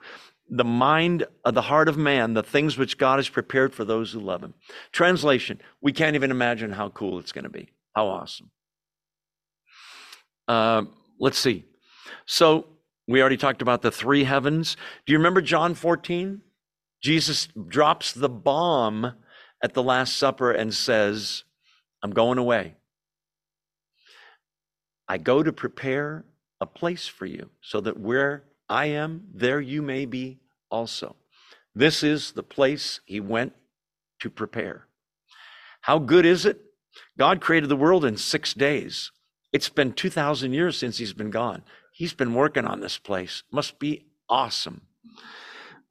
the 0.48 0.62
mind 0.62 1.26
of 1.44 1.54
the 1.54 1.62
heart 1.62 1.88
of 1.88 1.96
man, 1.96 2.34
the 2.34 2.42
things 2.44 2.78
which 2.78 2.98
God 2.98 3.18
has 3.18 3.28
prepared 3.28 3.74
for 3.74 3.84
those 3.84 4.12
who 4.12 4.20
love 4.20 4.44
him. 4.44 4.54
Translation, 4.92 5.60
we 5.80 5.92
can't 5.92 6.14
even 6.14 6.30
imagine 6.30 6.70
how 6.70 6.90
cool 6.90 7.18
it's 7.18 7.32
going 7.32 7.42
to 7.42 7.50
be. 7.50 7.73
How 7.94 8.06
awesome. 8.08 8.50
Uh, 10.48 10.82
let's 11.18 11.38
see. 11.38 11.64
So 12.26 12.66
we 13.06 13.20
already 13.20 13.36
talked 13.36 13.62
about 13.62 13.82
the 13.82 13.90
three 13.90 14.24
heavens. 14.24 14.76
Do 15.06 15.12
you 15.12 15.18
remember 15.18 15.40
John 15.40 15.74
14? 15.74 16.40
Jesus 17.02 17.48
drops 17.68 18.12
the 18.12 18.28
bomb 18.28 19.14
at 19.62 19.74
the 19.74 19.82
Last 19.82 20.16
Supper 20.16 20.50
and 20.50 20.74
says, 20.74 21.44
I'm 22.02 22.12
going 22.12 22.38
away. 22.38 22.76
I 25.06 25.18
go 25.18 25.42
to 25.42 25.52
prepare 25.52 26.24
a 26.60 26.66
place 26.66 27.06
for 27.06 27.26
you 27.26 27.50
so 27.60 27.80
that 27.82 27.98
where 27.98 28.44
I 28.68 28.86
am, 28.86 29.26
there 29.34 29.60
you 29.60 29.82
may 29.82 30.06
be 30.06 30.38
also. 30.70 31.16
This 31.74 32.02
is 32.02 32.32
the 32.32 32.42
place 32.42 33.00
he 33.04 33.20
went 33.20 33.52
to 34.20 34.30
prepare. 34.30 34.86
How 35.82 35.98
good 35.98 36.24
is 36.24 36.46
it? 36.46 36.60
God 37.18 37.40
created 37.40 37.68
the 37.68 37.76
world 37.76 38.04
in 38.04 38.16
six 38.16 38.54
days. 38.54 39.10
It's 39.52 39.68
been 39.68 39.92
2,000 39.92 40.52
years 40.52 40.76
since 40.76 40.98
he's 40.98 41.12
been 41.12 41.30
gone. 41.30 41.62
He's 41.92 42.14
been 42.14 42.34
working 42.34 42.64
on 42.64 42.80
this 42.80 42.98
place. 42.98 43.42
Must 43.52 43.78
be 43.78 44.06
awesome. 44.28 44.82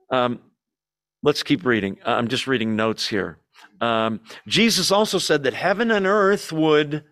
Um, 0.09 0.39
Let's 1.25 1.41
keep 1.41 1.65
reading. 1.65 1.99
Uh, 2.05 2.11
I'm 2.11 2.27
just 2.27 2.47
reading 2.47 2.75
notes 2.75 3.07
here. 3.07 3.37
Um, 3.79 4.19
Jesus 4.45 4.91
also 4.91 5.17
said 5.19 5.43
that 5.43 5.53
heaven 5.53 5.89
and 5.89 6.05
earth 6.05 6.51
would 6.51 7.05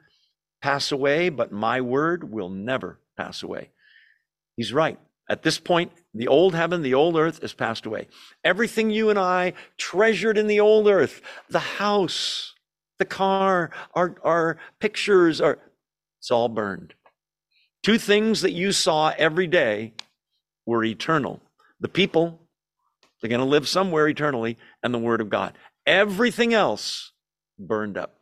pass 0.62 0.92
away, 0.92 1.30
but 1.30 1.54
my 1.54 1.80
word 1.80 2.30
will 2.30 2.50
never 2.50 3.00
pass 3.16 3.42
away. 3.42 3.70
He's 4.58 4.74
right. 4.74 5.00
At 5.30 5.44
this 5.44 5.60
point, 5.60 5.94
the 6.14 6.28
old 6.28 6.54
heaven, 6.54 6.82
the 6.82 6.94
old 6.94 7.16
earth 7.16 7.42
has 7.42 7.54
passed 7.54 7.86
away. 7.86 8.10
Everything 8.44 8.89
you 8.89 9.10
and 9.10 9.18
I 9.18 9.54
treasured 9.78 10.38
in 10.38 10.48
the 10.48 10.60
old 10.60 10.89
earth, 10.89 11.22
the 11.50 11.60
house, 11.60 12.54
the 13.02 13.06
car, 13.06 13.72
our, 13.93 14.16
our 14.24 14.58
pictures, 14.80 15.41
are, 15.41 15.60
it's 16.20 16.32
all 16.32 16.47
burned. 16.47 16.93
Two 17.84 17.97
things 17.97 18.41
that 18.41 18.52
you 18.52 18.72
saw 18.72 19.14
every 19.18 19.47
day 19.47 19.93
were 20.66 20.84
eternal 20.84 21.41
the 21.82 21.89
people 21.89 22.39
they're 23.22 23.30
going 23.30 23.39
to 23.39 23.45
live 23.45 23.68
somewhere 23.68 24.08
eternally 24.08 24.58
and 24.84 24.93
the 24.93 24.99
Word 24.99 25.22
of 25.22 25.30
God. 25.30 25.58
Everything 25.86 26.54
else 26.54 27.12
burned 27.60 27.97
up. 27.97 28.18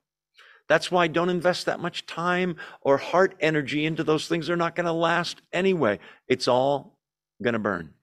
That's 0.67 0.91
why 0.91 1.07
don't 1.07 1.29
invest 1.29 1.65
that 1.65 1.79
much 1.79 2.05
time 2.05 2.57
or 2.81 2.97
heart 2.97 3.35
energy 3.39 3.85
into 3.85 4.03
those 4.03 4.27
things. 4.27 4.47
They're 4.47 4.55
not 4.55 4.75
going 4.75 4.85
to 4.85 4.91
last 4.93 5.41
anyway. 5.51 5.99
It's 6.27 6.47
all 6.47 6.97
going 7.41 7.53
to 7.53 7.59
burn. 7.59 7.93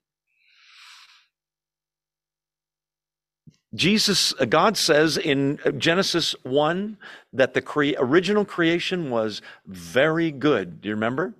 Jesus, 3.77 4.35
uh, 4.41 4.47
God 4.47 4.77
says 4.77 5.17
in 5.19 5.59
Genesis 5.79 6.35
1 6.43 6.99
that 7.33 7.55
the 7.55 7.63
cre- 7.63 7.93
original 7.99 8.45
creation 8.45 9.11
was 9.11 9.43
very 9.67 10.31
good. 10.31 10.81
Do 10.81 10.89
you 10.89 10.95
remember? 10.95 11.35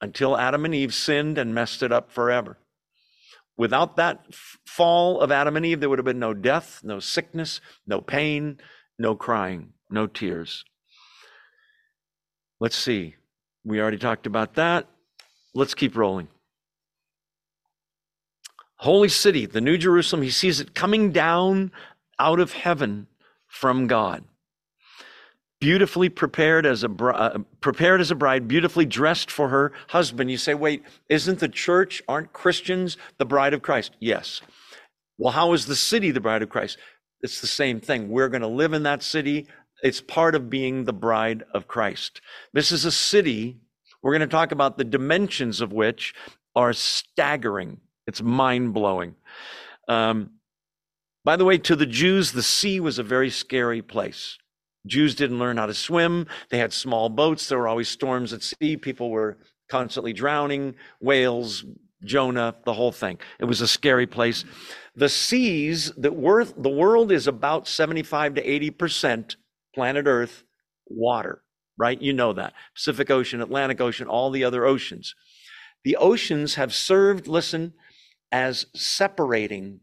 Until 0.00 0.36
Adam 0.36 0.64
and 0.64 0.74
Eve 0.74 0.94
sinned 0.94 1.38
and 1.38 1.54
messed 1.54 1.82
it 1.82 1.90
up 1.90 2.12
forever. 2.12 2.58
Without 3.56 3.96
that 3.96 4.26
fall 4.66 5.20
of 5.20 5.32
Adam 5.32 5.56
and 5.56 5.66
Eve, 5.66 5.80
there 5.80 5.88
would 5.88 5.98
have 5.98 6.06
been 6.06 6.20
no 6.20 6.34
death, 6.34 6.80
no 6.84 7.00
sickness, 7.00 7.60
no 7.86 8.00
pain, 8.00 8.58
no 8.98 9.16
crying, 9.16 9.72
no 9.90 10.06
tears. 10.06 10.64
Let's 12.60 12.76
see. 12.76 13.16
We 13.64 13.80
already 13.80 13.98
talked 13.98 14.26
about 14.26 14.54
that. 14.54 14.86
Let's 15.54 15.74
keep 15.74 15.96
rolling. 15.96 16.28
Holy 18.78 19.08
city, 19.08 19.44
the 19.46 19.60
New 19.60 19.76
Jerusalem, 19.76 20.22
he 20.22 20.30
sees 20.30 20.60
it 20.60 20.74
coming 20.74 21.10
down 21.10 21.72
out 22.18 22.38
of 22.38 22.52
heaven 22.52 23.08
from 23.46 23.86
God. 23.86 24.24
Beautifully 25.60 26.08
prepared 26.08 26.64
as 26.64 26.84
a 26.84 26.88
uh, 26.88 27.38
prepared 27.60 28.00
as 28.00 28.12
a 28.12 28.14
bride 28.14 28.46
beautifully 28.46 28.86
dressed 28.86 29.28
for 29.28 29.48
her 29.48 29.72
husband. 29.88 30.30
You 30.30 30.38
say 30.38 30.54
wait 30.54 30.84
isn't 31.08 31.40
the 31.40 31.48
church 31.48 32.00
aren't 32.06 32.32
christians 32.32 32.96
the 33.16 33.24
bride 33.24 33.54
of 33.54 33.62
christ? 33.62 33.96
Yes. 33.98 34.40
Well 35.16 35.32
how 35.32 35.52
is 35.54 35.66
the 35.66 35.74
city 35.74 36.12
the 36.12 36.20
bride 36.20 36.42
of 36.42 36.48
christ? 36.48 36.78
It's 37.22 37.40
the 37.40 37.48
same 37.48 37.80
thing. 37.80 38.08
We're 38.08 38.28
going 38.28 38.42
to 38.42 38.46
live 38.46 38.72
in 38.72 38.84
that 38.84 39.02
city. 39.02 39.48
It's 39.82 40.00
part 40.00 40.36
of 40.36 40.48
being 40.48 40.84
the 40.84 40.92
bride 40.92 41.42
of 41.52 41.66
christ. 41.66 42.20
This 42.52 42.70
is 42.70 42.84
a 42.84 42.92
city 42.92 43.56
we're 44.00 44.16
going 44.16 44.28
to 44.28 44.28
talk 44.28 44.52
about 44.52 44.78
the 44.78 44.84
dimensions 44.84 45.60
of 45.60 45.72
which 45.72 46.14
are 46.54 46.72
staggering 46.72 47.80
it's 48.08 48.20
mind-blowing 48.20 49.14
um, 49.86 50.30
by 51.24 51.36
the 51.36 51.44
way 51.44 51.56
to 51.56 51.76
the 51.76 51.86
jews 51.86 52.32
the 52.32 52.42
sea 52.42 52.80
was 52.80 52.98
a 52.98 53.04
very 53.04 53.30
scary 53.30 53.82
place 53.82 54.38
Jews 54.86 55.14
didn't 55.14 55.38
learn 55.38 55.58
how 55.58 55.66
to 55.66 55.74
swim. 55.74 56.26
They 56.50 56.58
had 56.58 56.72
small 56.72 57.08
boats. 57.08 57.48
There 57.48 57.58
were 57.58 57.68
always 57.68 57.88
storms 57.88 58.32
at 58.32 58.42
sea. 58.42 58.76
People 58.76 59.10
were 59.10 59.36
constantly 59.68 60.12
drowning, 60.12 60.74
whales, 61.00 61.64
Jonah, 62.04 62.56
the 62.64 62.72
whole 62.72 62.92
thing. 62.92 63.18
It 63.38 63.44
was 63.44 63.60
a 63.60 63.68
scary 63.68 64.06
place. 64.06 64.44
The 64.96 65.08
seas 65.08 65.92
that 65.96 66.16
were, 66.16 66.44
the 66.44 66.68
world 66.68 67.12
is 67.12 67.26
about 67.26 67.68
75 67.68 68.34
to 68.34 68.42
80% 68.42 69.36
planet 69.74 70.06
Earth 70.06 70.44
water, 70.86 71.42
right? 71.76 72.00
You 72.00 72.12
know 72.12 72.32
that. 72.32 72.54
Pacific 72.74 73.10
Ocean, 73.10 73.40
Atlantic 73.40 73.80
Ocean, 73.80 74.08
all 74.08 74.30
the 74.30 74.44
other 74.44 74.64
oceans. 74.64 75.14
The 75.84 75.96
oceans 75.96 76.54
have 76.54 76.74
served, 76.74 77.26
listen, 77.28 77.74
as 78.32 78.66
separating 78.74 79.80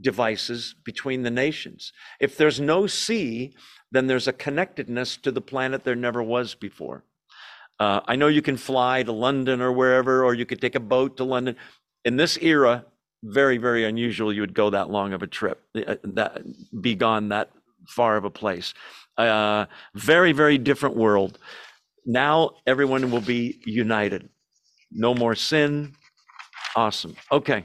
devices 0.00 0.74
between 0.84 1.22
the 1.22 1.30
nations. 1.30 1.92
If 2.20 2.36
there's 2.36 2.60
no 2.60 2.86
sea, 2.86 3.54
then 3.90 4.06
there's 4.06 4.28
a 4.28 4.32
connectedness 4.32 5.16
to 5.18 5.32
the 5.32 5.40
planet 5.40 5.84
there 5.84 5.94
never 5.94 6.22
was 6.22 6.54
before. 6.54 7.04
Uh, 7.78 8.00
I 8.06 8.16
know 8.16 8.28
you 8.28 8.42
can 8.42 8.56
fly 8.56 9.02
to 9.02 9.12
London 9.12 9.60
or 9.60 9.72
wherever, 9.72 10.24
or 10.24 10.34
you 10.34 10.46
could 10.46 10.60
take 10.60 10.74
a 10.74 10.80
boat 10.80 11.16
to 11.18 11.24
London. 11.24 11.56
In 12.04 12.16
this 12.16 12.38
era, 12.38 12.84
very, 13.22 13.58
very 13.58 13.84
unusual 13.84 14.32
you 14.32 14.40
would 14.40 14.54
go 14.54 14.70
that 14.70 14.90
long 14.90 15.12
of 15.12 15.22
a 15.22 15.26
trip, 15.26 15.62
uh, 15.74 15.96
that 16.04 16.42
be 16.80 16.94
gone 16.94 17.28
that 17.30 17.50
far 17.88 18.16
of 18.16 18.24
a 18.24 18.30
place. 18.30 18.74
Uh, 19.16 19.66
very, 19.94 20.32
very 20.32 20.58
different 20.58 20.96
world. 20.96 21.38
Now 22.04 22.52
everyone 22.66 23.10
will 23.10 23.20
be 23.20 23.60
united. 23.64 24.28
No 24.90 25.14
more 25.14 25.34
sin. 25.34 25.94
Awesome. 26.74 27.16
Okay. 27.32 27.64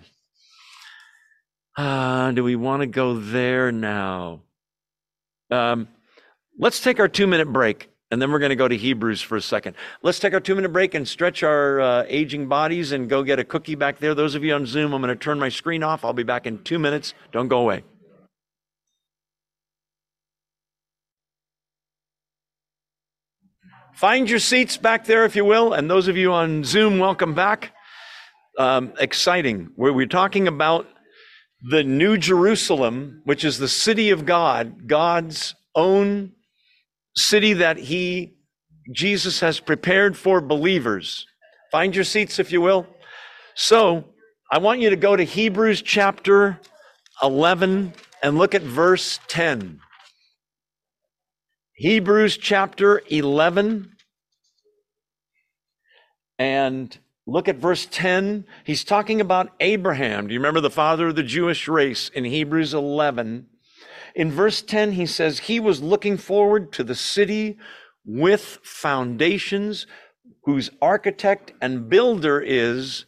Uh, 1.78 2.32
do 2.32 2.43
we 2.43 2.55
want 2.55 2.82
to 2.82 2.88
go 2.88 3.19
there 3.19 3.72
now? 3.72 4.41
Um, 5.49 5.88
let's 6.57 6.82
take 6.82 6.99
our 6.99 7.07
two 7.07 7.28
minute 7.28 7.51
break 7.51 7.91
and 8.11 8.22
then 8.22 8.30
we're 8.30 8.39
going 8.39 8.49
to 8.49 8.57
go 8.57 8.67
to 8.67 8.76
Hebrews 8.76 9.22
for 9.22 9.38
a 9.38 9.41
second. 9.41 9.76
Let's 10.03 10.19
take 10.19 10.34
our 10.34 10.41
two 10.41 10.53
minute 10.53 10.74
break 10.74 10.93
and 10.93 11.07
stretch 11.07 11.43
our 11.43 11.80
uh, 11.80 12.03
aging 12.07 12.47
bodies 12.47 12.91
and 12.91 13.09
go 13.09 13.24
get 13.24 13.39
a 13.39 13.45
cookie 13.45 13.76
back 13.76 13.99
there. 13.99 14.13
Those 14.13 14.36
of 14.36 14.43
you 14.43 14.53
on 14.53 14.65
Zoom, 14.65 14.93
I'm 14.93 15.01
going 15.01 15.17
to 15.17 15.22
turn 15.22 15.39
my 15.39 15.47
screen 15.47 15.82
off. 15.82 16.03
I'll 16.03 16.11
be 16.11 16.24
back 16.24 16.45
in 16.45 16.61
two 16.63 16.78
minutes. 16.78 17.13
Don't 17.32 17.47
go 17.47 17.59
away. 17.59 17.84
Find 23.93 24.30
your 24.30 24.39
seats 24.39 24.78
back 24.78 25.05
there, 25.05 25.24
if 25.26 25.36
you 25.36 25.45
will. 25.45 25.74
And 25.74 25.89
those 25.89 26.07
of 26.09 26.17
you 26.17 26.34
on 26.34 26.65
Zoom, 26.65 26.99
welcome 26.99 27.34
back. 27.34 27.72
Um, 28.57 28.91
exciting. 28.99 29.69
We're, 29.78 29.93
we're 29.93 30.07
talking 30.07 30.49
about 30.49 30.88
the 31.62 31.84
New 31.84 32.18
Jerusalem, 32.18 33.22
which 33.26 33.43
is 33.43 33.57
the 33.57 33.68
city 33.68 34.09
of 34.09 34.26
God, 34.26 34.88
God's 34.88 35.55
own 35.76 36.32
city 37.16 37.53
that 37.53 37.78
he, 37.78 38.34
Jesus, 38.91 39.39
has 39.41 39.59
prepared 39.59 40.18
for 40.18 40.41
believers. 40.41 41.26
Find 41.72 41.95
your 41.95 42.03
seats, 42.03 42.39
if 42.39 42.51
you 42.51 42.62
will. 42.62 42.88
So, 43.55 44.05
I 44.51 44.57
want 44.57 44.82
you 44.82 44.89
to 44.89 44.95
go 44.95 45.16
to 45.16 45.24
Hebrews 45.24 45.82
chapter 45.82 46.59
11 47.24 47.93
and 48.24 48.38
look 48.38 48.55
at 48.55 48.62
verse 48.62 49.20
10. 49.28 49.80
Hebrews 51.76 52.38
chapter 52.38 53.01
11 53.07 53.91
and 56.38 56.97
look 57.26 57.47
at 57.47 57.57
verse 57.57 57.88
10. 57.89 58.45
He's 58.63 58.84
talking 58.84 59.22
about 59.22 59.51
Abraham. 59.59 60.28
Do 60.28 60.34
you 60.34 60.39
remember 60.39 60.61
the 60.61 60.69
father 60.69 61.07
of 61.07 61.15
the 61.15 61.24
Jewish 61.24 61.67
race 61.67 62.09
in 62.09 62.26
Hebrews 62.26 62.74
11? 62.74 63.47
In 64.15 64.32
verse 64.32 64.61
10, 64.61 64.93
he 64.93 65.05
says, 65.05 65.39
He 65.39 65.59
was 65.59 65.82
looking 65.82 66.17
forward 66.17 66.72
to 66.74 66.84
the 66.84 66.95
city 66.95 67.57
with 68.05 68.59
foundations, 68.63 69.88
whose 70.43 70.69
architect 70.82 71.53
and 71.61 71.88
builder 71.88 72.41
is 72.41 73.05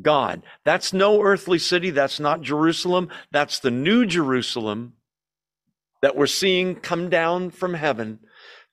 God. 0.00 0.42
That's 0.64 0.92
no 0.92 1.22
earthly 1.22 1.58
city. 1.58 1.90
That's 1.90 2.20
not 2.20 2.42
Jerusalem. 2.42 3.08
That's 3.32 3.58
the 3.58 3.70
new 3.70 4.06
Jerusalem 4.06 4.92
that 6.02 6.16
we're 6.16 6.26
seeing 6.26 6.76
come 6.76 7.08
down 7.08 7.50
from 7.50 7.74
heaven 7.74 8.20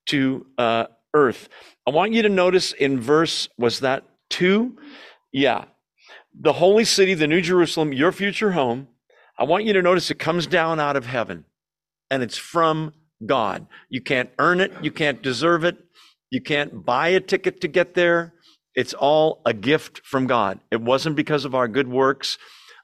to 0.08 0.46
uh, 0.58 0.86
earth. 1.14 1.48
I 1.88 1.92
want 1.92 2.12
you 2.12 2.22
to 2.24 2.30
notice 2.30 2.74
in 2.74 3.00
verse, 3.00 3.48
was 3.58 3.80
that 3.80 4.04
two? 4.34 4.76
Yeah. 5.32 5.66
The 6.38 6.54
holy 6.54 6.86
city, 6.86 7.14
the 7.14 7.28
new 7.28 7.42
Jerusalem, 7.42 7.94
your 7.94 8.12
future 8.12 8.54
home. 8.54 8.88
I 9.38 9.44
want 9.44 9.66
you 9.66 9.74
to 9.74 9.82
notice 9.82 10.10
it 10.10 10.20
comes 10.20 10.48
down 10.48 10.80
out 10.80 10.96
of 10.96 11.06
heaven 11.06 11.46
and 12.10 12.24
it's 12.24 12.38
from 12.38 12.94
God. 13.26 13.68
You 13.90 14.02
can't 14.02 14.30
earn 14.40 14.60
it, 14.60 14.72
you 14.82 14.92
can't 14.92 15.22
deserve 15.22 15.64
it, 15.64 15.78
you 16.32 16.42
can't 16.42 16.84
buy 16.84 17.10
a 17.10 17.20
ticket 17.20 17.62
to 17.62 17.68
get 17.68 17.94
there. 17.94 18.34
It's 18.76 18.94
all 18.96 19.42
a 19.46 19.54
gift 19.54 20.02
from 20.04 20.26
God. 20.26 20.60
It 20.72 20.82
wasn't 20.82 21.16
because 21.16 21.46
of 21.46 21.54
our 21.54 21.68
good 21.68 21.88
works. 21.88 22.40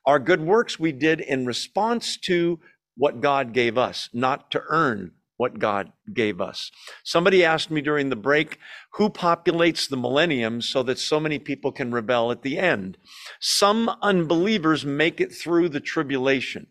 Our 0.05 0.19
good 0.19 0.41
works 0.41 0.79
we 0.79 0.91
did 0.91 1.19
in 1.19 1.47
response 1.47 2.17
to 2.25 2.59
what 2.95 3.21
God 3.21 3.53
gave 3.53 3.77
us, 3.77 4.09
not 4.13 4.51
to 4.51 4.61
earn 4.69 5.13
what 5.39 5.57
God 5.57 5.93
gave 6.13 6.41
us. 6.41 6.69
Somebody 7.05 7.45
asked 7.45 7.71
me 7.71 7.79
during 7.79 8.09
the 8.09 8.17
break, 8.17 8.59
who 8.95 9.09
populates 9.09 9.87
the 9.87 9.95
millennium 9.95 10.61
so 10.61 10.83
that 10.83 10.99
so 10.99 11.17
many 11.17 11.39
people 11.39 11.71
can 11.71 11.93
rebel 11.93 12.29
at 12.29 12.41
the 12.41 12.57
end? 12.57 12.97
Some 13.39 13.89
unbelievers 14.01 14.85
make 14.85 15.21
it 15.21 15.33
through 15.33 15.69
the 15.69 15.79
tribulation. 15.79 16.67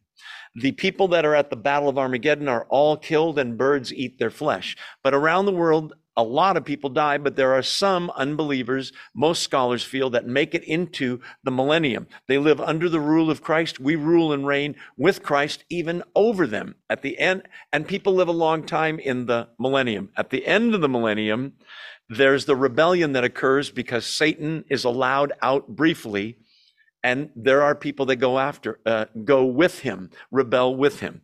The 0.54 0.72
people 0.72 1.08
that 1.08 1.24
are 1.24 1.34
at 1.34 1.48
the 1.48 1.56
Battle 1.56 1.88
of 1.88 1.98
Armageddon 1.98 2.46
are 2.46 2.66
all 2.68 2.98
killed 2.98 3.38
and 3.38 3.56
birds 3.56 3.90
eat 3.90 4.18
their 4.18 4.30
flesh. 4.30 4.76
But 5.02 5.14
around 5.14 5.46
the 5.46 5.52
world, 5.52 5.94
a 6.18 6.22
lot 6.22 6.56
of 6.56 6.64
people 6.64 6.90
die, 6.90 7.16
but 7.16 7.36
there 7.36 7.54
are 7.54 7.62
some 7.62 8.10
unbelievers, 8.16 8.92
most 9.14 9.40
scholars 9.40 9.84
feel, 9.84 10.10
that 10.10 10.26
make 10.26 10.52
it 10.52 10.64
into 10.64 11.20
the 11.44 11.52
millennium. 11.52 12.08
They 12.26 12.38
live 12.38 12.60
under 12.60 12.88
the 12.88 13.00
rule 13.00 13.30
of 13.30 13.40
Christ. 13.40 13.78
We 13.78 13.94
rule 13.94 14.32
and 14.32 14.44
reign 14.44 14.74
with 14.96 15.22
Christ, 15.22 15.64
even 15.70 16.02
over 16.16 16.44
them 16.44 16.74
at 16.90 17.02
the 17.02 17.20
end. 17.20 17.44
And 17.72 17.86
people 17.86 18.14
live 18.14 18.26
a 18.26 18.32
long 18.32 18.64
time 18.64 18.98
in 18.98 19.26
the 19.26 19.48
millennium. 19.60 20.10
At 20.16 20.30
the 20.30 20.44
end 20.44 20.74
of 20.74 20.80
the 20.80 20.88
millennium, 20.88 21.52
there's 22.08 22.46
the 22.46 22.56
rebellion 22.56 23.12
that 23.12 23.22
occurs 23.22 23.70
because 23.70 24.04
Satan 24.04 24.64
is 24.68 24.84
allowed 24.84 25.32
out 25.40 25.68
briefly 25.68 26.38
and 27.04 27.30
there 27.36 27.62
are 27.62 27.74
people 27.74 28.06
that 28.06 28.16
go 28.16 28.38
after, 28.38 28.80
uh, 28.84 29.06
go 29.24 29.44
with 29.44 29.80
him, 29.80 30.10
rebel 30.32 30.74
with 30.74 30.98
him. 31.00 31.22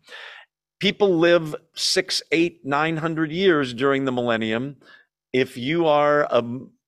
People 0.80 1.18
live 1.18 1.54
six, 1.74 2.22
eight, 2.32 2.60
nine 2.64 2.96
hundred 2.96 3.32
years 3.32 3.72
during 3.72 4.04
the 4.04 4.12
millennium. 4.12 4.76
If 5.32 5.56
you 5.56 5.86
are 5.86 6.24
a, 6.30 6.44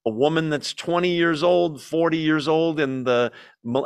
a 0.07 0.11
woman 0.11 0.51
that's 0.51 0.73
20 0.73 1.09
years 1.11 1.43
old, 1.43 1.83
40 1.83 2.17
years 2.19 2.47
old, 2.47 2.79
in 2.79 3.05
the 3.05 3.33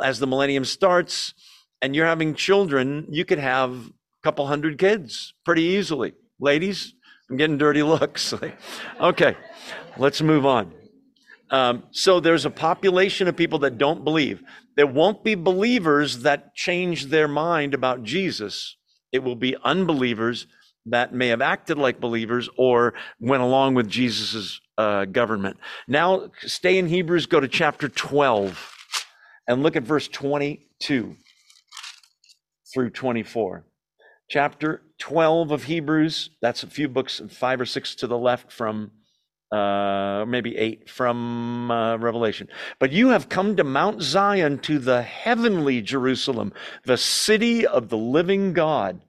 as 0.03 0.19
the 0.19 0.27
millennium 0.27 0.65
starts, 0.65 1.33
and 1.81 1.95
you're 1.95 2.05
having 2.05 2.35
children, 2.35 3.07
you 3.09 3.25
could 3.25 3.39
have 3.39 3.71
a 3.71 3.91
couple 4.23 4.45
hundred 4.47 4.77
kids 4.77 5.33
pretty 5.45 5.63
easily. 5.63 6.13
Ladies, 6.39 6.93
I'm 7.29 7.37
getting 7.37 7.57
dirty 7.57 7.83
looks. 7.83 8.33
okay, 8.99 9.35
let's 9.97 10.21
move 10.21 10.45
on. 10.45 10.73
Um, 11.49 11.83
so 11.91 12.19
there's 12.19 12.45
a 12.45 12.49
population 12.49 13.27
of 13.27 13.35
people 13.35 13.59
that 13.59 13.77
don't 13.77 14.03
believe. 14.03 14.41
There 14.77 14.87
won't 14.87 15.23
be 15.23 15.35
believers 15.35 16.19
that 16.19 16.55
change 16.55 17.07
their 17.07 17.27
mind 17.27 17.73
about 17.73 18.03
Jesus. 18.03 18.77
It 19.11 19.23
will 19.23 19.35
be 19.35 19.55
unbelievers 19.63 20.47
that 20.87 21.13
may 21.13 21.27
have 21.27 21.41
acted 21.41 21.77
like 21.77 21.99
believers 21.99 22.49
or 22.57 22.93
went 23.19 23.43
along 23.43 23.75
with 23.75 23.87
Jesus's 23.89 24.61
uh, 24.77 25.05
government. 25.05 25.57
Now, 25.87 26.31
stay 26.39 26.77
in 26.77 26.87
Hebrews, 26.87 27.27
go 27.27 27.39
to 27.39 27.47
chapter 27.47 27.87
12, 27.87 28.73
and 29.47 29.61
look 29.61 29.75
at 29.75 29.83
verse 29.83 30.07
22 30.07 31.15
through 32.73 32.89
24. 32.89 33.65
Chapter 34.29 34.81
12 34.99 35.51
of 35.51 35.63
Hebrews, 35.65 36.31
that's 36.41 36.63
a 36.63 36.67
few 36.67 36.87
books, 36.87 37.21
five 37.29 37.59
or 37.59 37.65
six 37.65 37.95
to 37.95 38.07
the 38.07 38.17
left 38.17 38.51
from 38.51 38.91
uh, 39.51 40.25
maybe 40.27 40.55
eight 40.57 40.89
from 40.89 41.69
uh, 41.69 41.97
Revelation. 41.97 42.47
But 42.79 42.91
you 42.91 43.09
have 43.09 43.29
come 43.29 43.55
to 43.57 43.63
Mount 43.63 44.01
Zion, 44.01 44.59
to 44.59 44.79
the 44.79 45.01
heavenly 45.01 45.81
Jerusalem, 45.81 46.53
the 46.85 46.97
city 46.97 47.65
of 47.65 47.89
the 47.89 47.97
living 47.97 48.53
God. 48.53 49.01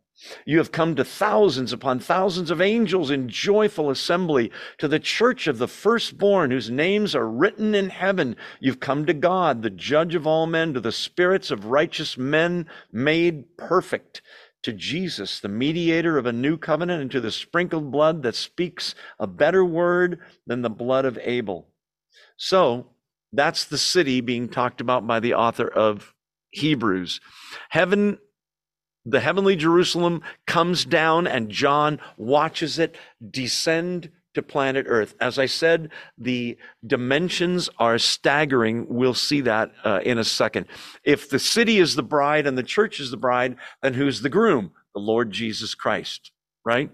You 0.45 0.59
have 0.59 0.71
come 0.71 0.95
to 0.97 1.05
thousands 1.05 1.73
upon 1.73 1.99
thousands 1.99 2.51
of 2.51 2.61
angels 2.61 3.11
in 3.11 3.29
joyful 3.29 3.91
assembly, 3.91 4.53
to 4.79 4.87
the 4.87 5.01
church 5.01 5.47
of 5.47 5.59
the 5.59 5.69
firstborn, 5.69 6.51
whose 6.51 6.71
names 6.71 7.15
are 7.15 7.29
written 7.29 7.75
in 7.75 7.91
heaven. 7.91 8.37
You've 8.61 8.81
come 8.81 9.05
to 9.07 9.15
God, 9.15 9.63
the 9.63 9.71
judge 9.71 10.15
of 10.15 10.27
all 10.27 10.47
men, 10.47 10.75
to 10.75 10.81
the 10.81 10.93
spirits 10.93 11.51
of 11.51 11.67
righteous 11.67 12.17
men 12.17 12.67
made 12.93 13.57
perfect 13.57 14.23
to 14.63 14.73
Jesus, 14.73 15.41
the 15.41 15.49
mediator 15.49 16.19
of 16.19 16.27
a 16.27 16.33
new 16.33 16.57
covenant, 16.57 17.03
and 17.03 17.11
to 17.11 17.21
the 17.21 17.33
sprinkled 17.33 17.91
blood 17.91 18.23
that 18.23 18.35
speaks 18.35 18.95
a 19.19 19.27
better 19.27 19.65
word 19.65 20.19
than 20.47 20.63
the 20.63 20.71
blood 20.71 21.05
of 21.05 21.19
Abel. 21.23 21.69
So 22.37 22.87
that's 23.33 23.65
the 23.65 23.79
city 23.79 24.21
being 24.21 24.49
talked 24.49 24.81
about 24.81 25.07
by 25.07 25.21
the 25.21 25.35
author 25.35 25.69
of 25.69 26.15
Hebrews. 26.51 27.21
Heaven, 27.71 28.19
the 29.05 29.21
heavenly 29.21 29.57
Jerusalem 29.57 30.23
comes 30.47 30.85
down, 30.85 31.27
and 31.27 31.51
John 31.51 32.01
watches 32.17 32.79
it 32.79 32.97
descend 33.31 34.11
to 34.35 34.43
planet 34.43 34.87
Earth. 34.89 35.15
As 35.21 35.39
I 35.39 35.47
said, 35.47 35.91
the 36.19 36.57
dimensions 36.87 37.69
are 37.79 37.99
staggering. 37.99 38.87
We'll 38.89 39.15
see 39.15 39.41
that 39.43 39.73
uh, 39.85 40.01
in 40.05 40.19
a 40.19 40.25
second. 40.25 40.67
If 41.05 41.29
the 41.29 41.39
city 41.39 41.79
is 41.79 41.95
the 41.95 42.03
bride 42.03 42.47
and 42.47 42.57
the 42.57 42.63
church 42.63 43.01
is 43.01 43.11
the 43.11 43.17
bride, 43.17 43.57
then 43.83 43.95
who's 43.95 44.23
the 44.23 44.29
groom? 44.29 44.73
The 44.95 45.01
Lord 45.01 45.31
Jesus 45.31 45.75
Christ, 45.75 46.33
right? 46.65 46.91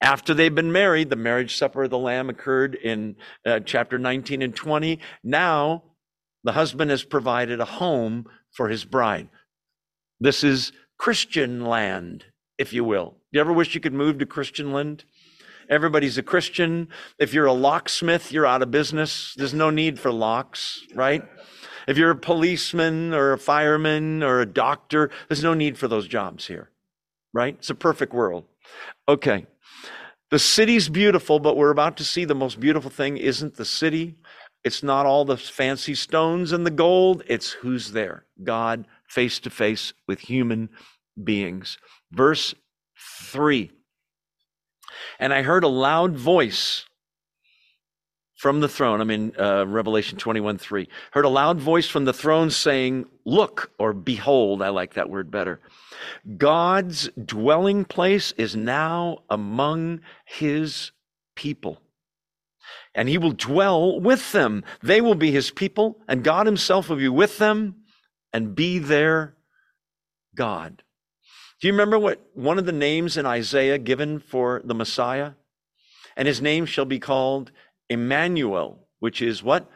After 0.00 0.34
they've 0.34 0.54
been 0.54 0.72
married, 0.72 1.10
the 1.10 1.16
marriage 1.16 1.56
supper 1.56 1.84
of 1.84 1.90
the 1.90 1.98
Lamb 1.98 2.28
occurred 2.28 2.74
in 2.74 3.16
uh, 3.46 3.60
chapter 3.60 3.98
19 3.98 4.42
and 4.42 4.54
20. 4.54 4.98
Now, 5.22 5.84
the 6.42 6.52
husband 6.52 6.90
has 6.90 7.04
provided 7.04 7.60
a 7.60 7.64
home 7.64 8.26
for 8.50 8.68
his 8.68 8.84
bride. 8.84 9.28
This 10.18 10.42
is 10.42 10.72
Christian 10.98 11.64
land, 11.64 12.24
if 12.58 12.72
you 12.72 12.84
will. 12.84 13.10
Do 13.10 13.38
you 13.38 13.40
ever 13.40 13.52
wish 13.52 13.74
you 13.74 13.80
could 13.80 13.94
move 13.94 14.18
to 14.18 14.26
Christian 14.26 14.72
land? 14.72 15.04
Everybody's 15.68 16.18
a 16.18 16.22
Christian. 16.22 16.88
If 17.18 17.34
you're 17.34 17.46
a 17.46 17.52
locksmith, 17.52 18.32
you're 18.32 18.46
out 18.46 18.62
of 18.62 18.70
business. 18.70 19.34
There's 19.36 19.54
no 19.54 19.70
need 19.70 19.98
for 19.98 20.12
locks, 20.12 20.82
right? 20.94 21.22
If 21.86 21.96
you're 21.96 22.10
a 22.10 22.16
policeman 22.16 23.12
or 23.12 23.32
a 23.32 23.38
fireman 23.38 24.22
or 24.22 24.40
a 24.40 24.46
doctor, 24.46 25.10
there's 25.28 25.42
no 25.42 25.54
need 25.54 25.78
for 25.78 25.88
those 25.88 26.06
jobs 26.06 26.46
here, 26.46 26.70
right? 27.32 27.56
It's 27.58 27.70
a 27.70 27.74
perfect 27.74 28.12
world. 28.12 28.44
Okay. 29.08 29.46
The 30.30 30.38
city's 30.38 30.88
beautiful, 30.88 31.40
but 31.40 31.56
we're 31.56 31.70
about 31.70 31.96
to 31.98 32.04
see 32.04 32.24
the 32.24 32.34
most 32.34 32.58
beautiful 32.60 32.90
thing 32.90 33.16
isn't 33.16 33.56
the 33.56 33.64
city. 33.64 34.16
It's 34.64 34.82
not 34.82 35.06
all 35.06 35.24
the 35.24 35.36
fancy 35.36 35.94
stones 35.94 36.52
and 36.52 36.64
the 36.64 36.70
gold. 36.70 37.22
It's 37.26 37.50
who's 37.50 37.92
there. 37.92 38.24
God 38.42 38.86
face 39.08 39.40
to 39.40 39.50
face 39.50 39.92
with 40.06 40.20
human 40.20 40.70
beings. 41.22 41.78
Verse 42.12 42.54
3 42.96 43.70
And 45.18 45.32
I 45.32 45.42
heard 45.42 45.64
a 45.64 45.68
loud 45.68 46.16
voice 46.16 46.84
from 48.42 48.58
the 48.58 48.68
throne. 48.68 49.00
I'm 49.00 49.10
in 49.10 49.32
uh, 49.38 49.64
Revelation 49.66 50.18
21 50.18 50.58
3. 50.58 50.88
Heard 51.12 51.24
a 51.24 51.28
loud 51.28 51.60
voice 51.60 51.86
from 51.86 52.04
the 52.04 52.12
throne 52.12 52.50
saying, 52.50 53.06
Look 53.24 53.70
or 53.78 53.92
behold. 53.92 54.62
I 54.62 54.70
like 54.70 54.94
that 54.94 55.08
word 55.08 55.30
better. 55.30 55.60
God's 56.36 57.08
dwelling 57.24 57.84
place 57.84 58.32
is 58.32 58.56
now 58.56 59.18
among 59.30 60.00
his 60.24 60.90
people. 61.36 61.80
And 62.96 63.08
he 63.08 63.16
will 63.16 63.30
dwell 63.30 64.00
with 64.00 64.32
them. 64.32 64.64
They 64.82 65.00
will 65.00 65.14
be 65.14 65.30
his 65.30 65.52
people, 65.52 65.98
and 66.08 66.24
God 66.24 66.46
himself 66.46 66.88
will 66.88 66.96
be 66.96 67.08
with 67.08 67.38
them 67.38 67.76
and 68.32 68.56
be 68.56 68.80
their 68.80 69.36
God. 70.34 70.82
Do 71.62 71.68
you 71.68 71.74
remember 71.74 71.96
what 71.96 72.20
one 72.34 72.58
of 72.58 72.66
the 72.66 72.72
names 72.72 73.16
in 73.16 73.24
Isaiah 73.24 73.78
given 73.78 74.18
for 74.18 74.60
the 74.64 74.74
Messiah? 74.74 75.34
And 76.16 76.26
his 76.26 76.42
name 76.42 76.66
shall 76.66 76.84
be 76.84 76.98
called 76.98 77.52
Emmanuel, 77.88 78.88
which 78.98 79.22
is 79.22 79.44
what? 79.44 79.70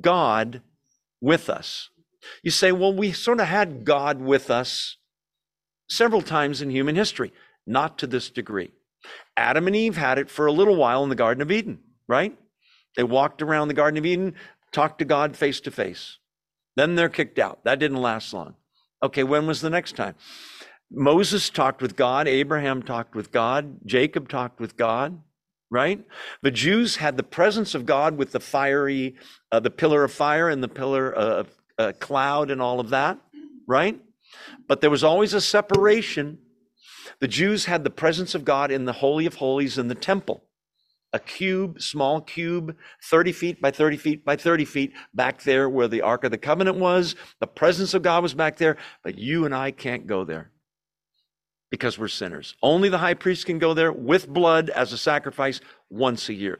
God 0.00 0.62
with 1.20 1.50
us. 1.50 1.90
You 2.42 2.50
say, 2.50 2.72
well, 2.72 2.92
we 2.92 3.12
sort 3.12 3.38
of 3.38 3.48
had 3.48 3.84
God 3.84 4.18
with 4.18 4.50
us 4.50 4.96
several 5.90 6.22
times 6.22 6.62
in 6.62 6.70
human 6.70 6.96
history, 6.96 7.34
not 7.66 7.98
to 7.98 8.06
this 8.06 8.30
degree. 8.30 8.70
Adam 9.36 9.66
and 9.66 9.76
Eve 9.76 9.98
had 9.98 10.18
it 10.18 10.30
for 10.30 10.46
a 10.46 10.52
little 10.52 10.76
while 10.76 11.02
in 11.02 11.10
the 11.10 11.14
Garden 11.14 11.42
of 11.42 11.52
Eden, 11.52 11.80
right? 12.08 12.36
They 12.96 13.04
walked 13.04 13.42
around 13.42 13.68
the 13.68 13.74
Garden 13.74 13.98
of 13.98 14.06
Eden, 14.06 14.34
talked 14.72 15.00
to 15.00 15.04
God 15.04 15.36
face 15.36 15.60
to 15.60 15.70
face. 15.70 16.16
Then 16.76 16.94
they're 16.94 17.10
kicked 17.10 17.38
out. 17.38 17.62
That 17.64 17.78
didn't 17.78 18.00
last 18.00 18.32
long. 18.32 18.54
Okay, 19.02 19.22
when 19.22 19.46
was 19.46 19.60
the 19.60 19.70
next 19.70 19.96
time? 19.96 20.14
Moses 20.90 21.50
talked 21.50 21.82
with 21.82 21.96
God, 21.96 22.28
Abraham 22.28 22.82
talked 22.82 23.14
with 23.14 23.32
God, 23.32 23.78
Jacob 23.84 24.28
talked 24.28 24.60
with 24.60 24.76
God, 24.76 25.20
right? 25.70 26.04
The 26.42 26.50
Jews 26.50 26.96
had 26.96 27.16
the 27.16 27.22
presence 27.24 27.74
of 27.74 27.86
God 27.86 28.16
with 28.16 28.32
the 28.32 28.40
fiery, 28.40 29.16
uh, 29.50 29.60
the 29.60 29.70
pillar 29.70 30.04
of 30.04 30.12
fire 30.12 30.48
and 30.48 30.62
the 30.62 30.68
pillar 30.68 31.12
of 31.12 31.48
uh, 31.78 31.92
cloud 31.98 32.50
and 32.50 32.62
all 32.62 32.78
of 32.78 32.90
that, 32.90 33.18
right? 33.66 34.00
But 34.68 34.80
there 34.80 34.90
was 34.90 35.02
always 35.02 35.34
a 35.34 35.40
separation. 35.40 36.38
The 37.20 37.28
Jews 37.28 37.64
had 37.64 37.82
the 37.82 37.90
presence 37.90 38.34
of 38.34 38.44
God 38.44 38.70
in 38.70 38.84
the 38.84 38.92
Holy 38.92 39.26
of 39.26 39.34
Holies 39.34 39.78
in 39.78 39.88
the 39.88 39.94
temple. 39.94 40.44
A 41.12 41.18
cube, 41.18 41.80
small 41.80 42.20
cube, 42.20 42.76
30 43.04 43.32
feet 43.32 43.60
by 43.60 43.70
30 43.70 43.96
feet 43.96 44.24
by 44.24 44.36
30 44.36 44.64
feet, 44.64 44.92
back 45.14 45.42
there 45.42 45.68
where 45.68 45.88
the 45.88 46.02
Ark 46.02 46.24
of 46.24 46.30
the 46.30 46.38
Covenant 46.38 46.76
was. 46.76 47.16
The 47.40 47.46
presence 47.46 47.94
of 47.94 48.02
God 48.02 48.22
was 48.22 48.34
back 48.34 48.56
there, 48.56 48.76
but 49.02 49.18
you 49.18 49.44
and 49.44 49.54
I 49.54 49.70
can't 49.70 50.06
go 50.06 50.24
there 50.24 50.52
because 51.70 51.98
we're 51.98 52.08
sinners. 52.08 52.54
Only 52.62 52.88
the 52.88 52.98
high 52.98 53.14
priest 53.14 53.46
can 53.46 53.58
go 53.58 53.74
there 53.74 53.92
with 53.92 54.28
blood 54.28 54.70
as 54.70 54.92
a 54.92 54.98
sacrifice 54.98 55.60
once 55.90 56.28
a 56.28 56.34
year. 56.34 56.58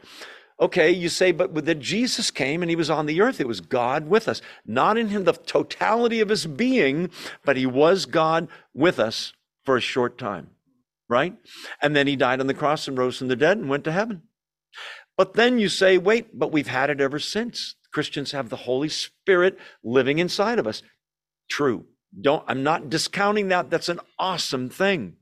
Okay, 0.58 0.90
you 0.90 1.10
say, 1.10 1.32
but 1.32 1.66
that 1.66 1.80
Jesus 1.80 2.30
came 2.30 2.62
and 2.62 2.70
he 2.70 2.76
was 2.76 2.88
on 2.88 3.06
the 3.06 3.20
earth. 3.20 3.40
It 3.40 3.48
was 3.48 3.60
God 3.60 4.08
with 4.08 4.26
us, 4.26 4.40
not 4.64 4.96
in 4.96 5.08
him 5.08 5.24
the 5.24 5.34
totality 5.34 6.20
of 6.20 6.30
his 6.30 6.46
being, 6.46 7.10
but 7.44 7.58
he 7.58 7.66
was 7.66 8.06
God 8.06 8.48
with 8.72 8.98
us 8.98 9.34
for 9.64 9.76
a 9.76 9.82
short 9.82 10.16
time, 10.16 10.50
right? 11.10 11.36
And 11.82 11.94
then 11.94 12.06
he 12.06 12.16
died 12.16 12.40
on 12.40 12.46
the 12.46 12.54
cross 12.54 12.88
and 12.88 12.96
rose 12.96 13.18
from 13.18 13.28
the 13.28 13.36
dead 13.36 13.58
and 13.58 13.68
went 13.68 13.84
to 13.84 13.92
heaven. 13.92 14.22
But 15.18 15.34
then 15.34 15.58
you 15.58 15.68
say, 15.68 15.98
wait, 15.98 16.38
but 16.38 16.52
we've 16.52 16.68
had 16.68 16.88
it 16.88 17.00
ever 17.00 17.18
since. 17.18 17.74
Christians 17.92 18.32
have 18.32 18.48
the 18.48 18.56
Holy 18.56 18.88
Spirit 18.88 19.58
living 19.82 20.18
inside 20.18 20.58
of 20.58 20.66
us. 20.66 20.82
True. 21.50 21.86
Don't, 22.18 22.44
I'm 22.46 22.62
not 22.62 22.88
discounting 22.88 23.48
that. 23.48 23.70
That's 23.70 23.88
an 23.88 24.00
awesome 24.18 24.68
thing. 24.70 25.16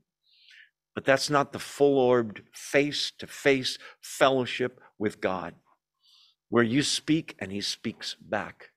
But 0.93 1.03
that's 1.03 1.29
not 1.29 1.51
the 1.51 1.59
full 1.59 1.97
orbed 1.97 2.41
face 2.53 3.11
to 3.19 3.27
face 3.27 3.77
fellowship 3.99 4.79
with 4.97 5.19
God, 5.19 5.53
where 6.49 6.63
you 6.63 6.83
speak 6.83 7.35
and 7.37 7.51
he 7.51 7.59
speaks 7.59 8.15
back. 8.15 8.69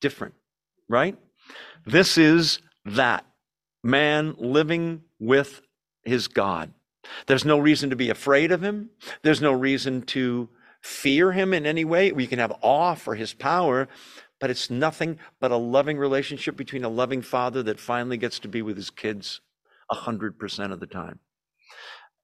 Different, 0.00 0.34
right? 0.88 1.16
This 1.86 2.18
is 2.18 2.58
that 2.84 3.24
man 3.84 4.34
living 4.38 5.02
with 5.20 5.62
his 6.02 6.26
God. 6.26 6.72
There's 7.26 7.44
no 7.44 7.58
reason 7.58 7.90
to 7.90 7.96
be 7.96 8.10
afraid 8.10 8.50
of 8.50 8.62
him. 8.62 8.90
There's 9.22 9.40
no 9.40 9.52
reason 9.52 10.02
to 10.02 10.48
fear 10.82 11.32
him 11.32 11.54
in 11.54 11.66
any 11.66 11.84
way. 11.84 12.12
We 12.12 12.26
can 12.26 12.38
have 12.38 12.52
awe 12.60 12.94
for 12.94 13.14
his 13.14 13.32
power, 13.32 13.88
but 14.44 14.50
it's 14.50 14.68
nothing 14.68 15.18
but 15.40 15.52
a 15.52 15.56
loving 15.56 15.96
relationship 15.96 16.54
between 16.54 16.84
a 16.84 16.88
loving 16.90 17.22
father 17.22 17.62
that 17.62 17.80
finally 17.80 18.18
gets 18.18 18.38
to 18.40 18.46
be 18.46 18.60
with 18.60 18.76
his 18.76 18.90
kids 18.90 19.40
100% 19.90 20.70
of 20.70 20.80
the 20.80 20.86
time. 20.86 21.18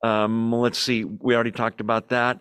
Um, 0.05 0.53
let's 0.53 0.79
see, 0.79 1.03
we 1.03 1.35
already 1.35 1.51
talked 1.51 1.81
about 1.81 2.11
that. 2.11 2.39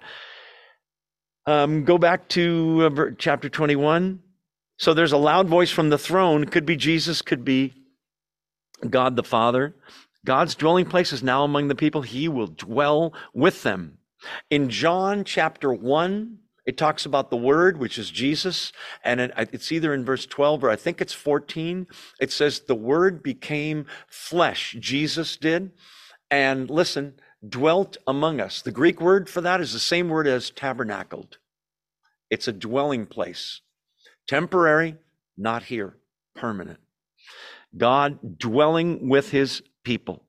Um, 1.45 1.85
go 1.85 1.97
back 1.97 2.27
to 2.27 2.91
uh, 2.93 3.11
chapter 3.17 3.47
21. 3.47 4.19
So 4.75 4.93
there's 4.93 5.13
a 5.13 5.17
loud 5.17 5.47
voice 5.47 5.71
from 5.71 5.89
the 5.89 5.97
throne. 5.97 6.43
Could 6.43 6.65
be 6.65 6.75
Jesus, 6.75 7.21
could 7.21 7.45
be 7.45 7.73
God 8.89 9.15
the 9.15 9.23
Father. 9.23 9.77
God's 10.25 10.55
dwelling 10.55 10.87
place 10.87 11.13
is 11.13 11.23
now 11.23 11.45
among 11.45 11.69
the 11.69 11.73
people. 11.75 12.01
He 12.01 12.27
will 12.27 12.47
dwell 12.47 13.13
with 13.33 13.63
them. 13.63 13.99
In 14.49 14.69
John 14.69 15.23
chapter 15.23 15.73
1, 15.73 16.37
it 16.69 16.77
talks 16.77 17.03
about 17.03 17.31
the 17.31 17.35
Word, 17.35 17.79
which 17.79 17.97
is 17.97 18.11
Jesus, 18.11 18.71
and 19.03 19.19
it's 19.19 19.71
either 19.71 19.91
in 19.91 20.05
verse 20.05 20.27
12 20.27 20.63
or 20.63 20.69
I 20.69 20.75
think 20.75 21.01
it's 21.01 21.13
14. 21.13 21.87
It 22.21 22.31
says, 22.31 22.59
The 22.59 22.75
Word 22.75 23.23
became 23.23 23.87
flesh. 24.07 24.75
Jesus 24.79 25.35
did. 25.35 25.71
And 26.29 26.69
listen, 26.69 27.15
dwelt 27.47 27.97
among 28.05 28.39
us. 28.39 28.61
The 28.61 28.71
Greek 28.71 29.01
word 29.01 29.31
for 29.31 29.41
that 29.41 29.61
is 29.61 29.73
the 29.73 29.79
same 29.79 30.09
word 30.09 30.27
as 30.27 30.51
tabernacled. 30.51 31.39
It's 32.29 32.47
a 32.47 32.51
dwelling 32.53 33.07
place. 33.07 33.61
Temporary, 34.27 34.95
not 35.35 35.63
here, 35.63 35.97
permanent. 36.35 36.77
God 37.75 38.37
dwelling 38.37 39.09
with 39.09 39.31
his 39.31 39.63
people. 39.83 40.21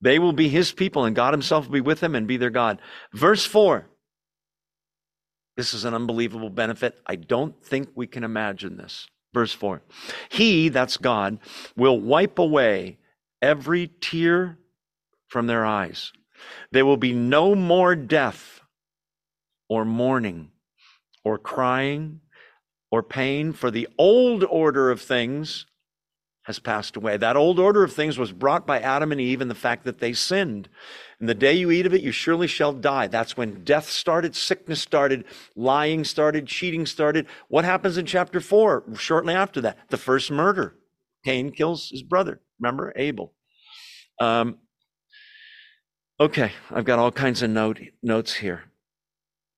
They 0.00 0.20
will 0.20 0.32
be 0.32 0.48
his 0.48 0.70
people, 0.70 1.06
and 1.06 1.16
God 1.16 1.34
himself 1.34 1.64
will 1.64 1.72
be 1.72 1.80
with 1.80 1.98
them 1.98 2.14
and 2.14 2.28
be 2.28 2.36
their 2.36 2.50
God. 2.50 2.80
Verse 3.12 3.44
4. 3.44 3.88
This 5.56 5.72
is 5.72 5.84
an 5.84 5.94
unbelievable 5.94 6.50
benefit. 6.50 6.98
I 7.06 7.16
don't 7.16 7.60
think 7.64 7.88
we 7.94 8.06
can 8.06 8.24
imagine 8.24 8.76
this. 8.76 9.08
Verse 9.32 9.52
4. 9.52 9.82
He, 10.28 10.68
that's 10.68 10.96
God, 10.96 11.38
will 11.76 11.98
wipe 11.98 12.38
away 12.38 12.98
every 13.40 13.88
tear 14.00 14.58
from 15.28 15.46
their 15.46 15.64
eyes. 15.64 16.12
There 16.72 16.86
will 16.86 16.96
be 16.96 17.12
no 17.12 17.54
more 17.54 17.96
death 17.96 18.60
or 19.68 19.84
mourning 19.84 20.50
or 21.24 21.38
crying 21.38 22.20
or 22.90 23.02
pain, 23.02 23.52
for 23.52 23.70
the 23.70 23.88
old 23.98 24.44
order 24.44 24.90
of 24.90 25.00
things 25.00 25.66
has 26.46 26.58
passed 26.58 26.96
away. 26.96 27.16
That 27.16 27.36
old 27.36 27.58
order 27.58 27.84
of 27.84 27.92
things 27.92 28.18
was 28.18 28.32
brought 28.32 28.66
by 28.66 28.80
Adam 28.80 29.12
and 29.12 29.20
Eve 29.20 29.40
and 29.40 29.50
the 29.50 29.54
fact 29.54 29.84
that 29.84 29.98
they 29.98 30.12
sinned. 30.12 30.68
And 31.18 31.28
the 31.28 31.34
day 31.34 31.52
you 31.54 31.70
eat 31.70 31.86
of 31.86 31.94
it, 31.94 32.02
you 32.02 32.12
surely 32.12 32.46
shall 32.46 32.72
die. 32.72 33.06
That's 33.08 33.36
when 33.36 33.64
death 33.64 33.88
started, 33.88 34.36
sickness 34.36 34.80
started, 34.80 35.24
lying 35.56 36.04
started, 36.04 36.46
cheating 36.46 36.86
started. 36.86 37.26
What 37.48 37.64
happens 37.64 37.96
in 37.98 38.06
chapter 38.06 38.40
four 38.40 38.84
shortly 38.96 39.34
after 39.34 39.60
that? 39.62 39.78
The 39.88 39.96
first 39.96 40.30
murder. 40.30 40.76
Cain 41.24 41.50
kills 41.50 41.90
his 41.90 42.02
brother. 42.02 42.40
Remember? 42.60 42.92
Abel. 42.96 43.32
Um, 44.20 44.58
Okay, 46.18 46.52
I've 46.70 46.86
got 46.86 46.98
all 46.98 47.12
kinds 47.12 47.42
of 47.42 47.50
note, 47.50 47.78
notes 48.02 48.32
here. 48.32 48.64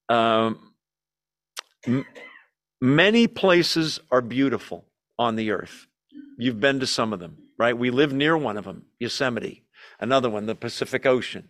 Um, 0.09 0.73
m- 1.87 2.07
many 2.81 3.29
places 3.29 4.01
are 4.11 4.21
beautiful 4.21 4.87
on 5.19 5.37
the 5.37 5.53
earth. 5.53 5.87
You've 6.39 6.61
been 6.61 6.81
to 6.81 6.87
some 6.87 7.13
of 7.13 7.21
them, 7.21 7.37
right? 7.59 7.77
We 7.77 7.91
live 7.91 8.13
near 8.13 8.37
one 8.37 8.57
of 8.57 8.65
them, 8.65 8.85
Yosemite. 8.99 9.65
Another 10.01 10.31
one, 10.31 10.47
the 10.47 10.55
Pacific 10.55 11.07
Ocean, 11.07 11.49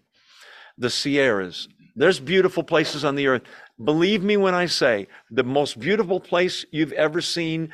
the 0.76 0.90
Sierras. 0.90 1.68
There's 1.94 2.20
beautiful 2.20 2.62
places 2.62 3.04
on 3.04 3.16
the 3.16 3.26
earth. 3.26 3.42
Believe 3.82 4.22
me 4.22 4.36
when 4.36 4.54
I 4.54 4.66
say 4.66 5.08
the 5.30 5.44
most 5.44 5.78
beautiful 5.78 6.20
place 6.20 6.64
you've 6.70 6.92
ever 6.92 7.20
seen 7.20 7.72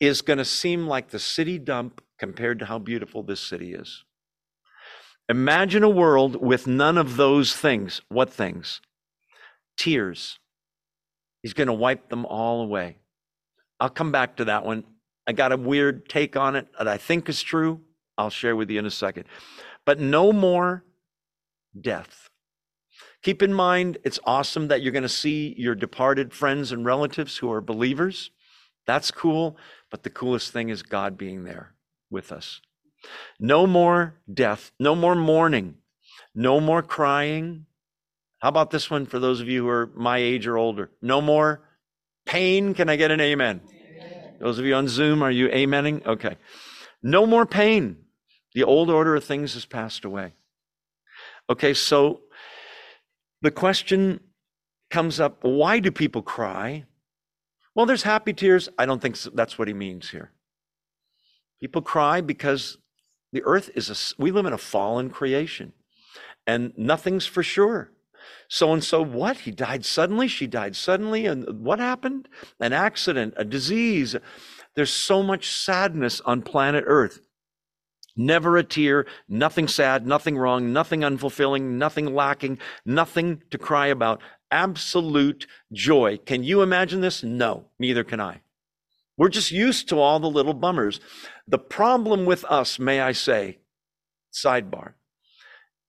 is 0.00 0.22
going 0.22 0.38
to 0.38 0.44
seem 0.44 0.86
like 0.86 1.10
the 1.10 1.18
city 1.18 1.58
dump 1.58 2.00
compared 2.18 2.58
to 2.60 2.66
how 2.66 2.78
beautiful 2.78 3.22
this 3.22 3.40
city 3.40 3.74
is. 3.74 4.04
Imagine 5.28 5.82
a 5.82 5.88
world 5.88 6.36
with 6.36 6.66
none 6.66 6.98
of 6.98 7.16
those 7.16 7.54
things. 7.54 8.00
What 8.08 8.32
things? 8.32 8.80
Tears. 9.76 10.38
He's 11.42 11.54
going 11.54 11.66
to 11.66 11.72
wipe 11.72 12.08
them 12.10 12.26
all 12.26 12.62
away. 12.62 12.96
I'll 13.80 13.90
come 13.90 14.12
back 14.12 14.36
to 14.36 14.46
that 14.46 14.64
one. 14.64 14.84
I 15.26 15.32
got 15.32 15.52
a 15.52 15.56
weird 15.56 16.08
take 16.08 16.36
on 16.36 16.56
it 16.56 16.68
that 16.78 16.88
I 16.88 16.98
think 16.98 17.28
is 17.28 17.42
true. 17.42 17.80
I'll 18.18 18.30
share 18.30 18.56
with 18.56 18.70
you 18.70 18.78
in 18.78 18.86
a 18.86 18.90
second. 18.90 19.24
But 19.84 19.98
no 19.98 20.32
more 20.32 20.84
death. 21.78 22.28
Keep 23.22 23.42
in 23.42 23.54
mind, 23.54 23.98
it's 24.04 24.20
awesome 24.24 24.68
that 24.68 24.82
you're 24.82 24.92
going 24.92 25.02
to 25.02 25.08
see 25.08 25.54
your 25.56 25.74
departed 25.74 26.32
friends 26.32 26.72
and 26.72 26.84
relatives 26.84 27.38
who 27.38 27.50
are 27.50 27.62
believers. 27.62 28.30
That's 28.86 29.10
cool. 29.10 29.56
But 29.90 30.02
the 30.02 30.10
coolest 30.10 30.52
thing 30.52 30.68
is 30.68 30.82
God 30.82 31.16
being 31.16 31.44
there 31.44 31.74
with 32.10 32.30
us. 32.30 32.60
No 33.40 33.66
more 33.66 34.20
death, 34.32 34.72
no 34.78 34.94
more 34.94 35.14
mourning, 35.14 35.76
no 36.34 36.60
more 36.60 36.82
crying. 36.82 37.66
How 38.40 38.48
about 38.48 38.70
this 38.70 38.90
one 38.90 39.06
for 39.06 39.18
those 39.18 39.40
of 39.40 39.48
you 39.48 39.62
who 39.62 39.68
are 39.68 39.90
my 39.94 40.18
age 40.18 40.46
or 40.46 40.58
older? 40.58 40.90
No 41.00 41.20
more 41.20 41.62
pain. 42.26 42.74
Can 42.74 42.88
I 42.88 42.96
get 42.96 43.10
an 43.10 43.20
amen? 43.20 43.62
Those 44.40 44.58
of 44.58 44.64
you 44.64 44.74
on 44.74 44.88
Zoom, 44.88 45.22
are 45.22 45.30
you 45.30 45.48
amening? 45.48 46.04
Okay. 46.06 46.36
No 47.02 47.26
more 47.26 47.46
pain. 47.46 47.98
The 48.54 48.64
old 48.64 48.90
order 48.90 49.14
of 49.14 49.24
things 49.24 49.54
has 49.54 49.64
passed 49.64 50.04
away. 50.04 50.34
Okay, 51.50 51.74
so 51.74 52.20
the 53.42 53.50
question 53.50 54.20
comes 54.90 55.20
up 55.20 55.38
why 55.42 55.80
do 55.80 55.90
people 55.90 56.22
cry? 56.22 56.84
Well, 57.74 57.86
there's 57.86 58.04
happy 58.04 58.32
tears. 58.32 58.68
I 58.78 58.86
don't 58.86 59.02
think 59.02 59.18
that's 59.34 59.58
what 59.58 59.68
he 59.68 59.74
means 59.74 60.10
here. 60.10 60.30
People 61.60 61.82
cry 61.82 62.20
because 62.20 62.78
the 63.32 63.42
earth 63.44 63.70
is 63.74 63.90
a, 63.90 64.22
we 64.22 64.30
live 64.30 64.46
in 64.46 64.52
a 64.52 64.58
fallen 64.58 65.10
creation 65.10 65.72
and 66.46 66.72
nothing's 66.76 67.26
for 67.26 67.42
sure. 67.42 67.90
So 68.48 68.72
and 68.72 68.82
so, 68.82 69.02
what? 69.02 69.38
He 69.38 69.50
died 69.50 69.84
suddenly, 69.84 70.28
she 70.28 70.46
died 70.46 70.76
suddenly. 70.76 71.26
And 71.26 71.64
what 71.64 71.78
happened? 71.78 72.28
An 72.60 72.72
accident, 72.72 73.34
a 73.36 73.44
disease. 73.44 74.16
There's 74.76 74.92
so 74.92 75.22
much 75.22 75.50
sadness 75.50 76.20
on 76.22 76.42
planet 76.42 76.84
earth. 76.86 77.20
Never 78.16 78.56
a 78.56 78.62
tear, 78.62 79.06
nothing 79.28 79.66
sad, 79.66 80.06
nothing 80.06 80.38
wrong, 80.38 80.72
nothing 80.72 81.00
unfulfilling, 81.00 81.62
nothing 81.78 82.14
lacking, 82.14 82.58
nothing 82.86 83.42
to 83.50 83.58
cry 83.58 83.88
about. 83.88 84.20
Absolute 84.50 85.48
joy. 85.72 86.18
Can 86.18 86.44
you 86.44 86.62
imagine 86.62 87.00
this? 87.00 87.24
No, 87.24 87.66
neither 87.78 88.04
can 88.04 88.20
I. 88.20 88.40
We're 89.16 89.28
just 89.28 89.50
used 89.50 89.88
to 89.88 89.98
all 89.98 90.20
the 90.20 90.30
little 90.30 90.54
bummers. 90.54 91.00
The 91.46 91.58
problem 91.58 92.24
with 92.24 92.44
us, 92.44 92.78
may 92.78 93.00
I 93.00 93.12
say, 93.12 93.58
sidebar, 94.32 94.94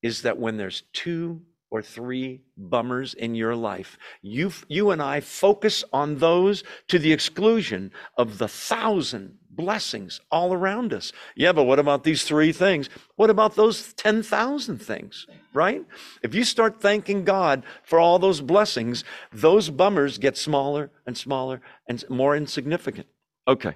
is 0.02 0.24
that 0.24 0.40
when 0.40 0.58
there's 0.58 0.84
two 0.94 1.42
or 1.76 1.82
three 1.82 2.40
bummers 2.56 3.14
in 3.14 3.36
your 3.36 3.54
life. 3.54 3.98
You, 4.22 4.54
you 4.70 4.92
and 4.92 5.02
I 5.02 5.20
focus 5.20 5.84
on 5.92 6.20
those 6.20 6.64
to 6.88 6.98
the 6.98 7.12
exclusion 7.12 7.92
of 8.18 8.38
the 8.38 8.48
thousand 8.48 9.40
blessings 9.50 10.22
all 10.32 10.54
around 10.54 10.94
us. 10.94 11.12
Yeah, 11.36 11.52
but 11.52 11.66
what 11.66 11.78
about 11.78 12.06
these 12.06 12.24
three 12.24 12.54
things? 12.54 12.90
What 13.18 13.30
about 13.30 13.56
those 13.56 13.92
10,000 13.92 14.78
things, 14.78 15.28
right? 15.54 15.84
If 16.24 16.34
you 16.34 16.46
start 16.46 16.80
thanking 16.80 17.26
God 17.26 17.64
for 17.84 18.00
all 18.00 18.20
those 18.20 18.40
blessings, 18.40 19.04
those 19.34 19.70
bummers 19.70 20.18
get 20.18 20.38
smaller 20.38 20.92
and 21.06 21.18
smaller 21.18 21.60
and 21.90 22.02
more 22.10 22.38
insignificant. 22.38 23.08
Okay, 23.50 23.76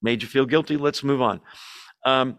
made 0.00 0.22
you 0.22 0.28
feel 0.28 0.46
guilty? 0.46 0.78
Let's 0.78 1.04
move 1.04 1.20
on. 1.20 1.42
Um, 2.06 2.38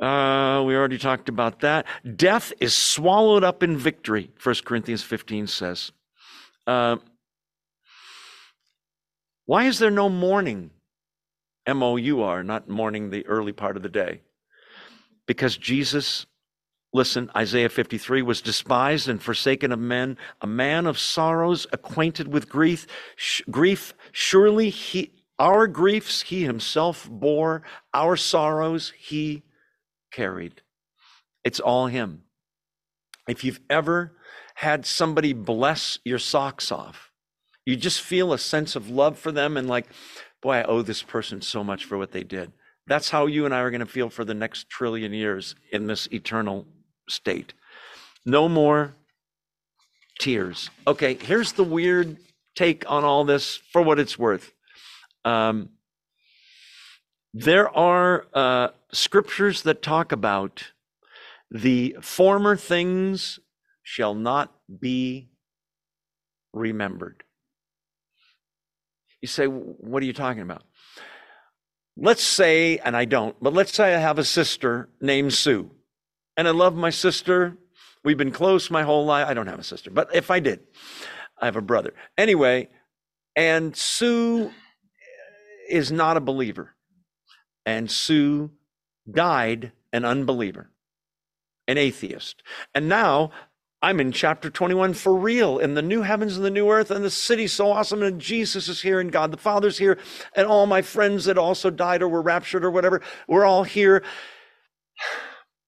uh, 0.00 0.62
we 0.64 0.76
already 0.76 0.98
talked 0.98 1.28
about 1.28 1.60
that. 1.60 1.86
Death 2.16 2.52
is 2.60 2.74
swallowed 2.74 3.42
up 3.42 3.62
in 3.62 3.76
victory, 3.76 4.30
1 4.42 4.54
Corinthians 4.64 5.02
15 5.02 5.46
says. 5.48 5.90
Uh, 6.66 6.96
why 9.46 9.64
is 9.64 9.78
there 9.78 9.90
no 9.90 10.08
mourning? 10.08 10.70
M 11.66 11.82
O 11.82 11.96
U 11.96 12.22
R, 12.22 12.42
not 12.44 12.68
mourning 12.68 13.10
the 13.10 13.26
early 13.26 13.52
part 13.52 13.76
of 13.76 13.82
the 13.82 13.88
day. 13.88 14.20
Because 15.26 15.56
Jesus, 15.56 16.26
listen, 16.94 17.30
Isaiah 17.36 17.68
53 17.68 18.22
was 18.22 18.40
despised 18.40 19.08
and 19.08 19.22
forsaken 19.22 19.72
of 19.72 19.78
men, 19.78 20.16
a 20.40 20.46
man 20.46 20.86
of 20.86 20.98
sorrows, 20.98 21.66
acquainted 21.72 22.28
with 22.28 22.48
grief. 22.48 22.86
Sh- 23.16 23.42
grief, 23.50 23.94
surely 24.12 24.70
he, 24.70 25.12
our 25.38 25.66
griefs 25.66 26.22
he 26.22 26.44
himself 26.44 27.08
bore, 27.10 27.62
our 27.92 28.16
sorrows 28.16 28.92
he 28.96 29.42
carried. 30.10 30.62
It's 31.44 31.60
all 31.60 31.86
Him. 31.86 32.22
If 33.28 33.44
you've 33.44 33.60
ever 33.68 34.12
had 34.56 34.86
somebody 34.86 35.32
bless 35.32 35.98
your 36.04 36.18
socks 36.18 36.72
off, 36.72 37.10
you 37.64 37.76
just 37.76 38.00
feel 38.00 38.32
a 38.32 38.38
sense 38.38 38.76
of 38.76 38.88
love 38.88 39.18
for 39.18 39.30
them 39.30 39.56
and 39.56 39.68
like, 39.68 39.86
boy, 40.42 40.56
I 40.56 40.62
owe 40.64 40.82
this 40.82 41.02
person 41.02 41.42
so 41.42 41.62
much 41.62 41.84
for 41.84 41.98
what 41.98 42.12
they 42.12 42.24
did. 42.24 42.52
That's 42.86 43.10
how 43.10 43.26
you 43.26 43.44
and 43.44 43.54
I 43.54 43.60
are 43.60 43.70
going 43.70 43.80
to 43.80 43.86
feel 43.86 44.08
for 44.08 44.24
the 44.24 44.34
next 44.34 44.70
trillion 44.70 45.12
years 45.12 45.54
in 45.70 45.86
this 45.86 46.08
eternal 46.10 46.66
state. 47.08 47.52
No 48.24 48.48
more 48.48 48.94
tears. 50.18 50.70
Okay, 50.86 51.14
here's 51.14 51.52
the 51.52 51.64
weird 51.64 52.16
take 52.56 52.90
on 52.90 53.04
all 53.04 53.24
this 53.24 53.60
for 53.72 53.82
what 53.82 53.98
it's 53.98 54.18
worth. 54.18 54.52
Um, 55.24 55.68
there 57.34 57.68
are 57.76 58.26
uh, 58.32 58.68
scriptures 58.92 59.62
that 59.62 59.82
talk 59.82 60.12
about 60.12 60.72
the 61.50 61.96
former 62.00 62.56
things 62.56 63.38
shall 63.82 64.14
not 64.14 64.54
be 64.80 65.30
remembered. 66.52 67.22
You 69.20 69.28
say, 69.28 69.46
what 69.46 70.02
are 70.02 70.06
you 70.06 70.12
talking 70.12 70.42
about? 70.42 70.62
Let's 71.96 72.22
say, 72.22 72.78
and 72.78 72.96
I 72.96 73.04
don't, 73.04 73.34
but 73.42 73.52
let's 73.52 73.74
say 73.74 73.94
I 73.94 73.98
have 73.98 74.18
a 74.18 74.24
sister 74.24 74.88
named 75.00 75.34
Sue, 75.34 75.70
and 76.36 76.46
I 76.46 76.52
love 76.52 76.76
my 76.76 76.90
sister. 76.90 77.56
We've 78.04 78.16
been 78.16 78.30
close 78.30 78.70
my 78.70 78.84
whole 78.84 79.04
life. 79.04 79.26
I 79.26 79.34
don't 79.34 79.48
have 79.48 79.58
a 79.58 79.64
sister, 79.64 79.90
but 79.90 80.14
if 80.14 80.30
I 80.30 80.38
did, 80.38 80.60
I 81.40 81.46
have 81.46 81.56
a 81.56 81.62
brother. 81.62 81.94
Anyway, 82.16 82.68
and 83.34 83.76
Sue 83.76 84.52
is 85.68 85.90
not 85.90 86.16
a 86.16 86.20
believer 86.20 86.74
and 87.66 87.90
Sue 87.90 88.50
died 89.10 89.72
an 89.92 90.04
unbeliever, 90.04 90.70
an 91.66 91.78
atheist. 91.78 92.42
And 92.74 92.88
now 92.88 93.30
I'm 93.80 94.00
in 94.00 94.12
chapter 94.12 94.50
21 94.50 94.94
for 94.94 95.14
real 95.14 95.58
in 95.58 95.74
the 95.74 95.82
new 95.82 96.02
heavens 96.02 96.36
and 96.36 96.44
the 96.44 96.50
new 96.50 96.70
earth, 96.70 96.90
and 96.90 97.04
the 97.04 97.10
city's 97.10 97.52
so 97.52 97.70
awesome, 97.70 98.02
and 98.02 98.20
Jesus 98.20 98.68
is 98.68 98.82
here, 98.82 99.00
and 99.00 99.12
God 99.12 99.30
the 99.30 99.36
Father's 99.36 99.78
here, 99.78 99.98
and 100.34 100.46
all 100.46 100.66
my 100.66 100.82
friends 100.82 101.24
that 101.26 101.38
also 101.38 101.70
died 101.70 102.02
or 102.02 102.08
were 102.08 102.22
raptured 102.22 102.64
or 102.64 102.70
whatever, 102.70 103.00
we're 103.26 103.44
all 103.44 103.64
here. 103.64 104.02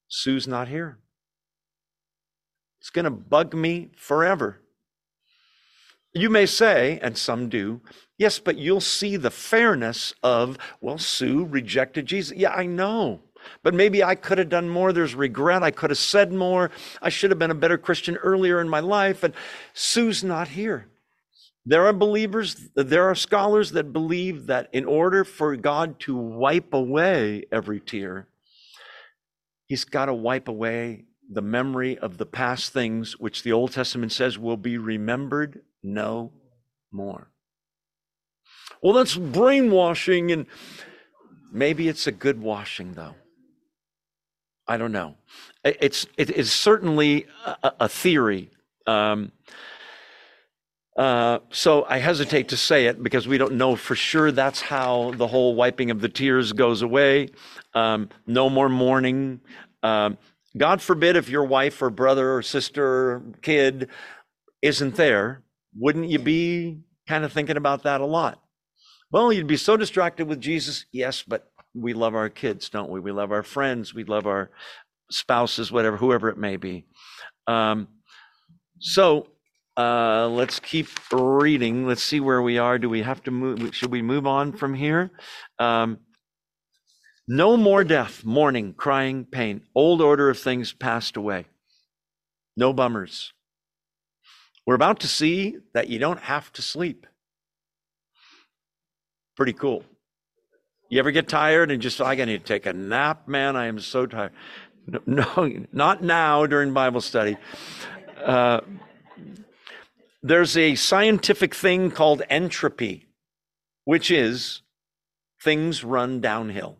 Sue's 0.09 0.49
not 0.49 0.68
here. 0.68 0.99
It's 2.80 2.91
going 2.91 3.05
to 3.05 3.11
bug 3.11 3.55
me 3.55 3.91
forever. 3.97 4.61
You 6.12 6.30
may 6.30 6.47
say, 6.47 6.99
and 7.01 7.16
some 7.16 7.49
do, 7.49 7.80
Yes, 8.20 8.38
but 8.38 8.59
you'll 8.59 8.82
see 8.82 9.16
the 9.16 9.30
fairness 9.30 10.12
of, 10.22 10.59
well, 10.82 10.99
Sue 10.99 11.47
rejected 11.47 12.05
Jesus. 12.05 12.36
Yeah, 12.36 12.53
I 12.53 12.66
know. 12.66 13.20
But 13.62 13.74
maybe 13.74 14.03
I 14.03 14.14
could 14.14 14.38
have 14.38 14.49
done 14.49 14.68
more. 14.68 14.93
There's 14.93 15.14
regret. 15.14 15.62
I 15.62 15.70
could 15.70 15.91
have 15.91 15.99
said 15.99 16.32
more. 16.32 16.70
I 17.01 17.09
should 17.09 17.30
have 17.30 17.38
been 17.38 17.51
a 17.51 17.55
better 17.55 17.78
Christian 17.78 18.16
earlier 18.16 18.61
in 18.61 18.68
my 18.68 18.80
life. 18.80 19.22
And 19.22 19.34
Sue's 19.74 20.24
not 20.24 20.49
here. 20.49 20.86
There 21.66 21.86
are 21.86 21.93
believers, 21.93 22.70
there 22.74 23.05
are 23.05 23.14
scholars 23.14 23.72
that 23.72 23.93
believe 23.93 24.47
that 24.47 24.70
in 24.72 24.86
order 24.86 25.24
for 25.24 25.55
God 25.57 26.01
to 26.01 26.16
wipe 26.16 26.72
away 26.72 27.45
every 27.53 27.80
tear, 27.80 28.28
He's 29.66 29.84
got 29.84 30.07
to 30.07 30.14
wipe 30.14 30.49
away 30.49 31.05
the 31.30 31.43
memory 31.43 31.97
of 31.97 32.18
the 32.18 32.26
past 32.26 32.72
things, 32.72 33.20
which 33.20 33.45
the 33.45 33.53
Old 33.53 33.70
Testament 33.70 34.11
says 34.11 34.36
will 34.36 34.57
be 34.57 34.78
remembered 34.78 35.61
no 35.80 36.32
more. 36.91 37.30
Well, 38.82 38.95
that's 38.95 39.16
brainwashing, 39.16 40.32
and 40.32 40.47
maybe 41.53 41.86
it's 41.86 42.09
a 42.09 42.12
good 42.12 42.41
washing, 42.41 42.95
though. 42.95 43.14
I 44.70 44.76
don't 44.76 44.92
know. 44.92 45.16
It's 45.64 46.06
it 46.16 46.30
is 46.30 46.52
certainly 46.52 47.26
a, 47.44 47.72
a 47.80 47.88
theory. 47.88 48.50
Um, 48.86 49.32
uh, 50.96 51.40
so 51.50 51.84
I 51.88 51.98
hesitate 51.98 52.50
to 52.50 52.56
say 52.56 52.86
it 52.86 53.02
because 53.02 53.26
we 53.26 53.36
don't 53.36 53.54
know 53.54 53.74
for 53.74 53.96
sure 53.96 54.30
that's 54.30 54.60
how 54.60 55.10
the 55.16 55.26
whole 55.26 55.56
wiping 55.56 55.90
of 55.90 56.00
the 56.00 56.08
tears 56.08 56.52
goes 56.52 56.82
away. 56.82 57.30
Um, 57.74 58.10
no 58.28 58.48
more 58.48 58.68
mourning. 58.68 59.40
Um, 59.82 60.18
God 60.56 60.80
forbid 60.80 61.16
if 61.16 61.28
your 61.28 61.44
wife 61.44 61.82
or 61.82 61.90
brother 61.90 62.36
or 62.36 62.42
sister 62.42 62.84
or 62.84 63.22
kid 63.42 63.88
isn't 64.62 64.94
there, 64.94 65.42
wouldn't 65.76 66.08
you 66.08 66.20
be 66.20 66.78
kind 67.08 67.24
of 67.24 67.32
thinking 67.32 67.56
about 67.56 67.82
that 67.82 68.00
a 68.00 68.06
lot? 68.06 68.40
Well, 69.10 69.32
you'd 69.32 69.48
be 69.48 69.56
so 69.56 69.76
distracted 69.76 70.28
with 70.28 70.40
Jesus. 70.40 70.86
Yes, 70.92 71.24
but 71.26 71.49
we 71.74 71.92
love 71.92 72.14
our 72.14 72.28
kids, 72.28 72.68
don't 72.68 72.90
we? 72.90 73.00
We 73.00 73.12
love 73.12 73.32
our 73.32 73.42
friends. 73.42 73.94
We 73.94 74.04
love 74.04 74.26
our 74.26 74.50
spouses, 75.10 75.70
whatever, 75.70 75.96
whoever 75.96 76.28
it 76.28 76.38
may 76.38 76.56
be. 76.56 76.86
Um, 77.46 77.88
so 78.78 79.28
uh, 79.76 80.28
let's 80.28 80.60
keep 80.60 80.88
reading. 81.12 81.86
Let's 81.86 82.02
see 82.02 82.20
where 82.20 82.42
we 82.42 82.58
are. 82.58 82.78
Do 82.78 82.88
we 82.88 83.02
have 83.02 83.22
to 83.24 83.30
move? 83.30 83.74
Should 83.74 83.92
we 83.92 84.02
move 84.02 84.26
on 84.26 84.52
from 84.52 84.74
here? 84.74 85.10
Um, 85.58 85.98
no 87.28 87.56
more 87.56 87.84
death, 87.84 88.24
mourning, 88.24 88.74
crying, 88.74 89.24
pain. 89.24 89.62
Old 89.74 90.00
order 90.00 90.28
of 90.28 90.38
things 90.38 90.72
passed 90.72 91.16
away. 91.16 91.46
No 92.56 92.72
bummers. 92.72 93.32
We're 94.66 94.74
about 94.74 95.00
to 95.00 95.08
see 95.08 95.56
that 95.72 95.88
you 95.88 95.98
don't 95.98 96.20
have 96.20 96.52
to 96.54 96.62
sleep. 96.62 97.06
Pretty 99.36 99.52
cool. 99.52 99.84
You 100.91 100.99
ever 100.99 101.12
get 101.12 101.28
tired 101.28 101.70
and 101.70 101.80
just, 101.80 102.01
I 102.01 102.16
need 102.16 102.26
to 102.26 102.38
take 102.41 102.66
a 102.66 102.72
nap, 102.72 103.28
man? 103.28 103.55
I 103.55 103.66
am 103.66 103.78
so 103.78 104.07
tired. 104.07 104.32
No, 104.88 105.01
no 105.07 105.64
not 105.72 106.03
now 106.03 106.47
during 106.47 106.74
Bible 106.74 107.01
study. 107.01 107.36
Uh, 108.22 108.61
there's 110.20 110.57
a 110.57 110.74
scientific 110.74 111.55
thing 111.55 111.93
called 111.93 112.22
entropy, 112.28 113.07
which 113.84 114.11
is 114.11 114.62
things 115.41 115.84
run 115.84 116.20
downhill. 116.20 116.78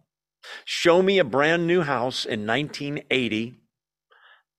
Show 0.65 1.03
me 1.03 1.21
a 1.21 1.25
brand 1.25 1.69
new 1.69 1.83
house 1.83 2.25
in 2.25 2.45
1980 2.45 3.61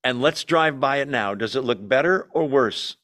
and 0.02 0.22
let's 0.22 0.46
drive 0.46 0.80
by 0.80 0.98
it 0.98 1.10
now. 1.10 1.36
Does 1.36 1.58
it 1.58 1.66
look 1.66 1.86
better 1.86 2.30
or 2.32 2.48
worse? 2.48 2.96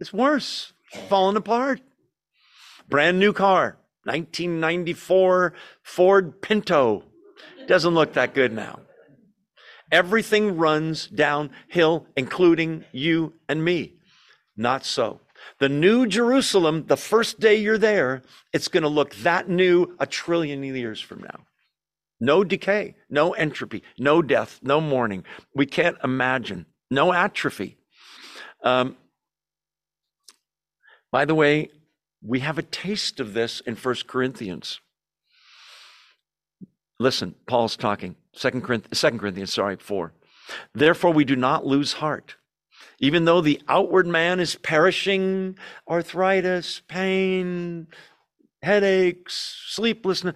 It's 0.00 0.14
worse, 0.14 0.72
falling 1.08 1.36
apart. 1.36 1.82
Brand 2.88 3.18
new 3.18 3.34
car, 3.34 3.78
1994 4.06 5.52
Ford 5.82 6.40
Pinto. 6.40 7.04
Doesn't 7.66 7.94
look 7.94 8.12
that 8.14 8.34
good 8.34 8.52
now. 8.52 8.80
Everything 9.92 10.56
runs 10.56 11.06
downhill, 11.06 12.06
including 12.16 12.84
you 12.92 13.34
and 13.48 13.64
me. 13.64 13.94
Not 14.56 14.84
so. 14.84 15.20
The 15.58 15.68
new 15.68 16.06
Jerusalem, 16.06 16.86
the 16.86 16.96
first 16.96 17.38
day 17.38 17.56
you're 17.56 17.78
there, 17.78 18.22
it's 18.52 18.68
going 18.68 18.82
to 18.82 18.88
look 18.88 19.14
that 19.16 19.48
new 19.48 19.94
a 19.98 20.06
trillion 20.06 20.62
years 20.64 21.00
from 21.00 21.20
now. 21.20 21.40
No 22.18 22.42
decay, 22.42 22.96
no 23.10 23.32
entropy, 23.34 23.82
no 23.98 24.22
death, 24.22 24.58
no 24.62 24.80
mourning. 24.80 25.24
We 25.54 25.66
can't 25.66 25.98
imagine. 26.02 26.66
No 26.90 27.12
atrophy. 27.12 27.76
Um, 28.62 28.96
by 31.12 31.24
the 31.24 31.34
way, 31.34 31.70
we 32.22 32.40
have 32.40 32.58
a 32.58 32.62
taste 32.62 33.20
of 33.20 33.34
this 33.34 33.60
in 33.60 33.76
First 33.76 34.06
Corinthians. 34.06 34.80
Listen, 36.98 37.34
Paul's 37.46 37.76
talking. 37.76 38.16
Second 38.32 38.62
Corinthians, 38.62 38.98
Second 38.98 39.18
Corinthians, 39.18 39.52
sorry, 39.52 39.76
4. 39.76 40.12
Therefore, 40.74 41.12
we 41.12 41.24
do 41.24 41.36
not 41.36 41.66
lose 41.66 41.94
heart. 41.94 42.36
Even 42.98 43.24
though 43.24 43.40
the 43.40 43.60
outward 43.68 44.06
man 44.06 44.40
is 44.40 44.54
perishing, 44.56 45.58
arthritis, 45.88 46.80
pain, 46.88 47.86
headaches, 48.62 49.58
sleeplessness, 49.68 50.34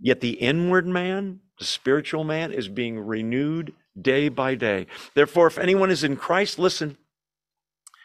yet 0.00 0.20
the 0.20 0.32
inward 0.32 0.86
man, 0.86 1.40
the 1.58 1.64
spiritual 1.64 2.24
man, 2.24 2.52
is 2.52 2.68
being 2.68 2.98
renewed 2.98 3.72
day 4.00 4.28
by 4.28 4.54
day. 4.54 4.86
Therefore, 5.14 5.46
if 5.46 5.58
anyone 5.58 5.90
is 5.90 6.04
in 6.04 6.16
Christ, 6.16 6.58
listen, 6.58 6.96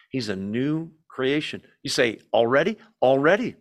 he's 0.10 0.30
a 0.30 0.36
new 0.36 0.92
creation. 1.14 1.62
You 1.84 1.92
say, 1.92 2.20
already? 2.34 2.78
Already. 3.02 3.56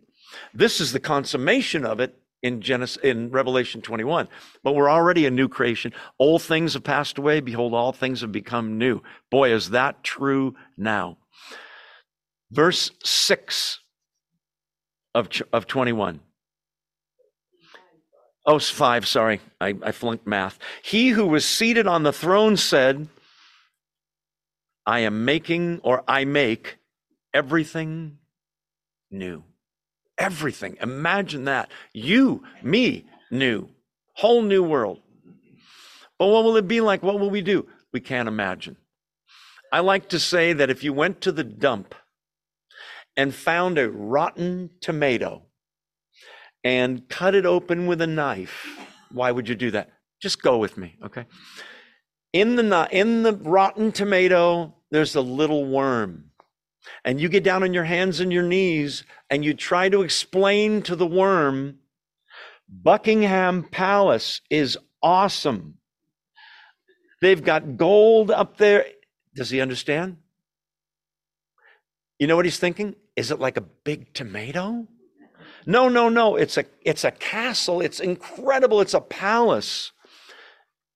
This 0.55 0.81
is 0.81 0.93
the 0.93 1.01
consummation 1.01 1.85
of 1.85 2.01
it 2.01 2.19
in 2.43 2.63
Genesis 2.63 2.97
in 3.03 3.31
Revelation 3.31 3.83
21. 3.83 4.27
But 4.65 4.75
we're 4.75 4.91
already 4.91 5.27
a 5.27 5.31
new 5.31 5.49
creation. 5.49 5.93
Old 6.19 6.43
things 6.43 6.73
have 6.73 6.83
passed 6.83 7.19
away, 7.19 7.41
behold 7.41 7.75
all 7.75 7.93
things 7.93 8.23
have 8.23 8.33
become 8.33 8.79
new. 8.79 9.03
Boy, 9.31 9.53
is 9.53 9.71
that 9.71 10.03
true 10.03 10.57
now. 10.79 11.19
Verse 12.51 12.91
6 13.05 13.81
of 15.15 15.29
of 15.53 15.67
21. 15.67 16.21
Oh, 18.45 18.59
five, 18.59 19.07
sorry. 19.07 19.41
I, 19.61 19.75
I 19.83 19.93
flunked 19.93 20.27
math. 20.27 20.59
He 20.83 21.11
who 21.11 21.27
was 21.27 21.45
seated 21.45 21.87
on 21.87 22.03
the 22.03 22.13
throne 22.13 22.57
said, 22.57 23.07
I 24.85 25.01
am 25.01 25.25
making 25.25 25.81
or 25.85 26.03
I 26.09 26.25
make 26.25 26.79
everything 27.35 28.19
new. 29.11 29.45
Everything. 30.19 30.77
Imagine 30.81 31.45
that. 31.45 31.71
You, 31.93 32.45
me, 32.63 33.07
new. 33.31 33.69
Whole 34.15 34.43
new 34.43 34.63
world. 34.63 35.01
But 36.19 36.27
what 36.29 36.45
will 36.45 36.57
it 36.57 36.69
be 36.69 36.81
like? 36.81 37.03
What 37.03 37.19
will 37.19 37.31
we 37.31 37.41
do? 37.41 37.67
We 37.93 38.01
can't 38.01 38.29
imagine. 38.29 38.77
I 39.73 39.81
like 39.81 40.11
to 40.11 40.19
say 40.19 40.53
that 40.53 40.71
if 40.71 40.85
you 40.85 40.93
went 40.93 41.23
to 41.23 41.33
the 41.33 41.45
dump 41.45 41.95
and 43.17 43.35
found 43.35 43.79
a 43.79 43.91
rotten 43.91 44.71
tomato 44.81 45.43
and 46.63 47.09
cut 47.09 47.35
it 47.35 47.47
open 47.47 47.87
with 47.87 48.01
a 48.03 48.07
knife, 48.07 48.67
why 49.11 49.33
would 49.33 49.49
you 49.49 49.55
do 49.55 49.71
that? 49.73 49.91
Just 50.21 50.43
go 50.43 50.59
with 50.59 50.77
me, 50.77 50.97
okay? 51.05 51.25
In 52.33 52.57
the 52.57 52.89
in 52.91 53.23
the 53.23 53.33
rotten 53.33 53.93
tomato, 53.93 54.75
there's 54.91 55.17
a 55.17 55.21
little 55.21 55.67
worm 55.67 56.31
and 57.05 57.21
you 57.21 57.29
get 57.29 57.45
down 57.45 57.63
on 57.63 57.75
your 57.75 57.85
hands 57.85 58.21
and 58.21 58.33
your 58.33 58.43
knees 58.43 59.05
and 59.31 59.45
you 59.45 59.55
try 59.55 59.89
to 59.89 60.03
explain 60.03 60.83
to 60.83 60.97
the 60.97 61.07
worm 61.07 61.79
Buckingham 62.73 63.65
Palace 63.65 64.41
is 64.49 64.79
awesome. 65.03 65.77
They've 67.21 67.43
got 67.43 67.77
gold 67.77 68.31
up 68.31 68.57
there. 68.57 68.87
Does 69.35 69.51
he 69.51 69.61
understand? 69.61 70.17
You 72.19 72.27
know 72.27 72.37
what 72.37 72.47
he's 72.47 72.59
thinking? 72.59 72.97
Is 73.15 73.31
it 73.31 73.39
like 73.39 73.57
a 73.57 73.63
big 73.63 74.15
tomato? 74.15 74.89
No, 75.67 75.89
no, 75.89 76.09
no. 76.09 76.37
It's 76.37 76.57
a 76.57 76.65
it's 76.83 77.05
a 77.05 77.11
castle. 77.11 77.81
It's 77.81 78.01
incredible. 78.01 78.81
It's 78.81 78.95
a 78.95 79.01
palace. 79.01 79.93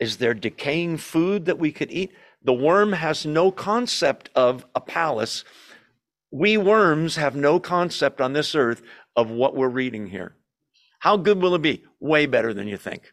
Is 0.00 0.16
there 0.16 0.34
decaying 0.34 0.98
food 0.98 1.44
that 1.44 1.58
we 1.58 1.72
could 1.72 1.90
eat? 1.90 2.12
The 2.42 2.52
worm 2.52 2.92
has 2.92 3.26
no 3.26 3.50
concept 3.50 4.30
of 4.34 4.66
a 4.74 4.80
palace. 4.80 5.44
We 6.30 6.56
worms 6.56 7.16
have 7.16 7.36
no 7.36 7.60
concept 7.60 8.20
on 8.20 8.32
this 8.32 8.54
earth 8.54 8.82
of 9.14 9.30
what 9.30 9.54
we're 9.54 9.68
reading 9.68 10.08
here. 10.08 10.36
How 10.98 11.16
good 11.16 11.40
will 11.40 11.54
it 11.54 11.62
be? 11.62 11.84
Way 12.00 12.26
better 12.26 12.52
than 12.52 12.68
you 12.68 12.76
think. 12.76 13.12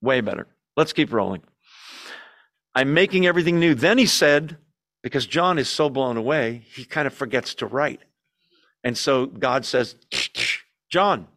Way 0.00 0.20
better. 0.20 0.46
Let's 0.76 0.92
keep 0.92 1.12
rolling. 1.12 1.42
I'm 2.74 2.92
making 2.92 3.26
everything 3.26 3.58
new. 3.58 3.74
Then 3.74 3.98
he 3.98 4.06
said, 4.06 4.58
because 5.02 5.26
John 5.26 5.58
is 5.58 5.68
so 5.68 5.88
blown 5.88 6.16
away, 6.16 6.64
he 6.74 6.84
kind 6.84 7.06
of 7.06 7.14
forgets 7.14 7.54
to 7.56 7.66
write. 7.66 8.00
And 8.82 8.98
so 8.98 9.26
God 9.26 9.64
says, 9.64 9.96
John, 10.90 11.28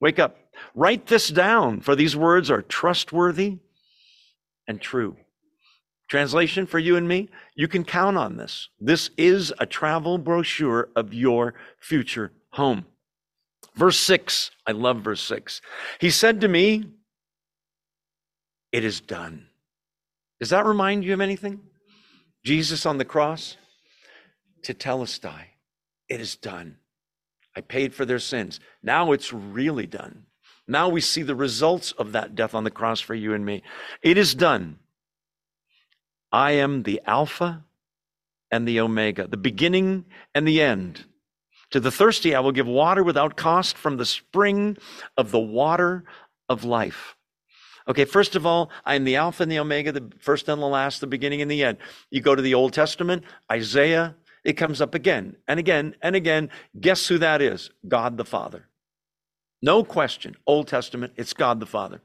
wake 0.00 0.18
up. 0.18 0.36
Write 0.74 1.06
this 1.06 1.28
down, 1.28 1.80
for 1.80 1.96
these 1.96 2.16
words 2.16 2.50
are 2.50 2.62
trustworthy 2.62 3.58
and 4.68 4.80
true. 4.80 5.16
Translation 6.08 6.66
for 6.66 6.78
you 6.78 6.96
and 6.96 7.08
me, 7.08 7.28
you 7.54 7.66
can 7.66 7.84
count 7.84 8.16
on 8.16 8.36
this. 8.36 8.68
This 8.80 9.10
is 9.16 9.52
a 9.58 9.66
travel 9.66 10.18
brochure 10.18 10.88
of 10.94 11.12
your 11.12 11.54
future 11.80 12.32
home. 12.50 12.86
Verse 13.74 13.98
6, 13.98 14.52
I 14.66 14.72
love 14.72 15.02
verse 15.02 15.22
6. 15.22 15.60
He 16.00 16.10
said 16.10 16.40
to 16.40 16.48
me, 16.48 16.84
It 18.72 18.84
is 18.84 19.00
done. 19.00 19.48
Does 20.40 20.50
that 20.50 20.64
remind 20.64 21.04
you 21.04 21.12
of 21.12 21.20
anything? 21.20 21.60
Jesus 22.44 22.86
on 22.86 22.98
the 22.98 23.04
cross? 23.04 23.56
Tetelestai. 24.62 25.42
It 26.08 26.20
is 26.20 26.36
done. 26.36 26.76
I 27.56 27.62
paid 27.62 27.94
for 27.94 28.04
their 28.04 28.18
sins. 28.18 28.60
Now 28.82 29.12
it's 29.12 29.32
really 29.32 29.86
done. 29.86 30.24
Now 30.68 30.88
we 30.88 31.00
see 31.00 31.22
the 31.22 31.34
results 31.34 31.92
of 31.92 32.12
that 32.12 32.34
death 32.34 32.54
on 32.54 32.64
the 32.64 32.70
cross 32.70 33.00
for 33.00 33.14
you 33.14 33.34
and 33.34 33.44
me. 33.44 33.62
It 34.02 34.18
is 34.18 34.34
done. 34.34 34.78
I 36.32 36.52
am 36.52 36.82
the 36.82 37.00
Alpha 37.06 37.64
and 38.50 38.66
the 38.66 38.80
Omega, 38.80 39.26
the 39.26 39.36
beginning 39.36 40.04
and 40.34 40.46
the 40.46 40.60
end. 40.60 41.04
To 41.70 41.80
the 41.80 41.90
thirsty, 41.90 42.34
I 42.34 42.40
will 42.40 42.52
give 42.52 42.66
water 42.66 43.02
without 43.02 43.36
cost 43.36 43.76
from 43.76 43.96
the 43.96 44.06
spring 44.06 44.76
of 45.16 45.30
the 45.30 45.40
water 45.40 46.04
of 46.48 46.64
life. 46.64 47.16
Okay, 47.88 48.04
first 48.04 48.34
of 48.34 48.44
all, 48.44 48.70
I 48.84 48.94
am 48.96 49.04
the 49.04 49.16
Alpha 49.16 49.42
and 49.42 49.52
the 49.52 49.58
Omega, 49.58 49.92
the 49.92 50.12
first 50.18 50.48
and 50.48 50.60
the 50.60 50.66
last, 50.66 51.00
the 51.00 51.06
beginning 51.06 51.42
and 51.42 51.50
the 51.50 51.62
end. 51.62 51.78
You 52.10 52.20
go 52.20 52.34
to 52.34 52.42
the 52.42 52.54
Old 52.54 52.72
Testament, 52.72 53.24
Isaiah, 53.50 54.16
it 54.44 54.54
comes 54.54 54.80
up 54.80 54.94
again 54.94 55.36
and 55.48 55.58
again 55.58 55.96
and 56.02 56.14
again. 56.14 56.50
Guess 56.80 57.08
who 57.08 57.18
that 57.18 57.42
is? 57.42 57.70
God 57.86 58.16
the 58.16 58.24
Father. 58.24 58.68
No 59.60 59.82
question. 59.82 60.36
Old 60.46 60.68
Testament, 60.68 61.14
it's 61.16 61.32
God 61.32 61.58
the 61.58 61.66
Father. 61.66 62.00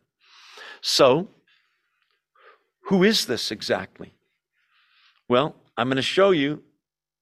So, 0.82 1.30
who 2.86 3.04
is 3.04 3.26
this 3.26 3.52
exactly? 3.52 4.14
Well, 5.30 5.56
I'm 5.78 5.88
going 5.88 5.96
to 5.98 6.02
show 6.02 6.32
you 6.32 6.64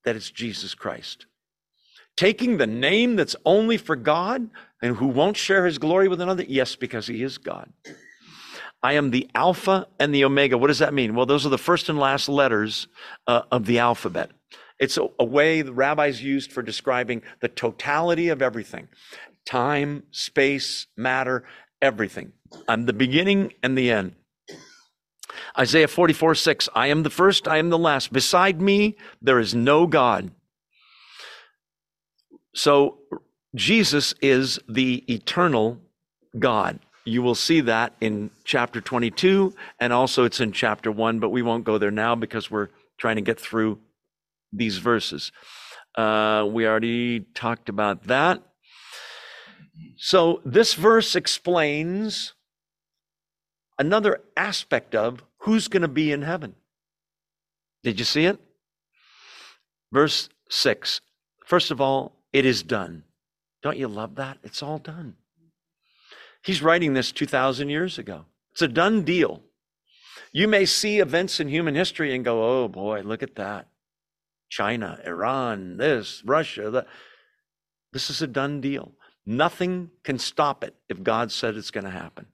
that 0.05 0.15
it's 0.15 0.31
Jesus 0.31 0.73
Christ. 0.73 1.25
Taking 2.17 2.57
the 2.57 2.67
name 2.67 3.15
that's 3.15 3.35
only 3.45 3.77
for 3.77 3.95
God 3.95 4.49
and 4.81 4.97
who 4.97 5.07
won't 5.07 5.37
share 5.37 5.65
his 5.65 5.77
glory 5.77 6.07
with 6.07 6.21
another? 6.21 6.43
Yes, 6.43 6.75
because 6.75 7.07
he 7.07 7.23
is 7.23 7.37
God. 7.37 7.71
I 8.81 8.93
am 8.93 9.11
the 9.11 9.29
Alpha 9.35 9.87
and 9.99 10.13
the 10.13 10.23
Omega. 10.23 10.57
What 10.57 10.67
does 10.67 10.79
that 10.79 10.93
mean? 10.93 11.15
Well, 11.15 11.25
those 11.25 11.45
are 11.45 11.49
the 11.49 11.57
first 11.57 11.89
and 11.89 11.99
last 11.99 12.29
letters 12.29 12.87
uh, 13.27 13.43
of 13.51 13.65
the 13.65 13.79
alphabet. 13.79 14.31
It's 14.79 14.97
a, 14.97 15.07
a 15.19 15.25
way 15.25 15.61
the 15.61 15.73
rabbis 15.73 16.23
used 16.23 16.53
for 16.53 16.61
describing 16.61 17.21
the 17.41 17.49
totality 17.49 18.29
of 18.29 18.41
everything 18.41 18.87
time, 19.45 20.03
space, 20.11 20.87
matter, 20.95 21.43
everything. 21.81 22.31
I'm 22.67 22.85
the 22.85 22.93
beginning 22.93 23.53
and 23.63 23.77
the 23.77 23.89
end. 23.89 24.13
Isaiah 25.57 25.87
44 25.87 26.35
6, 26.35 26.69
I 26.75 26.87
am 26.87 27.03
the 27.03 27.09
first, 27.09 27.47
I 27.47 27.57
am 27.57 27.69
the 27.69 27.77
last. 27.77 28.11
Beside 28.11 28.61
me, 28.61 28.97
there 29.21 29.39
is 29.39 29.53
no 29.53 29.87
God. 29.87 30.31
So 32.53 32.99
Jesus 33.55 34.13
is 34.21 34.59
the 34.67 35.03
eternal 35.11 35.79
God. 36.37 36.79
You 37.05 37.21
will 37.21 37.35
see 37.35 37.61
that 37.61 37.93
in 38.01 38.29
chapter 38.43 38.81
22, 38.81 39.55
and 39.79 39.93
also 39.93 40.25
it's 40.25 40.39
in 40.39 40.51
chapter 40.51 40.91
1, 40.91 41.19
but 41.19 41.29
we 41.29 41.41
won't 41.41 41.63
go 41.63 41.77
there 41.77 41.91
now 41.91 42.15
because 42.15 42.51
we're 42.51 42.69
trying 42.97 43.15
to 43.15 43.21
get 43.21 43.39
through 43.39 43.79
these 44.51 44.77
verses. 44.77 45.31
Uh, 45.95 46.47
we 46.49 46.67
already 46.67 47.21
talked 47.33 47.69
about 47.69 48.03
that. 48.07 48.41
So 49.97 50.41
this 50.45 50.73
verse 50.73 51.15
explains 51.15 52.33
another 53.79 54.21
aspect 54.37 54.93
of 54.93 55.23
who's 55.39 55.67
going 55.69 55.81
to 55.81 55.87
be 55.87 56.11
in 56.11 56.21
heaven. 56.21 56.53
Did 57.83 57.97
you 57.97 58.05
see 58.05 58.25
it? 58.25 58.37
Verse 59.91 60.29
6. 60.49 61.01
First 61.45 61.71
of 61.71 61.81
all, 61.81 62.17
it 62.33 62.45
is 62.45 62.61
done. 62.61 63.03
Don't 63.63 63.77
you 63.77 63.87
love 63.87 64.15
that? 64.15 64.37
It's 64.43 64.61
all 64.61 64.77
done. 64.77 65.15
He's 66.43 66.61
writing 66.61 66.93
this 66.93 67.11
2,000 67.11 67.69
years 67.69 67.97
ago. 67.97 68.25
It's 68.51 68.61
a 68.61 68.67
done 68.67 69.03
deal. 69.03 69.41
You 70.31 70.47
may 70.47 70.65
see 70.65 70.99
events 70.99 71.39
in 71.39 71.47
human 71.47 71.75
history 71.75 72.13
and 72.13 72.23
go, 72.23 72.63
oh 72.63 72.67
boy, 72.67 73.01
look 73.01 73.23
at 73.23 73.35
that. 73.35 73.67
China, 74.49 74.99
Iran, 75.05 75.77
this, 75.77 76.21
Russia. 76.25 76.69
That. 76.69 76.87
This 77.93 78.09
is 78.09 78.21
a 78.21 78.27
done 78.27 78.61
deal. 78.61 78.93
Nothing 79.25 79.91
can 80.03 80.19
stop 80.19 80.63
it 80.63 80.75
if 80.87 81.03
God 81.03 81.31
said 81.31 81.55
it's 81.55 81.71
going 81.71 81.83
to 81.85 81.89
happen. 81.89 82.27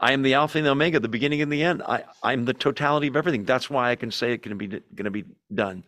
I 0.00 0.12
am 0.12 0.22
the 0.22 0.34
Alpha 0.34 0.58
and 0.58 0.66
the 0.66 0.70
Omega, 0.70 1.00
the 1.00 1.08
beginning 1.08 1.42
and 1.42 1.52
the 1.52 1.62
end. 1.62 1.82
I, 1.82 2.04
I'm 2.22 2.44
the 2.44 2.54
totality 2.54 3.06
of 3.06 3.16
everything. 3.16 3.44
That's 3.44 3.70
why 3.70 3.90
I 3.90 3.96
can 3.96 4.10
say 4.10 4.32
it 4.32 4.42
can 4.42 4.56
be 4.56 4.66
going 4.68 5.04
to 5.04 5.10
be 5.10 5.24
done. 5.54 5.84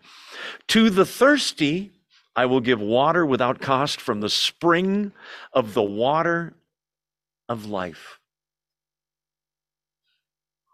To 0.69 0.91
the 0.91 1.05
thirsty, 1.05 1.93
I 2.37 2.47
will 2.47 2.61
give 2.61 2.81
water 2.81 3.27
without 3.27 3.61
cost 3.61 4.01
from 4.01 4.21
the 4.21 4.29
spring 4.29 5.13
of 5.53 5.75
the 5.75 5.83
water 5.83 6.55
of 7.49 7.67
life. 7.67 8.19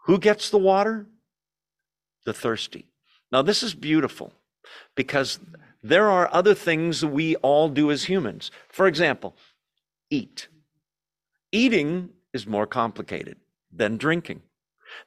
Who 0.05 0.19
gets 0.19 0.49
the 0.49 0.59
water? 0.59 1.07
The 2.25 2.33
thirsty. 2.33 2.85
Now, 3.31 3.41
this 3.41 3.63
is 3.63 3.73
beautiful 3.73 4.33
because 4.95 5.39
there 5.81 6.09
are 6.09 6.29
other 6.31 6.53
things 6.53 7.03
we 7.05 7.35
all 7.37 7.69
do 7.69 7.91
as 7.91 8.05
humans. 8.05 8.51
For 8.69 8.87
example, 8.87 9.35
eat. 10.09 10.47
Eating 11.51 12.09
is 12.35 12.45
more 12.45 12.67
complicated 12.67 13.37
than 13.71 13.97
drinking. 13.97 14.41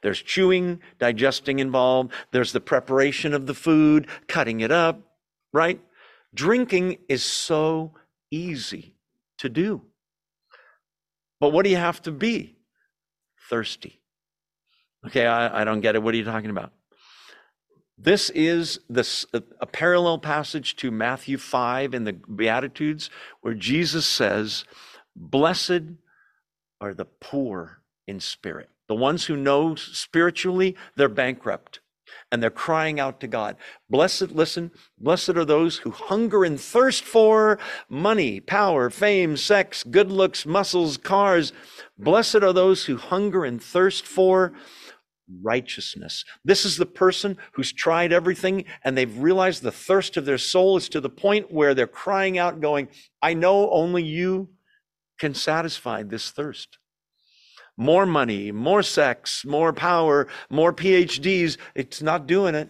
There's 0.01 0.21
chewing, 0.21 0.81
digesting 0.99 1.59
involved. 1.59 2.11
There's 2.31 2.51
the 2.51 2.59
preparation 2.59 3.33
of 3.33 3.45
the 3.45 3.53
food, 3.53 4.07
cutting 4.27 4.59
it 4.59 4.71
up, 4.71 4.99
right? 5.53 5.79
Drinking 6.33 6.97
is 7.07 7.23
so 7.23 7.93
easy 8.31 8.95
to 9.37 9.47
do. 9.49 9.81
But 11.39 11.49
what 11.49 11.63
do 11.63 11.69
you 11.69 11.77
have 11.77 12.01
to 12.03 12.11
be? 12.11 12.57
Thirsty. 13.49 14.01
Okay, 15.07 15.25
I, 15.25 15.61
I 15.61 15.63
don't 15.63 15.81
get 15.81 15.95
it. 15.95 16.03
What 16.03 16.13
are 16.13 16.17
you 16.17 16.25
talking 16.25 16.49
about? 16.49 16.73
This 17.97 18.29
is 18.29 18.79
this, 18.89 19.25
a 19.33 19.65
parallel 19.65 20.19
passage 20.19 20.75
to 20.77 20.89
Matthew 20.89 21.37
5 21.37 21.93
in 21.93 22.05
the 22.05 22.13
Beatitudes, 22.13 23.09
where 23.41 23.53
Jesus 23.53 24.05
says, 24.05 24.63
Blessed 25.15 25.81
are 26.81 26.93
the 26.93 27.05
poor 27.05 27.81
in 28.07 28.19
spirit. 28.19 28.69
The 28.87 28.95
ones 28.95 29.25
who 29.25 29.35
know 29.35 29.75
spiritually, 29.75 30.75
they're 30.95 31.09
bankrupt 31.09 31.79
and 32.31 32.41
they're 32.41 32.49
crying 32.49 32.99
out 32.99 33.19
to 33.19 33.27
God. 33.27 33.55
Blessed, 33.89 34.31
listen, 34.31 34.71
blessed 34.97 35.29
are 35.29 35.45
those 35.45 35.77
who 35.77 35.91
hunger 35.91 36.43
and 36.43 36.59
thirst 36.59 37.03
for 37.03 37.59
money, 37.87 38.39
power, 38.39 38.89
fame, 38.89 39.37
sex, 39.37 39.83
good 39.83 40.11
looks, 40.11 40.45
muscles, 40.45 40.97
cars. 40.97 41.53
Blessed 41.97 42.37
are 42.37 42.53
those 42.53 42.85
who 42.85 42.97
hunger 42.97 43.45
and 43.45 43.61
thirst 43.61 44.05
for 44.05 44.53
righteousness. 45.41 46.25
This 46.43 46.65
is 46.65 46.77
the 46.77 46.85
person 46.87 47.37
who's 47.53 47.71
tried 47.71 48.11
everything 48.11 48.65
and 48.83 48.97
they've 48.97 49.17
realized 49.17 49.61
the 49.61 49.71
thirst 49.71 50.17
of 50.17 50.25
their 50.25 50.39
soul 50.39 50.77
is 50.77 50.89
to 50.89 51.01
the 51.01 51.09
point 51.09 51.51
where 51.51 51.73
they're 51.73 51.87
crying 51.87 52.37
out, 52.37 52.61
going, 52.61 52.89
I 53.21 53.35
know 53.35 53.69
only 53.69 54.03
you 54.03 54.49
can 55.19 55.33
satisfy 55.33 56.03
this 56.03 56.31
thirst. 56.31 56.77
More 57.77 58.05
money, 58.05 58.51
more 58.51 58.83
sex, 58.83 59.45
more 59.45 59.71
power, 59.71 60.27
more 60.49 60.73
PhDs. 60.73 61.57
It's 61.75 62.01
not 62.01 62.27
doing 62.27 62.55
it. 62.55 62.69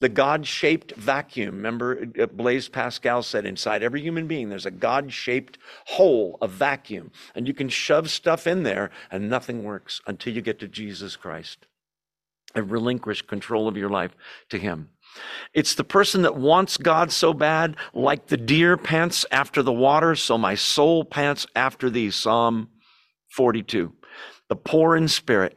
The 0.00 0.08
God 0.08 0.46
shaped 0.46 0.96
vacuum. 0.96 1.56
Remember, 1.56 2.06
uh, 2.18 2.26
Blaise 2.26 2.68
Pascal 2.68 3.22
said 3.22 3.44
inside 3.44 3.82
every 3.82 4.00
human 4.00 4.26
being, 4.26 4.48
there's 4.48 4.64
a 4.64 4.70
God 4.70 5.12
shaped 5.12 5.58
hole, 5.86 6.38
a 6.40 6.48
vacuum. 6.48 7.10
And 7.34 7.46
you 7.46 7.52
can 7.52 7.68
shove 7.68 8.10
stuff 8.10 8.46
in 8.46 8.62
there 8.62 8.90
and 9.10 9.28
nothing 9.28 9.62
works 9.62 10.00
until 10.06 10.32
you 10.32 10.40
get 10.40 10.58
to 10.60 10.68
Jesus 10.68 11.16
Christ 11.16 11.66
and 12.54 12.70
relinquish 12.70 13.22
control 13.22 13.68
of 13.68 13.76
your 13.76 13.90
life 13.90 14.16
to 14.48 14.58
Him. 14.58 14.88
It's 15.52 15.74
the 15.74 15.84
person 15.84 16.22
that 16.22 16.36
wants 16.36 16.76
God 16.76 17.10
so 17.10 17.34
bad, 17.34 17.76
like 17.92 18.26
the 18.26 18.36
deer 18.36 18.76
pants 18.76 19.26
after 19.30 19.62
the 19.62 19.72
water, 19.72 20.14
so 20.14 20.38
my 20.38 20.54
soul 20.54 21.04
pants 21.04 21.46
after 21.56 21.90
thee. 21.90 22.10
Psalm 22.10 22.68
42. 23.30 23.92
The 24.48 24.56
poor 24.56 24.96
in 24.96 25.08
spirit. 25.08 25.56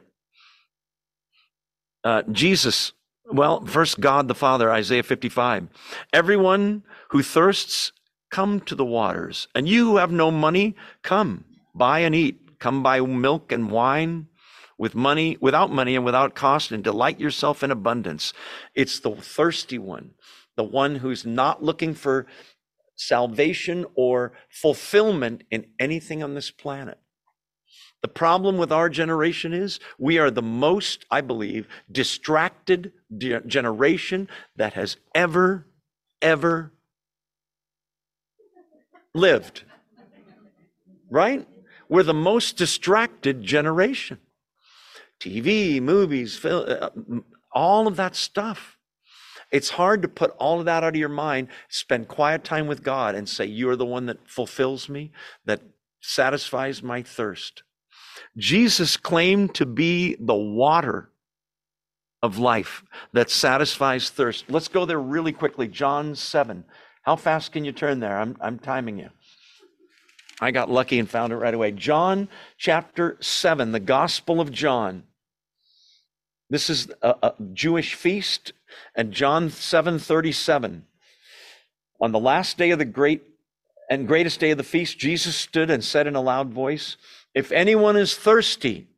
Uh, 2.02 2.22
Jesus, 2.30 2.92
well, 3.32 3.64
first 3.64 4.00
God 4.00 4.28
the 4.28 4.34
Father, 4.34 4.70
Isaiah 4.70 5.02
55. 5.02 5.68
Everyone 6.12 6.82
who 7.10 7.22
thirsts, 7.22 7.92
come 8.30 8.58
to 8.58 8.74
the 8.74 8.84
waters. 8.84 9.46
And 9.54 9.68
you 9.68 9.90
who 9.90 9.96
have 9.98 10.10
no 10.10 10.30
money, 10.32 10.74
come, 11.02 11.44
buy 11.74 12.00
and 12.00 12.14
eat. 12.14 12.58
Come 12.58 12.82
buy 12.82 13.00
milk 13.00 13.52
and 13.52 13.70
wine 13.70 14.26
with 14.78 14.94
money, 14.94 15.36
without 15.40 15.70
money 15.70 15.96
and 15.96 16.04
without 16.04 16.34
cost, 16.34 16.72
and 16.72 16.82
delight 16.82 17.20
yourself 17.20 17.62
in 17.62 17.70
abundance. 17.70 18.32
It's 18.74 18.98
the 19.00 19.14
thirsty 19.14 19.78
one, 19.78 20.12
the 20.56 20.64
one 20.64 20.96
who's 20.96 21.24
not 21.24 21.62
looking 21.62 21.94
for 21.94 22.26
salvation 22.96 23.86
or 23.94 24.32
fulfillment 24.50 25.44
in 25.50 25.66
anything 25.78 26.22
on 26.22 26.34
this 26.34 26.50
planet. 26.50 26.98
The 28.02 28.08
problem 28.08 28.58
with 28.58 28.70
our 28.70 28.90
generation 28.90 29.54
is 29.54 29.80
we 29.98 30.18
are 30.18 30.30
the 30.30 30.42
most, 30.42 31.06
I 31.10 31.22
believe, 31.22 31.66
distracted 31.90 32.92
de- 33.16 33.40
generation 33.40 34.28
that 34.56 34.74
has 34.74 34.98
ever, 35.14 35.66
ever 36.20 36.72
lived. 39.14 39.64
Right? 41.10 41.48
We're 41.88 42.02
the 42.02 42.12
most 42.12 42.56
distracted 42.56 43.42
generation. 43.42 44.18
TV, 45.20 45.80
movies, 45.80 46.36
film, 46.36 46.66
uh, 46.68 46.90
all 47.52 47.86
of 47.86 47.96
that 47.96 48.16
stuff. 48.16 48.78
It's 49.50 49.70
hard 49.70 50.02
to 50.02 50.08
put 50.08 50.32
all 50.32 50.58
of 50.58 50.66
that 50.66 50.82
out 50.82 50.94
of 50.94 50.96
your 50.96 51.08
mind, 51.08 51.48
spend 51.68 52.08
quiet 52.08 52.42
time 52.44 52.66
with 52.66 52.82
God, 52.82 53.14
and 53.14 53.28
say, 53.28 53.44
You're 53.44 53.76
the 53.76 53.86
one 53.86 54.06
that 54.06 54.28
fulfills 54.28 54.88
me, 54.88 55.12
that 55.44 55.62
satisfies 56.00 56.82
my 56.82 57.02
thirst. 57.02 57.62
Jesus 58.36 58.96
claimed 58.96 59.54
to 59.54 59.66
be 59.66 60.16
the 60.18 60.34
water 60.34 61.10
of 62.22 62.38
life 62.38 62.82
that 63.12 63.30
satisfies 63.30 64.10
thirst. 64.10 64.46
Let's 64.48 64.68
go 64.68 64.84
there 64.84 65.00
really 65.00 65.32
quickly. 65.32 65.68
John 65.68 66.14
7. 66.14 66.64
How 67.02 67.16
fast 67.16 67.52
can 67.52 67.64
you 67.64 67.72
turn 67.72 68.00
there? 68.00 68.18
I'm, 68.18 68.36
I'm 68.40 68.58
timing 68.58 68.98
you. 68.98 69.10
I 70.40 70.50
got 70.50 70.70
lucky 70.70 70.98
and 70.98 71.08
found 71.08 71.32
it 71.32 71.36
right 71.36 71.54
away. 71.54 71.70
John 71.70 72.28
chapter 72.58 73.16
7, 73.20 73.72
the 73.72 73.80
Gospel 73.80 74.40
of 74.40 74.50
John. 74.50 75.04
This 76.50 76.68
is 76.68 76.90
a, 77.02 77.14
a 77.22 77.34
Jewish 77.52 77.94
feast, 77.94 78.52
and 78.94 79.12
John 79.12 79.48
7:37. 79.48 80.82
On 82.00 82.12
the 82.12 82.18
last 82.18 82.58
day 82.58 82.70
of 82.70 82.78
the 82.78 82.84
great 82.84 83.22
and 83.88 84.08
greatest 84.08 84.40
day 84.40 84.50
of 84.50 84.58
the 84.58 84.64
feast, 84.64 84.98
Jesus 84.98 85.36
stood 85.36 85.70
and 85.70 85.82
said 85.82 86.06
in 86.06 86.16
a 86.16 86.20
loud 86.20 86.50
voice, 86.52 86.96
If 87.34 87.52
anyone 87.52 87.96
is 87.96 88.14
thirsty, 88.14 88.88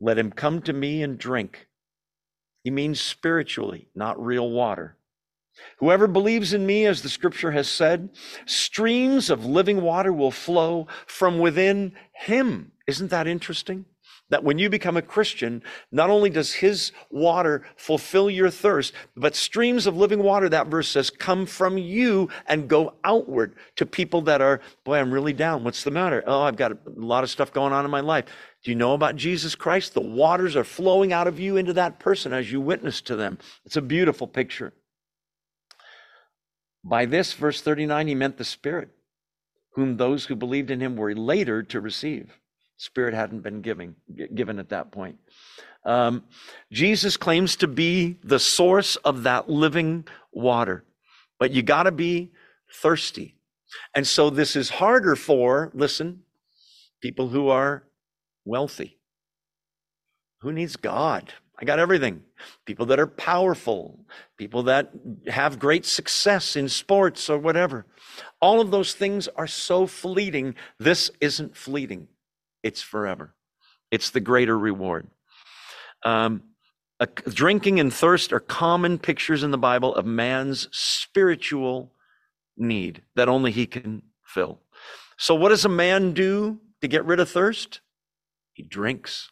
let 0.00 0.18
him 0.18 0.30
come 0.30 0.62
to 0.62 0.72
me 0.72 1.02
and 1.02 1.18
drink. 1.18 1.68
He 2.62 2.70
means 2.70 3.00
spiritually, 3.00 3.88
not 3.94 4.22
real 4.22 4.50
water. 4.50 4.95
Whoever 5.78 6.06
believes 6.06 6.52
in 6.52 6.66
me, 6.66 6.86
as 6.86 7.02
the 7.02 7.08
scripture 7.08 7.50
has 7.52 7.68
said, 7.68 8.10
streams 8.46 9.30
of 9.30 9.44
living 9.44 9.82
water 9.82 10.12
will 10.12 10.30
flow 10.30 10.86
from 11.06 11.38
within 11.38 11.92
him. 12.12 12.72
Isn't 12.86 13.10
that 13.10 13.26
interesting? 13.26 13.84
that 14.28 14.42
when 14.42 14.58
you 14.58 14.68
become 14.68 14.96
a 14.96 15.02
Christian, 15.02 15.62
not 15.92 16.10
only 16.10 16.30
does 16.30 16.52
his 16.52 16.92
water 17.10 17.62
fulfill 17.76 18.28
your 18.28 18.50
thirst, 18.50 18.92
but 19.16 19.36
streams 19.36 19.86
of 19.86 19.96
living 19.96 20.22
water, 20.22 20.48
that 20.48 20.66
verse 20.66 20.88
says, 20.88 21.10
come 21.10 21.46
from 21.46 21.78
you 21.78 22.28
and 22.46 22.68
go 22.68 22.94
outward 23.04 23.54
to 23.76 23.86
people 23.86 24.22
that 24.22 24.40
are, 24.40 24.60
boy, 24.84 24.98
I'm 24.98 25.12
really 25.12 25.32
down. 25.32 25.62
What's 25.62 25.84
the 25.84 25.90
matter? 25.90 26.24
Oh, 26.26 26.42
I've 26.42 26.56
got 26.56 26.72
a 26.72 26.78
lot 26.96 27.24
of 27.24 27.30
stuff 27.30 27.52
going 27.52 27.72
on 27.72 27.84
in 27.84 27.90
my 27.90 28.00
life. 28.00 28.24
Do 28.64 28.70
you 28.70 28.76
know 28.76 28.94
about 28.94 29.16
Jesus 29.16 29.54
Christ? 29.54 29.94
The 29.94 30.00
waters 30.00 30.56
are 30.56 30.64
flowing 30.64 31.12
out 31.12 31.28
of 31.28 31.38
you 31.38 31.56
into 31.56 31.72
that 31.74 32.00
person 32.00 32.32
as 32.32 32.50
you 32.50 32.60
witness 32.60 33.00
to 33.02 33.16
them. 33.16 33.38
It's 33.64 33.76
a 33.76 33.82
beautiful 33.82 34.26
picture. 34.26 34.72
By 36.88 37.04
this, 37.04 37.32
verse 37.32 37.60
39, 37.60 38.06
he 38.06 38.14
meant 38.14 38.36
the 38.36 38.44
Spirit, 38.44 38.90
whom 39.74 39.96
those 39.96 40.26
who 40.26 40.36
believed 40.36 40.70
in 40.70 40.80
him 40.80 40.96
were 40.96 41.14
later 41.14 41.64
to 41.64 41.80
receive. 41.80 42.38
Spirit 42.76 43.12
hadn't 43.12 43.40
been 43.40 43.60
giving, 43.60 43.96
given 44.34 44.60
at 44.60 44.68
that 44.68 44.92
point. 44.92 45.18
Um, 45.84 46.24
Jesus 46.70 47.16
claims 47.16 47.56
to 47.56 47.66
be 47.66 48.18
the 48.22 48.38
source 48.38 48.94
of 48.96 49.24
that 49.24 49.48
living 49.48 50.06
water, 50.32 50.84
but 51.40 51.50
you 51.50 51.62
got 51.62 51.84
to 51.84 51.92
be 51.92 52.30
thirsty. 52.72 53.34
And 53.94 54.06
so 54.06 54.30
this 54.30 54.54
is 54.54 54.70
harder 54.70 55.16
for, 55.16 55.72
listen, 55.74 56.22
people 57.00 57.28
who 57.28 57.48
are 57.48 57.82
wealthy. 58.44 58.98
Who 60.42 60.52
needs 60.52 60.76
God? 60.76 61.32
I 61.58 61.64
got 61.64 61.78
everything. 61.78 62.22
People 62.66 62.86
that 62.86 63.00
are 63.00 63.06
powerful, 63.06 63.98
people 64.36 64.64
that 64.64 64.92
have 65.26 65.58
great 65.58 65.86
success 65.86 66.54
in 66.54 66.68
sports 66.68 67.30
or 67.30 67.38
whatever. 67.38 67.86
All 68.40 68.60
of 68.60 68.70
those 68.70 68.94
things 68.94 69.26
are 69.36 69.46
so 69.46 69.86
fleeting. 69.86 70.54
This 70.78 71.10
isn't 71.20 71.56
fleeting 71.56 72.08
it's 72.66 72.82
forever. 72.82 73.32
It's 73.92 74.10
the 74.10 74.18
greater 74.18 74.58
reward. 74.58 75.06
Um, 76.02 76.42
a, 76.98 77.06
drinking 77.06 77.78
and 77.78 77.94
thirst 77.94 78.32
are 78.32 78.40
common 78.40 78.98
pictures 78.98 79.44
in 79.44 79.52
the 79.52 79.58
Bible 79.58 79.94
of 79.94 80.04
man's 80.04 80.66
spiritual 80.72 81.92
need 82.56 83.02
that 83.14 83.28
only 83.28 83.52
he 83.52 83.66
can 83.66 84.02
fill. 84.24 84.58
So, 85.16 85.36
what 85.36 85.50
does 85.50 85.64
a 85.64 85.68
man 85.68 86.12
do 86.12 86.58
to 86.80 86.88
get 86.88 87.04
rid 87.04 87.20
of 87.20 87.30
thirst? 87.30 87.82
He 88.52 88.64
drinks, 88.64 89.30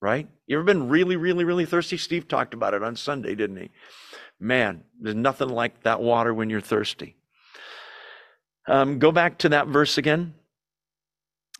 right? 0.00 0.28
You 0.46 0.56
ever 0.56 0.64
been 0.64 0.88
really, 0.88 1.16
really, 1.16 1.44
really 1.44 1.66
thirsty? 1.66 1.96
Steve 1.96 2.28
talked 2.28 2.54
about 2.54 2.74
it 2.74 2.82
on 2.82 2.96
Sunday, 2.96 3.34
didn't 3.34 3.56
he? 3.56 3.70
Man, 4.38 4.84
there's 5.00 5.16
nothing 5.16 5.48
like 5.48 5.82
that 5.82 6.00
water 6.00 6.32
when 6.32 6.48
you're 6.48 6.60
thirsty. 6.60 7.16
Um, 8.66 8.98
go 8.98 9.12
back 9.12 9.38
to 9.38 9.50
that 9.50 9.66
verse 9.66 9.98
again. 9.98 10.34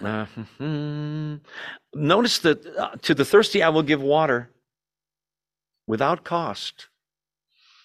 Uh, 0.03 0.27
notice 1.95 2.39
that 2.39 2.67
uh, 2.79 2.97
to 3.03 3.15
the 3.15 3.25
thirsty 3.25 3.63
I 3.63 3.69
will 3.69 3.83
give 3.83 4.01
water 4.01 4.51
without 5.87 6.25
cost. 6.25 6.89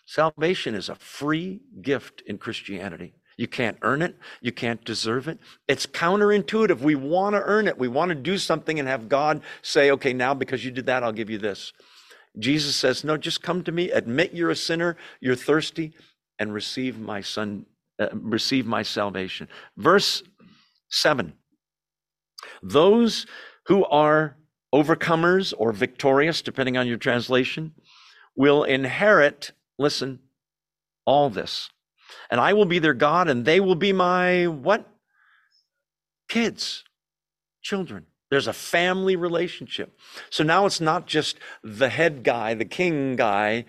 Salvation 0.06 0.76
is 0.76 0.88
a 0.88 0.96
free 0.96 1.62
gift 1.82 2.22
in 2.26 2.38
Christianity. 2.38 3.16
You 3.38 3.48
can't 3.48 3.78
earn 3.82 4.02
it. 4.02 4.16
You 4.42 4.52
can't 4.52 4.84
deserve 4.86 5.28
it. 5.28 5.40
It's 5.68 5.86
counterintuitive. 5.86 6.80
We 6.80 6.96
want 6.96 7.36
to 7.36 7.42
earn 7.42 7.68
it. 7.68 7.78
We 7.78 7.88
want 7.88 8.10
to 8.10 8.16
do 8.16 8.38
something 8.38 8.80
and 8.80 8.88
have 8.88 9.10
God 9.10 9.42
say, 9.62 9.92
okay, 9.92 10.14
now 10.14 10.34
because 10.34 10.64
you 10.64 10.72
did 10.72 10.86
that, 10.86 11.04
I'll 11.04 11.12
give 11.12 11.30
you 11.30 11.38
this. 11.38 11.74
Jesus 12.40 12.76
says, 12.76 13.04
no, 13.04 13.18
just 13.18 13.42
come 13.42 13.64
to 13.64 13.72
me, 13.72 13.92
admit 13.92 14.34
you're 14.34 14.50
a 14.50 14.56
sinner, 14.56 14.98
you're 15.22 15.36
thirsty, 15.36 15.94
and 16.40 16.54
receive 16.54 17.00
my 17.00 17.22
son, 17.22 17.66
uh, 18.00 18.08
receive 18.14 18.66
my 18.66 18.84
salvation. 18.84 19.48
Verse 19.78 20.24
7 20.90 21.34
those 22.62 23.26
who 23.68 23.86
are 23.86 24.38
overcomers 24.74 25.54
or 25.58 25.72
victorious, 25.72 26.42
depending 26.42 26.78
on 26.78 26.88
your 26.88 26.98
translation, 26.98 27.74
will 28.36 28.64
inherit, 28.64 29.52
listen, 29.80 30.20
all 31.06 31.30
this. 31.30 31.70
And 32.30 32.40
I 32.40 32.54
will 32.54 32.66
be 32.66 32.80
their 32.80 32.94
God, 32.94 33.28
and 33.28 33.46
they 33.46 33.60
will 33.60 33.76
be 33.76 33.94
my 33.94 34.48
what? 34.48 34.88
Kids, 36.28 36.84
children. 37.62 38.06
There's 38.30 38.48
a 38.48 38.54
family 38.54 39.16
relationship. 39.16 39.98
So 40.30 40.44
now 40.44 40.66
it's 40.66 40.82
not 40.82 41.06
just 41.06 41.38
the 41.64 41.90
head 41.90 42.24
guy, 42.24 42.54
the 42.54 42.66
king 42.66 43.16
guy, 43.16 43.66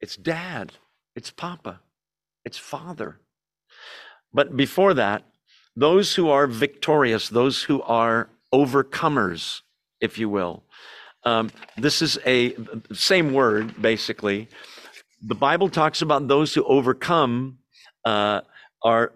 it's 0.00 0.16
dad, 0.16 0.72
it's 1.14 1.30
papa, 1.30 1.80
it's 2.44 2.58
father. 2.58 3.20
But 4.32 4.56
before 4.56 4.94
that, 4.94 5.24
those 5.76 6.16
who 6.16 6.28
are 6.28 6.46
victorious, 6.46 7.28
those 7.28 7.62
who 7.62 7.80
are 7.82 8.28
overcomers, 8.52 9.60
if 10.00 10.18
you 10.18 10.28
will. 10.28 10.64
Um, 11.24 11.50
this 11.76 12.02
is 12.02 12.18
a 12.26 12.56
same 12.92 13.32
word, 13.32 13.80
basically. 13.80 14.48
The 15.22 15.36
Bible 15.36 15.68
talks 15.68 16.02
about 16.02 16.26
those 16.26 16.52
who 16.52 16.64
overcome 16.64 17.58
are 18.04 19.12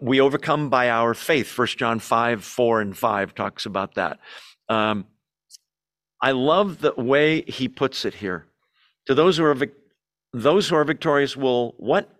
we 0.00 0.20
overcome 0.20 0.68
by 0.68 0.90
our 0.90 1.14
faith. 1.14 1.48
First 1.48 1.78
John 1.78 1.98
five 1.98 2.44
four 2.44 2.80
and 2.80 2.96
five 2.96 3.34
talks 3.34 3.66
about 3.66 3.94
that. 3.94 4.18
Um, 4.68 5.06
I 6.20 6.32
love 6.32 6.80
the 6.80 6.94
way 6.96 7.42
he 7.42 7.68
puts 7.68 8.04
it 8.04 8.14
here. 8.14 8.46
To 9.06 9.14
those 9.14 9.36
who 9.36 9.44
are 9.44 9.54
vic- 9.54 9.74
those 10.32 10.68
who 10.68 10.76
are 10.76 10.84
victorious 10.84 11.36
will 11.36 11.74
what 11.78 12.10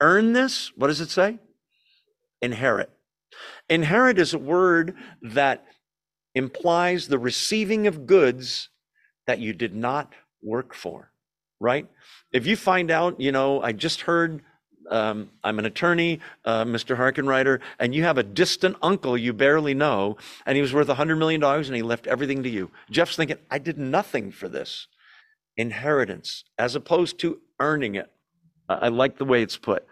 earn 0.00 0.32
this? 0.32 0.72
What 0.76 0.88
does 0.88 1.00
it 1.00 1.10
say? 1.10 1.38
Inherit. 2.40 2.90
Inherit 3.68 4.18
is 4.18 4.32
a 4.32 4.38
word 4.38 4.94
that 5.22 5.64
implies 6.34 7.08
the 7.08 7.18
receiving 7.18 7.86
of 7.86 8.06
goods 8.06 8.68
that 9.26 9.40
you 9.40 9.52
did 9.52 9.74
not 9.74 10.12
work 10.42 10.72
for, 10.72 11.10
right? 11.60 11.88
If 12.32 12.46
you 12.46 12.56
find 12.56 12.90
out, 12.90 13.20
you 13.20 13.32
know, 13.32 13.60
I 13.60 13.72
just 13.72 14.02
heard 14.02 14.42
um, 14.90 15.30
I'm 15.44 15.58
an 15.58 15.66
attorney, 15.66 16.20
uh, 16.44 16.64
Mr. 16.64 16.96
Harkenreiter, 16.96 17.60
and 17.78 17.94
you 17.94 18.04
have 18.04 18.18
a 18.18 18.22
distant 18.22 18.76
uncle 18.82 19.16
you 19.16 19.32
barely 19.32 19.74
know, 19.74 20.16
and 20.46 20.56
he 20.56 20.62
was 20.62 20.72
worth 20.72 20.88
$100 20.88 21.18
million 21.18 21.42
and 21.42 21.76
he 21.76 21.82
left 21.82 22.06
everything 22.06 22.42
to 22.42 22.48
you. 22.48 22.70
Jeff's 22.90 23.16
thinking, 23.16 23.38
I 23.50 23.58
did 23.58 23.78
nothing 23.78 24.30
for 24.30 24.48
this. 24.48 24.86
Inheritance, 25.56 26.44
as 26.58 26.74
opposed 26.74 27.18
to 27.20 27.40
earning 27.60 27.96
it. 27.96 28.10
I 28.68 28.88
like 28.88 29.16
the 29.16 29.24
way 29.24 29.42
it's 29.42 29.56
put. 29.56 29.86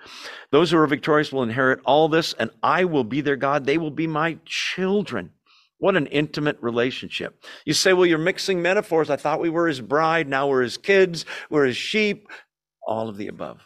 Those 0.51 0.71
who 0.71 0.77
are 0.77 0.87
victorious 0.87 1.33
will 1.33 1.43
inherit 1.43 1.81
all 1.85 2.09
this, 2.09 2.35
and 2.35 2.51
I 2.63 2.85
will 2.85 3.05
be 3.05 3.23
their 3.23 3.37
God. 3.37 3.65
They 3.65 3.79
will 3.79 3.91
be 3.91 4.07
my 4.07 4.39
children. 4.45 5.31
What 5.79 5.97
an 5.97 6.07
intimate 6.07 6.59
relationship. 6.61 7.43
You 7.65 7.73
say, 7.73 7.93
well, 7.95 8.07
you're 8.07 8.19
mixing 8.19 8.61
metaphors. 8.61 9.11
I 9.11 9.17
thought 9.17 9.41
we 9.41 9.51
were 9.51 9.67
his 9.67 9.81
bride. 9.81 10.29
Now 10.29 10.49
we're 10.49 10.63
his 10.63 10.77
kids. 10.77 11.25
We're 11.51 11.67
his 11.67 11.77
sheep. 11.77 12.29
All 12.87 13.09
of 13.09 13.17
the 13.17 13.29
above. 13.29 13.63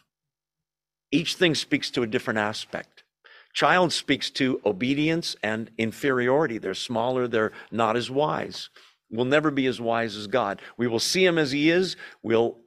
Each 1.13 1.35
thing 1.35 1.55
speaks 1.55 1.91
to 1.93 2.03
a 2.03 2.07
different 2.07 2.39
aspect. 2.39 3.05
Child 3.53 3.93
speaks 3.93 4.31
to 4.31 4.61
obedience 4.65 5.37
and 5.43 5.71
inferiority. 5.77 6.59
They're 6.59 6.75
smaller. 6.75 7.27
They're 7.27 7.53
not 7.71 7.97
as 7.97 8.11
wise. 8.11 8.69
We'll 9.11 9.25
never 9.25 9.51
be 9.51 9.67
as 9.67 9.81
wise 9.81 10.17
as 10.17 10.29
God. 10.29 10.63
We 10.77 10.87
will 10.87 11.01
see 11.01 11.25
him 11.25 11.37
as 11.37 11.51
he 11.51 11.71
is. 11.71 11.97
We'll 12.23 12.59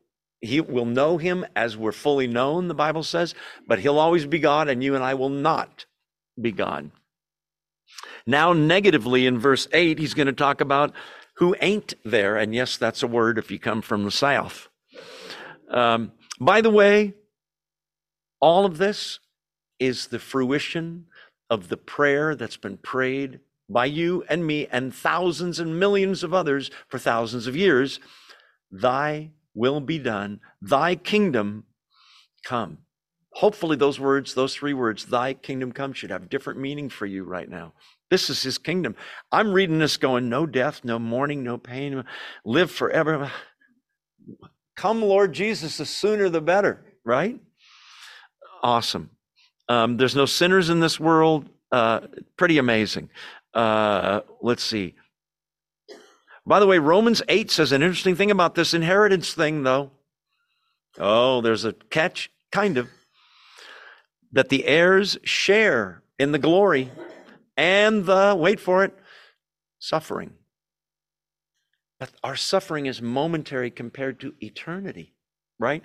he 0.42 0.60
will 0.60 0.86
know 0.86 1.18
him 1.18 1.46
as 1.56 1.78
we're 1.78 1.94
fully 1.94 2.28
known, 2.28 2.68
the 2.68 2.74
Bible 2.74 3.04
says, 3.04 3.34
but 3.66 3.80
he'll 3.80 3.98
always 3.98 4.26
be 4.26 4.40
God, 4.40 4.68
and 4.68 4.84
you 4.84 4.94
and 4.94 5.02
I 5.02 5.14
will 5.14 5.30
not 5.30 5.86
be 6.40 6.52
God. 6.52 6.92
Now, 8.28 8.52
negatively, 8.52 9.26
in 9.26 9.40
verse 9.40 9.70
8, 9.72 9.98
he's 10.00 10.14
going 10.14 10.28
to 10.28 10.34
talk 10.34 10.60
about 10.60 10.92
who 11.36 11.56
ain't 11.62 11.94
there. 12.04 12.36
And 12.36 12.54
yes, 12.54 12.76
that's 12.76 13.04
a 13.04 13.08
word 13.08 13.38
if 13.38 13.52
you 13.52 13.58
come 13.58 13.82
from 13.82 14.04
the 14.04 14.12
South. 14.12 14.68
Um, 15.70 16.12
by 16.42 16.60
the 16.60 16.70
way, 16.70 17.14
all 18.44 18.66
of 18.66 18.78
this 18.78 19.20
is 19.80 20.08
the 20.08 20.20
fruition 20.20 21.06
of 21.50 21.70
the 21.70 21.78
prayer 21.78 22.36
that's 22.36 22.58
been 22.58 22.76
prayed 22.76 23.40
by 23.70 23.86
you 23.86 24.26
and 24.28 24.46
me 24.46 24.68
and 24.70 24.94
thousands 24.94 25.62
and 25.62 25.80
millions 25.80 26.24
of 26.24 26.34
others 26.34 26.70
for 26.90 27.00
thousands 27.00 27.48
of 27.48 27.56
years. 27.56 28.02
Thy 28.70 29.32
will 29.56 29.80
be 29.80 29.98
done, 29.98 30.42
thy 30.62 30.94
kingdom 30.96 31.64
come. 32.44 32.80
Hopefully, 33.36 33.78
those 33.78 33.98
words, 33.98 34.34
those 34.34 34.54
three 34.54 34.74
words, 34.74 35.06
thy 35.06 35.34
kingdom 35.34 35.72
come, 35.72 35.94
should 35.94 36.12
have 36.12 36.30
different 36.30 36.60
meaning 36.60 36.90
for 36.90 37.06
you 37.06 37.24
right 37.24 37.50
now. 37.50 37.72
This 38.12 38.30
is 38.30 38.44
his 38.44 38.58
kingdom. 38.58 38.94
I'm 39.32 39.54
reading 39.54 39.80
this 39.80 39.96
going, 39.96 40.28
no 40.28 40.46
death, 40.46 40.82
no 40.84 41.00
mourning, 41.00 41.44
no 41.44 41.58
pain, 41.58 42.04
live 42.44 42.72
forever. 42.72 43.32
Come, 44.76 45.02
Lord 45.02 45.32
Jesus, 45.32 45.78
the 45.78 45.86
sooner 45.86 46.28
the 46.28 46.42
better, 46.42 46.84
right? 47.06 47.40
Awesome. 48.64 49.10
Um, 49.68 49.98
there's 49.98 50.16
no 50.16 50.26
sinners 50.26 50.70
in 50.70 50.80
this 50.80 51.00
world. 51.00 51.50
Uh, 51.72 52.02
pretty 52.38 52.58
amazing. 52.58 53.10
Uh, 53.54 54.22
let's 54.42 54.64
see. 54.64 54.96
By 56.46 56.60
the 56.60 56.68
way, 56.68 56.80
Romans 56.80 57.22
8 57.28 57.52
says 57.52 57.72
an 57.72 57.84
interesting 57.84 58.16
thing 58.16 58.32
about 58.32 58.56
this 58.56 58.74
inheritance 58.74 59.34
thing, 59.34 59.64
though. 59.64 59.92
Oh, 60.98 61.42
there's 61.42 61.66
a 61.66 61.74
catch, 61.74 62.32
kind 62.52 62.78
of. 62.78 62.90
That 64.32 64.50
the 64.50 64.66
heirs 64.66 65.18
share 65.24 66.04
in 66.18 66.32
the 66.32 66.40
glory 66.40 66.92
and 67.56 68.06
the, 68.06 68.36
wait 68.38 68.60
for 68.60 68.84
it, 68.84 68.98
suffering. 69.80 70.34
But 72.00 72.12
our 72.24 72.36
suffering 72.36 72.86
is 72.88 73.02
momentary 73.02 73.72
compared 73.72 74.20
to 74.22 74.34
eternity, 74.42 75.14
right? 75.60 75.84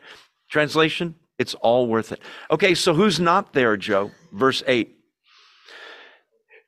Translation, 0.51 1.15
it's 1.39 1.55
all 1.55 1.87
worth 1.87 2.13
it. 2.13 2.21
Okay, 2.51 2.75
so 2.75 2.95
who's 2.95 3.21
not 3.21 3.53
there, 3.53 3.77
Joe? 3.77 4.11
Verse 4.33 4.63
8. 4.67 4.95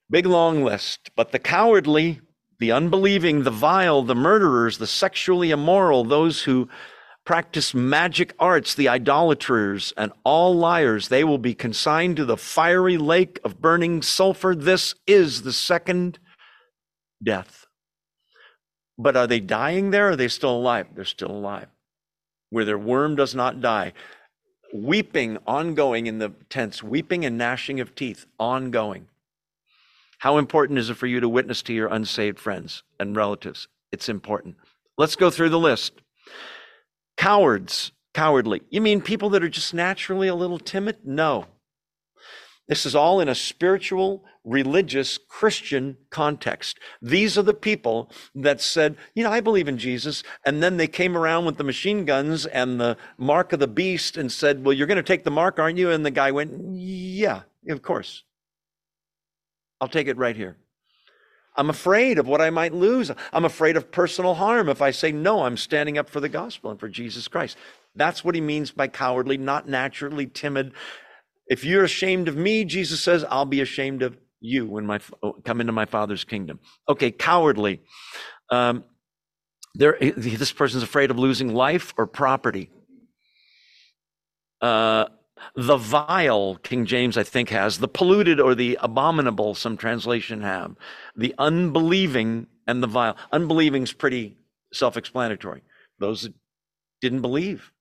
Big 0.09 0.27
long 0.27 0.65
list. 0.65 1.11
But 1.17 1.33
the 1.33 1.39
cowardly, 1.39 2.21
the 2.59 2.73
unbelieving, 2.73 3.43
the 3.43 3.51
vile, 3.51 4.03
the 4.03 4.15
murderers, 4.15 4.79
the 4.79 4.87
sexually 4.87 5.51
immoral, 5.51 6.05
those 6.05 6.43
who 6.43 6.69
practice 7.25 7.75
magic 7.75 8.35
arts, 8.39 8.75
the 8.75 8.89
idolaters, 8.89 9.93
and 9.97 10.13
all 10.25 10.55
liars, 10.55 11.09
they 11.09 11.23
will 11.23 11.39
be 11.39 11.55
consigned 11.55 12.17
to 12.17 12.25
the 12.25 12.37
fiery 12.37 12.97
lake 12.97 13.39
of 13.45 13.61
burning 13.61 14.03
sulfur. 14.03 14.55
This 14.55 14.95
is 15.07 15.43
the 15.43 15.53
second 15.53 16.19
death. 17.23 17.67
But 18.99 19.17
are 19.17 19.27
they 19.27 19.41
dying 19.41 19.91
there? 19.91 20.11
Are 20.11 20.17
they 20.17 20.29
still 20.29 20.57
alive? 20.57 20.89
They're 20.95 21.05
still 21.05 21.31
alive. 21.31 21.69
Where 22.51 22.65
their 22.65 22.79
worm 22.79 23.17
does 23.17 23.35
not 23.35 23.61
die. 23.61 23.93
Weeping 24.73 25.39
ongoing 25.47 26.07
in 26.07 26.19
the 26.19 26.31
tents, 26.49 26.83
weeping 26.83 27.25
and 27.25 27.37
gnashing 27.37 27.81
of 27.81 27.95
teeth 27.95 28.27
ongoing. 28.39 29.09
How 30.19 30.39
important 30.39 30.79
is 30.79 30.91
it 30.91 30.95
for 30.95 31.07
you 31.07 31.19
to 31.21 31.29
witness 31.29 31.63
to 31.63 31.73
your 31.73 31.89
unsaved 31.89 32.39
friends 32.39 32.83
and 32.99 33.17
relatives? 33.17 33.69
It's 33.91 34.09
important. 34.09 34.57
Let's 34.99 35.17
go 35.17 35.31
through 35.31 35.49
the 35.49 35.59
list. 35.59 35.95
Cowards, 37.17 37.93
cowardly. 38.15 38.63
You 38.71 38.81
mean 38.81 39.01
people 39.01 39.31
that 39.31 39.43
are 39.43 39.49
just 39.49 39.75
naturally 39.75 40.29
a 40.29 40.35
little 40.35 40.59
timid? 40.59 40.99
No. 41.05 41.47
This 42.71 42.87
is 42.87 42.95
all 42.95 43.19
in 43.19 43.29
a 43.29 43.35
spiritual, 43.35 44.23
religious, 44.45 45.19
Christian 45.19 45.97
context. 46.09 46.79
These 47.03 47.37
are 47.37 47.43
the 47.43 47.53
people 47.53 48.13
that 48.33 48.61
said, 48.61 48.97
you 49.13 49.25
know, 49.25 49.33
I 49.33 49.41
believe 49.41 49.67
in 49.67 49.77
Jesus. 49.77 50.23
And 50.47 50.63
then 50.63 50.77
they 50.77 50.87
came 50.87 51.17
around 51.17 51.47
with 51.47 51.57
the 51.57 51.65
machine 51.65 52.05
guns 52.05 52.47
and 52.47 52.81
the 52.81 52.97
mark 53.19 53.53
of 53.53 53.59
the 53.59 53.67
beast 53.67 54.17
and 54.17 54.31
said, 54.31 54.65
well, 54.65 54.73
you're 54.73 54.87
going 54.87 54.99
to 54.99 55.03
take 55.03 55.25
the 55.25 55.33
mark, 55.33 55.59
aren't 55.59 55.79
you? 55.79 55.91
And 55.91 56.07
the 56.07 56.13
guy 56.13 56.31
went, 56.31 56.77
yeah, 56.77 57.43
of 57.69 57.83
course. 57.83 58.23
I'll 59.81 59.89
take 59.89 60.07
it 60.07 60.17
right 60.17 60.37
here. 60.37 60.57
I'm 61.57 61.71
afraid 61.71 62.21
of 62.21 62.29
what 62.29 62.41
I 62.41 62.51
might 62.51 62.73
lose. 62.73 63.11
I'm 63.33 63.45
afraid 63.45 63.77
of 63.77 63.91
personal 63.91 64.35
harm 64.35 64.69
if 64.69 64.81
I 64.81 64.93
say, 64.93 65.11
no, 65.11 65.43
I'm 65.43 65.57
standing 65.57 65.99
up 65.99 66.09
for 66.09 66.21
the 66.21 66.29
gospel 66.29 66.71
and 66.71 66.79
for 66.79 66.89
Jesus 66.89 67.27
Christ. 67.27 67.57
That's 67.97 68.25
what 68.25 68.37
he 68.37 68.41
means 68.41 68.71
by 68.71 68.87
cowardly, 68.87 69.39
not 69.39 69.69
naturally 69.69 70.27
timid. 70.29 70.73
If 71.51 71.65
you're 71.65 71.85
ashamed 71.85 72.29
of 72.29 72.37
me, 72.37 72.65
Jesus 72.65 73.01
says, 73.03 73.25
I'll 73.29 73.45
be 73.45 73.61
ashamed 73.61 74.03
of 74.03 74.17
you 74.41 74.67
when 74.67 74.89
I 74.89 75.01
come 75.45 75.61
into 75.61 75.73
my 75.73 75.85
Father's 75.85 76.25
kingdom. 76.25 76.61
Okay, 76.89 77.11
cowardly. 77.11 77.81
Um, 78.51 78.85
there, 79.75 79.99
this 80.01 80.53
person's 80.53 80.85
afraid 80.85 81.11
of 81.11 81.19
losing 81.19 81.53
life 81.53 81.93
or 81.99 82.07
property. 82.07 82.71
Uh, 84.63 85.07
the 85.57 85.77
vile, 85.77 86.57
King 86.57 86.87
James, 86.87 87.17
I 87.19 87.25
think, 87.25 87.49
has, 87.49 87.79
the 87.79 87.89
polluted 87.89 88.41
or 88.41 88.55
the 88.55 88.79
abominable, 88.81 89.55
some 89.55 89.77
translation 89.77 90.43
have, 90.43 90.77
the 91.17 91.35
unbelieving 91.39 92.47
and 92.67 92.83
the 92.83 92.87
vile. 92.87 93.17
Unbelieving's 93.33 93.93
pretty 93.93 94.37
self 94.73 94.97
explanatory. 94.97 95.63
Those 95.99 96.23
that 96.23 96.35
didn't 97.01 97.23
believe. 97.23 97.73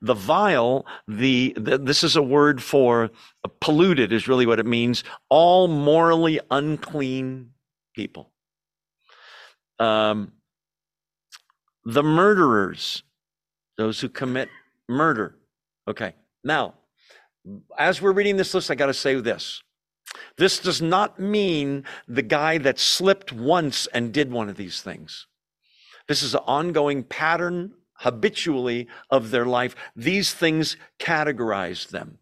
The 0.00 0.14
vile, 0.14 0.86
the, 1.08 1.54
the, 1.56 1.78
this 1.78 2.04
is 2.04 2.16
a 2.16 2.22
word 2.22 2.62
for 2.62 3.10
polluted, 3.60 4.12
is 4.12 4.28
really 4.28 4.46
what 4.46 4.60
it 4.60 4.66
means. 4.66 5.04
All 5.28 5.68
morally 5.68 6.40
unclean 6.50 7.50
people. 7.94 8.30
Um, 9.78 10.32
the 11.84 12.02
murderers, 12.02 13.02
those 13.76 14.00
who 14.00 14.08
commit 14.08 14.48
murder. 14.88 15.36
Okay, 15.88 16.14
now 16.42 16.74
as 17.78 18.02
we're 18.02 18.12
reading 18.12 18.36
this 18.36 18.54
list, 18.54 18.70
I 18.70 18.74
got 18.74 18.86
to 18.86 18.94
say 18.94 19.14
this. 19.20 19.62
This 20.38 20.58
does 20.58 20.80
not 20.80 21.18
mean 21.18 21.84
the 22.08 22.22
guy 22.22 22.58
that 22.58 22.78
slipped 22.78 23.32
once 23.32 23.86
and 23.88 24.12
did 24.12 24.30
one 24.30 24.48
of 24.48 24.56
these 24.56 24.80
things. 24.80 25.26
This 26.08 26.22
is 26.22 26.34
an 26.34 26.42
ongoing 26.46 27.02
pattern 27.02 27.72
habitually 27.98 28.88
of 29.10 29.30
their 29.30 29.46
life. 29.46 29.76
These 29.94 30.34
things 30.34 30.76
categorize 30.98 31.88
them. 31.88 32.18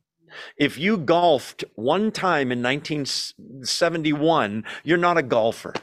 If 0.57 0.79
you 0.79 0.97
golfed 0.97 1.65
one 1.75 2.11
time 2.11 2.51
in 2.51 2.63
1971, 2.63 4.65
you're 4.83 4.99
not 4.99 5.19
a 5.19 5.23
golfer. 5.23 5.75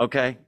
Okay? 0.00 0.38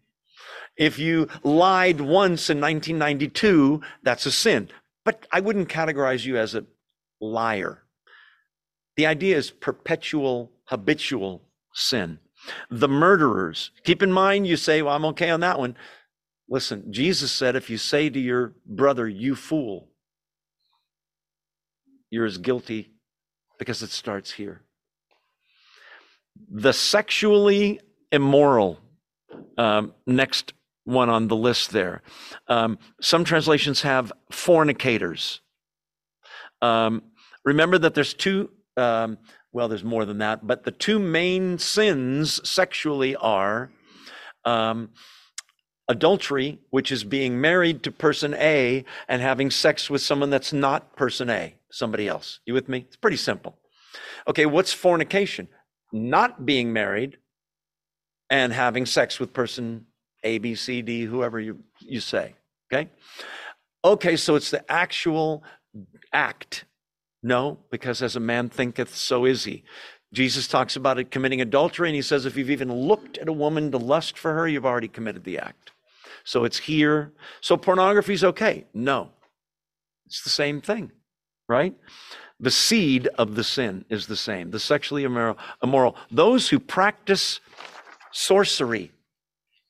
If 0.77 0.99
you 0.99 1.29
lied 1.43 2.01
once 2.01 2.51
in 2.51 2.61
1992, 2.61 3.81
that's 4.03 4.27
a 4.27 4.33
sin. 4.33 4.69
But 5.05 5.27
I 5.33 5.41
wouldn't 5.41 5.69
categorize 5.69 6.25
you 6.25 6.37
as 6.37 6.55
a 6.55 6.67
liar. 7.21 7.83
The 8.97 9.07
idea 9.07 9.37
is 9.37 9.51
perpetual, 9.51 10.53
habitual 10.65 11.43
sin. 11.73 12.19
The 12.71 12.89
murderers, 12.89 13.71
keep 13.85 14.03
in 14.03 14.13
mind, 14.13 14.47
you 14.47 14.57
say, 14.57 14.83
well, 14.83 14.95
I'm 14.95 15.05
okay 15.07 15.31
on 15.31 15.41
that 15.41 15.59
one. 15.59 15.77
Listen, 16.49 16.93
Jesus 16.93 17.33
said, 17.33 17.57
if 17.57 17.71
you 17.71 17.79
say 17.79 18.09
to 18.09 18.19
your 18.19 18.55
brother, 18.65 19.09
you 19.09 19.35
fool, 19.35 19.89
you're 22.11 22.27
as 22.27 22.39
guilty 22.39 22.93
because 23.59 23.83
it 23.83 23.91
starts 23.91 24.33
here. 24.33 24.63
The 26.51 26.73
sexually 26.73 27.81
immoral, 28.13 28.79
um, 29.59 29.95
next 30.07 30.53
one 30.85 31.09
on 31.09 31.27
the 31.27 31.37
list 31.37 31.71
there. 31.71 32.03
Um, 32.47 32.79
some 33.01 33.25
translations 33.25 33.83
have 33.83 34.13
fornicators. 34.31 35.41
Um, 36.63 37.03
remember 37.45 37.79
that 37.79 37.95
there's 37.95 38.15
two 38.15 38.51
um, 38.77 39.19
well, 39.53 39.69
there's 39.69 39.85
more 39.85 40.05
than 40.05 40.19
that, 40.19 40.47
but 40.47 40.65
the 40.65 40.71
two 40.71 40.99
main 40.99 41.57
sins 41.57 42.47
sexually 42.47 43.17
are 43.17 43.71
um, 44.45 44.91
adultery, 45.89 46.59
which 46.71 46.91
is 46.91 47.05
being 47.05 47.41
married 47.41 47.83
to 47.85 47.91
person 47.91 48.35
A 48.35 48.85
and 49.09 49.23
having 49.23 49.51
sex 49.51 49.89
with 49.89 50.03
someone 50.03 50.31
that's 50.31 50.53
not 50.53 50.97
person 50.97 51.31
A, 51.31 51.55
somebody 51.71 52.09
else. 52.09 52.41
You 52.45 52.55
with 52.55 52.69
me? 52.69 52.85
It's 52.87 52.97
pretty 52.97 53.17
simple. 53.17 53.57
Okay, 54.27 54.47
what's 54.47 54.73
fornication? 54.73 55.49
Not 55.93 56.45
being 56.45 56.73
married 56.73 57.19
and 58.29 58.53
having 58.53 58.87
sex 58.87 59.21
with 59.21 59.33
person 59.33 59.87
A, 60.25 60.39
B, 60.39 60.55
C, 60.55 60.83
D, 60.83 61.05
whoever 61.05 61.39
you, 61.39 61.61
you 61.81 62.01
say. 62.01 62.35
Okay? 62.73 62.91
Okay, 63.85 64.17
so 64.17 64.35
it's 64.35 64.51
the 64.51 64.71
actual 64.71 65.45
act 66.13 66.65
no, 67.23 67.59
because 67.71 68.03
as 68.03 68.15
a 68.15 68.21
man 68.21 68.49
thinketh, 68.49 68.95
so 68.95 69.25
is 69.25 69.45
he. 69.45 69.65
Jesus 70.13 70.47
talks 70.47 70.77
about 70.77 70.99
it 70.99 71.11
committing 71.11 71.41
adultery, 71.41 71.89
and 71.89 71.97
he 71.97 72.03
says, 72.03 72.25
if 72.25 72.37
you've 72.37 72.53
even 72.53 72.73
looked 72.73 73.19
at 73.19 73.29
a 73.29 73.33
woman 73.33 73.73
to 73.73 73.79
lust 73.79 74.17
for 74.17 74.33
her, 74.35 74.47
you've 74.47 74.65
already 74.65 74.87
committed 74.87 75.25
the 75.25 75.39
act. 75.39 75.73
So 76.27 76.45
it's 76.45 76.59
here. 76.59 77.13
So 77.41 77.57
pornography 77.57 78.13
is 78.13 78.25
okay. 78.25 78.67
No, 78.75 79.11
it's 80.05 80.23
the 80.23 80.31
same 80.31 80.61
thing, 80.61 80.91
right? 81.49 81.75
The 82.39 82.51
seed 82.51 83.09
of 83.17 83.37
the 83.37 83.45
sin 83.45 83.87
is 83.89 84.07
the 84.07 84.17
same. 84.17 84.51
The 84.51 84.61
sexually 84.61 85.05
immoral, 85.05 85.39
immoral. 85.63 85.97
Those 86.11 86.51
who 86.51 86.59
practice 86.59 87.41
sorcery, 88.13 88.93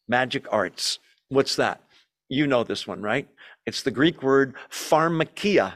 magic 0.08 0.46
arts. 0.50 0.98
What's 1.28 1.54
that? 1.56 1.82
You 2.28 2.48
know 2.48 2.64
this 2.64 2.86
one, 2.88 3.02
right? 3.02 3.28
It's 3.66 3.82
the 3.82 3.92
Greek 3.92 4.22
word 4.22 4.54
pharmakia, 4.70 5.74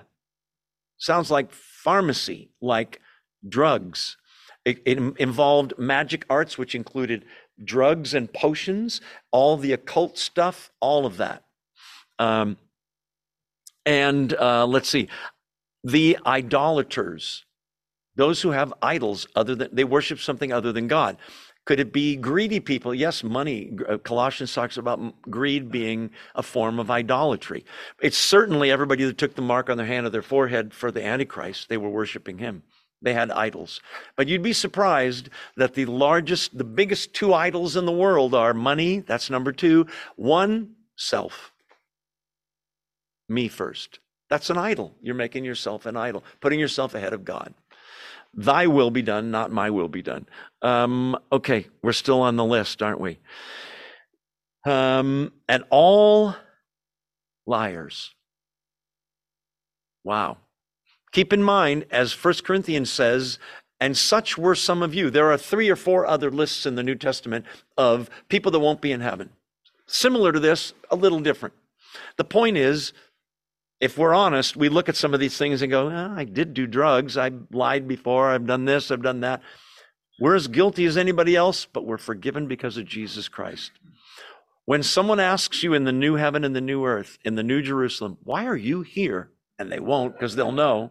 Sounds 1.01 1.31
like 1.31 1.51
pharmacy, 1.51 2.51
like 2.61 3.01
drugs. 3.48 4.16
It, 4.66 4.82
it, 4.85 4.98
involved 5.19 5.73
magic 5.78 6.27
arts, 6.28 6.59
which 6.59 6.74
included 6.74 7.24
drugs 7.65 8.15
and 8.15 8.32
potions, 8.32 9.01
all 9.31 9.57
the 9.57 9.73
occult 9.73 10.19
stuff, 10.19 10.70
all 10.81 11.07
of 11.07 11.16
that. 11.19 11.45
Um, 12.19 12.57
and 13.87 14.32
uh, 14.35 14.66
let's 14.66 14.89
see, 14.89 15.09
the 15.82 16.19
idolaters, 16.27 17.45
those 18.16 18.43
who 18.43 18.51
have 18.51 18.73
idols 18.82 19.27
other 19.35 19.55
than 19.55 19.69
they 19.73 19.85
worship 19.85 20.20
something 20.20 20.53
other 20.53 20.73
than 20.73 20.89
God. 20.89 21.16
Could 21.66 21.78
it 21.78 21.93
be 21.93 22.16
greedy 22.16 22.59
people? 22.59 22.95
Yes, 22.95 23.23
money. 23.23 23.77
Uh, 23.89 23.99
Colossians 23.99 24.53
talks 24.53 24.77
about 24.77 25.20
greed 25.23 25.70
being 25.70 26.11
a 26.35 26.43
form 26.43 26.81
of 26.81 26.91
idolatry. 26.91 27.65
It's 28.01 28.19
certainly 28.19 28.70
everybody 28.70 29.05
that 29.05 29.19
took 29.19 29.35
the 29.35 29.43
mark 29.43 29.70
on 29.70 29.77
their 29.77 29.87
hand 29.87 30.07
or 30.07 30.11
their 30.11 30.23
forehead 30.23 30.73
for 30.73 30.91
the 30.91 31.05
Antichrist. 31.05 31.69
They 31.69 31.77
were 31.77 31.91
worshiping 31.91 32.39
him. 32.39 32.62
They 33.03 33.15
had 33.15 33.31
idols. 33.31 33.81
But 34.17 34.29
you'd 34.29 34.43
be 34.43 34.53
surprised 34.53 35.31
that 35.57 35.75
the 35.75 35.87
largest, 35.87 36.57
the 36.57 36.65
biggest 36.65 37.15
two 37.15 37.33
idols 37.33 37.77
in 37.77 37.87
the 37.87 37.93
world 37.93 38.35
are 38.35 38.53
money, 38.53 39.01
that's 39.01 39.31
number 39.31 39.53
two. 39.53 39.87
One, 40.17 40.75
self. 40.97 41.53
Me 43.29 43.49
first. 43.49 44.01
That's 44.29 44.51
an 44.51 44.59
idol. 44.59 44.95
You're 45.01 45.15
making 45.15 45.45
yourself 45.45 45.87
an 45.87 45.97
idol, 45.97 46.25
putting 46.41 46.61
yourself 46.61 46.95
ahead 46.95 47.13
of 47.13 47.25
God. 47.25 47.55
Thy 48.35 48.67
will 48.67 48.91
be 48.91 49.03
done, 49.03 49.31
not 49.31 49.51
my 49.51 49.71
will 49.71 49.89
be 49.89 50.03
done. 50.03 50.27
Um, 50.63 51.19
okay, 51.33 51.67
we're 51.83 51.93
still 51.93 52.21
on 52.23 52.37
the 52.37 52.45
list, 52.45 52.83
aren't 52.83 53.01
we? 53.01 53.19
Um, 54.65 55.33
and 55.49 55.65
all 55.71 56.37
liars. 57.47 58.15
Wow. 60.05 60.37
Keep 61.12 61.32
in 61.32 61.43
mind, 61.43 61.87
as 61.91 62.12
First 62.12 62.45
Corinthians 62.45 62.91
says, 62.91 63.39
and 63.81 63.97
such 63.97 64.37
were 64.37 64.55
some 64.55 64.82
of 64.82 64.95
you. 64.95 65.11
There 65.11 65.31
are 65.32 65.39
three 65.39 65.69
or 65.70 65.77
four 65.77 66.07
other 66.07 66.31
lists 66.31 66.66
in 66.66 66.74
the 66.74 66.82
New 66.82 66.95
Testament 66.95 67.47
of 67.77 68.11
people 68.28 68.53
that 68.53 68.61
won't 68.61 68.81
be 68.81 68.93
in 68.93 69.01
heaven. 69.01 69.31
Similar 69.87 70.32
to 70.32 70.41
this, 70.41 70.73
a 70.91 70.97
little 70.97 71.20
different. 71.20 71.55
The 72.16 72.24
point 72.24 72.57
is, 72.57 72.93
if 73.81 73.97
we're 73.97 74.15
honest, 74.15 74.57
we 74.57 74.69
look 74.69 74.89
at 74.89 74.97
some 74.97 75.15
of 75.15 75.20
these 75.20 75.39
things 75.39 75.62
and 75.62 75.70
go, 75.70 75.89
oh, 75.89 76.15
I 76.15 76.24
did 76.24 76.53
do 76.53 76.66
drugs. 76.66 77.16
I 77.16 77.32
lied 77.51 77.89
before. 77.89 78.31
I've 78.31 78.47
done 78.47 78.66
this. 78.66 78.91
I've 78.91 79.03
done 79.03 79.20
that. 79.20 79.41
We're 80.20 80.37
as 80.37 80.49
guilty 80.49 80.85
as 80.85 80.99
anybody 80.99 81.35
else, 81.35 81.65
but 81.65 81.87
we're 81.87 81.97
forgiven 81.97 82.47
because 82.47 82.77
of 82.77 82.85
Jesus 82.85 83.27
Christ. 83.27 83.73
When 84.66 84.82
someone 84.82 85.19
asks 85.19 85.62
you 85.62 85.73
in 85.73 85.85
the 85.85 85.93
new 85.93 86.16
heaven 86.16 86.45
and 86.45 86.55
the 86.55 86.61
new 86.61 86.85
earth, 86.85 87.19
in 87.24 87.37
the 87.37 87.43
new 87.43 87.62
Jerusalem, 87.62 88.19
why 88.23 88.45
are 88.45 88.57
you 88.57 88.82
here? 88.82 89.31
And 89.61 89.70
they 89.70 89.78
won't 89.78 90.15
because 90.15 90.35
they'll 90.35 90.51
know. 90.51 90.91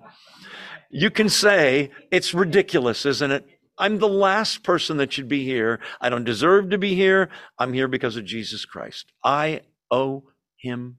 You 0.92 1.10
can 1.10 1.28
say, 1.28 1.92
it's 2.12 2.34
ridiculous, 2.34 3.06
isn't 3.06 3.32
it? 3.32 3.46
I'm 3.80 3.98
the 3.98 4.08
last 4.08 4.64
person 4.64 4.98
that 4.98 5.12
should 5.12 5.28
be 5.28 5.44
here. 5.44 5.80
I 6.00 6.10
don't 6.10 6.24
deserve 6.24 6.70
to 6.70 6.78
be 6.78 6.94
here. 6.94 7.30
I'm 7.58 7.74
here 7.74 7.88
because 7.88 8.16
of 8.16 8.26
Jesus 8.26 8.66
Christ. 8.66 9.12
I 9.24 9.62
owe 9.90 10.26
him 10.58 10.98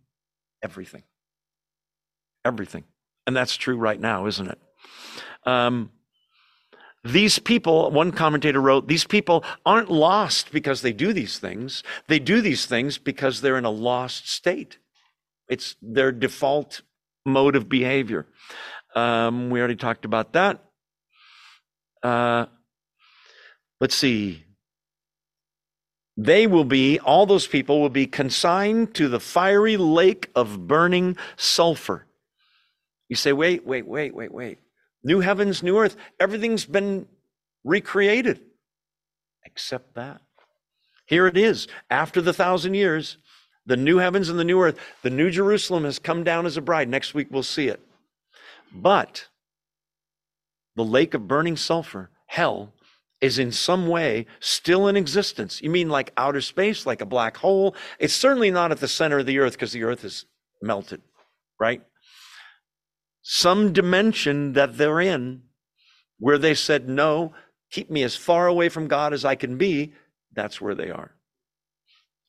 everything. 0.63 1.05
Everything. 2.45 2.85
And 3.27 3.37
that's 3.37 3.57
true 3.57 3.77
right 3.77 4.01
now, 4.01 4.27
isn't 4.27 4.49
it? 4.49 4.59
Um, 5.47 5.91
these 7.05 7.39
people, 7.39 7.91
one 7.91 8.13
commentator 8.13 8.61
wrote, 8.61 8.89
these 8.89 9.05
people 9.05 9.45
aren't 9.65 9.91
lost 9.91 10.51
because 10.51 10.83
they 10.83 10.93
do 10.93 11.13
these 11.13 11.39
things. 11.39 11.83
They 12.09 12.19
do 12.19 12.41
these 12.41 12.67
things 12.67 12.99
because 12.99 13.41
they're 13.41 13.59
in 13.59 13.65
a 13.65 13.71
lost 13.71 14.29
state. 14.29 14.79
It's 15.49 15.77
their 15.81 16.13
default 16.13 16.83
mode 17.25 17.57
of 17.57 17.69
behavior. 17.69 18.27
Um, 18.95 19.51
we 19.51 19.59
already 19.59 19.77
talked 19.77 20.05
about 20.05 20.33
that. 20.33 20.65
Uh, 22.03 22.47
let's 23.81 23.95
see. 23.95 24.45
They 26.17 26.47
will 26.47 26.65
be, 26.65 26.99
all 26.99 27.25
those 27.27 27.47
people 27.47 27.81
will 27.81 27.89
be 27.89 28.07
consigned 28.07 28.95
to 28.95 29.09
the 29.09 29.21
fiery 29.21 29.77
lake 29.77 30.31
of 30.35 30.67
burning 30.67 31.17
sulfur. 31.37 32.07
You 33.09 33.17
say, 33.17 33.33
wait, 33.33 33.67
wait, 33.67 33.87
wait, 33.87 34.15
wait, 34.15 34.33
wait. 34.33 34.59
New 35.03 35.21
heavens, 35.21 35.63
new 35.63 35.79
earth, 35.79 35.97
everything's 36.19 36.67
been 36.67 37.07
recreated 37.65 38.41
except 39.45 39.95
that. 39.95 40.21
Here 41.07 41.27
it 41.27 41.37
is. 41.37 41.67
After 41.89 42.21
the 42.21 42.33
thousand 42.33 42.75
years, 42.75 43.17
the 43.71 43.77
new 43.77 43.99
heavens 43.99 44.29
and 44.29 44.37
the 44.37 44.45
new 44.45 44.61
earth, 44.61 44.77
the 45.03 45.11
new 45.11 45.31
Jerusalem 45.31 45.85
has 45.85 46.01
come 46.01 46.25
down 46.25 46.45
as 46.45 46.57
a 46.57 46.61
bride. 46.61 46.89
Next 46.89 47.15
week 47.15 47.29
we'll 47.31 47.45
see 47.45 47.69
it. 47.69 47.81
But 48.75 49.29
the 50.75 50.85
lake 50.85 51.15
of 51.15 51.29
burning 51.29 51.57
sulfur, 51.57 52.11
hell, 52.27 52.73
is 53.21 53.39
in 53.39 53.53
some 53.53 53.87
way 53.87 54.27
still 54.41 54.89
in 54.89 54.97
existence. 54.97 55.63
You 55.63 55.71
mean 55.71 55.89
like 55.89 56.13
outer 56.17 56.41
space, 56.41 56.85
like 56.85 57.01
a 57.01 57.07
black 57.07 57.37
hole? 57.37 57.77
It's 58.01 58.13
certainly 58.13 58.51
not 58.51 58.73
at 58.73 58.81
the 58.81 58.89
center 58.89 59.21
of 59.21 59.27
the 59.27 59.39
earth 59.39 59.53
because 59.53 59.71
the 59.71 59.85
earth 59.85 60.05
is 60.05 60.25
melted, 60.61 61.03
right? 61.61 61.83
Some 63.23 63.73
dimension 63.73 64.55
that 64.55 64.79
they're 64.79 65.01
in 65.01 65.43
where 66.19 66.39
they 66.39 66.55
said, 66.55 66.89
No, 66.89 67.35
keep 67.71 67.89
me 67.89 68.03
as 68.03 68.17
far 68.17 68.49
away 68.49 68.69
from 68.69 68.89
God 68.89 69.13
as 69.13 69.25
I 69.25 69.37
can 69.37 69.57
be. 69.57 69.93
That's 70.35 70.61
where 70.61 70.75
they 70.75 70.91
are. 70.91 71.15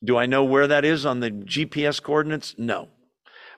Do 0.04 0.16
I 0.18 0.26
know 0.26 0.44
where 0.44 0.66
that 0.66 0.84
is 0.84 1.06
on 1.06 1.20
the 1.20 1.30
GPS 1.30 2.02
coordinates? 2.02 2.54
No. 2.58 2.88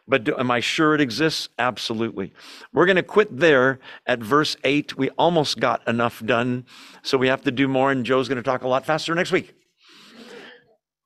But 0.06 0.24
do, 0.24 0.36
am 0.36 0.50
I 0.50 0.60
sure 0.60 0.94
it 0.94 1.00
exists? 1.00 1.48
Absolutely. 1.58 2.34
We're 2.72 2.86
going 2.86 2.96
to 2.96 3.02
quit 3.02 3.38
there 3.38 3.80
at 4.06 4.22
verse 4.22 4.56
8. 4.62 4.98
We 4.98 5.08
almost 5.10 5.58
got 5.60 5.86
enough 5.88 6.24
done, 6.24 6.66
so 7.02 7.16
we 7.16 7.28
have 7.28 7.42
to 7.42 7.50
do 7.50 7.66
more, 7.68 7.90
and 7.90 8.04
Joe's 8.04 8.28
going 8.28 8.36
to 8.36 8.42
talk 8.42 8.62
a 8.62 8.68
lot 8.68 8.84
faster 8.84 9.14
next 9.14 9.32
week. 9.32 9.54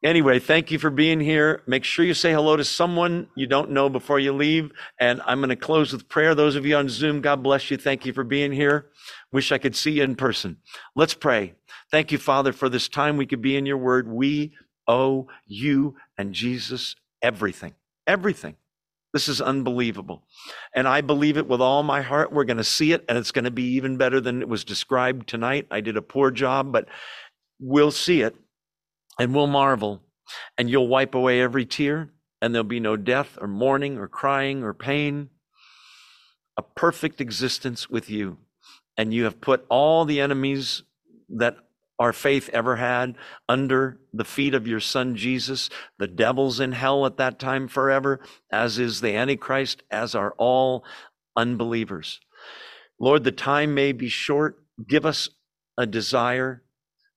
Anyway, 0.03 0.39
thank 0.39 0.71
you 0.71 0.79
for 0.79 0.91
being 0.91 1.19
here. 1.19 1.63
Make 1.67 1.83
sure 1.83 2.05
you 2.05 2.15
say 2.15 2.33
hello 2.33 2.57
to 2.57 2.65
someone 2.65 3.29
you 3.35 3.49
don't 3.49 3.73
know 3.73 3.89
before 3.89 4.21
you 4.21 4.33
leave. 4.33 4.71
And 5.01 5.21
I'm 5.27 5.41
going 5.41 5.49
to 5.49 5.57
close 5.57 5.93
with 5.93 6.09
prayer. 6.09 6.37
Those 6.37 6.55
of 6.55 6.65
you 6.65 6.77
on 6.77 6.89
Zoom, 6.89 7.21
God 7.21 7.43
bless 7.43 7.69
you. 7.69 7.77
Thank 7.77 8.07
you 8.07 8.13
for 8.13 8.23
being 8.23 8.53
here. 8.53 8.91
Wish 9.33 9.51
I 9.51 9.59
could 9.59 9.75
see 9.75 9.93
you 9.93 10.05
in 10.05 10.15
person. 10.15 10.59
Let's 10.95 11.15
pray. 11.15 11.55
Thank 11.91 12.13
you, 12.13 12.19
Father, 12.19 12.53
for 12.53 12.69
this 12.69 12.89
time 12.89 13.17
we 13.17 13.27
could 13.27 13.43
be 13.43 13.57
in 13.57 13.67
your 13.67 13.77
word. 13.77 14.07
We 14.09 14.53
owe 14.89 15.29
you 15.47 15.95
and 16.17 16.35
Jesus 16.35 16.97
everything. 17.23 17.75
Everything. 18.07 18.57
This 19.13 19.29
is 19.29 19.41
unbelievable. 19.41 20.23
And 20.75 20.87
I 20.87 21.01
believe 21.01 21.37
it 21.37 21.49
with 21.49 21.61
all 21.61 21.83
my 21.83 22.03
heart. 22.03 22.33
We're 22.33 22.45
going 22.45 22.59
to 22.59 22.65
see 22.65 22.93
it, 22.93 23.05
and 23.09 23.17
it's 23.17 23.33
going 23.33 23.47
to 23.47 23.51
be 23.51 23.75
even 23.75 23.97
better 23.97 24.21
than 24.21 24.43
it 24.43 24.49
was 24.49 24.65
described 24.65 25.29
tonight. 25.29 25.67
I 25.71 25.81
did 25.81 25.97
a 25.97 26.03
poor 26.03 26.31
job, 26.31 26.73
but 26.73 26.89
we'll 27.59 27.91
see 27.91 28.23
it 28.23 28.37
and 29.19 29.35
we'll 29.35 29.47
marvel. 29.47 30.03
And 30.59 30.69
you'll 30.69 30.89
wipe 30.89 31.15
away 31.15 31.41
every 31.41 31.65
tear, 31.65 32.11
and 32.43 32.55
there'll 32.55 32.65
be 32.65 32.81
no 32.81 32.97
death 32.97 33.39
or 33.41 33.49
mourning 33.49 33.97
or 33.97 34.09
crying 34.09 34.63
or 34.63 34.75
pain. 34.75 35.31
A 36.59 36.63
perfect 36.63 37.21
existence 37.21 37.89
with 37.89 38.11
you. 38.11 38.37
And 38.97 39.15
you 39.15 39.25
have 39.25 39.41
put 39.41 39.65
all 39.71 40.05
the 40.05 40.21
enemies 40.21 40.83
that 41.31 41.57
our 41.99 42.13
faith 42.13 42.49
ever 42.53 42.77
had 42.77 43.17
under 43.49 43.99
the 44.13 44.25
feet 44.25 44.55
of 44.55 44.67
your 44.67 44.81
son 44.81 45.17
Jesus. 45.17 45.69
The 45.99 46.07
devil's 46.07 46.61
in 46.61 46.73
hell 46.73 47.07
at 47.07 47.17
that 47.17 47.39
time 47.39 47.69
forever, 47.69 48.21
as 48.53 48.79
is 48.79 49.01
the 49.01 49.15
Antichrist, 49.15 49.83
as 49.91 50.15
are 50.15 50.35
all 50.39 50.85
unbelievers. 51.37 52.21
Lord, 53.01 53.25
the 53.25 53.33
time 53.33 53.75
may 53.75 53.93
be 53.93 54.09
short. 54.09 54.63
Give 54.89 55.05
us 55.05 55.29
a 55.77 55.87
desire 55.87 56.63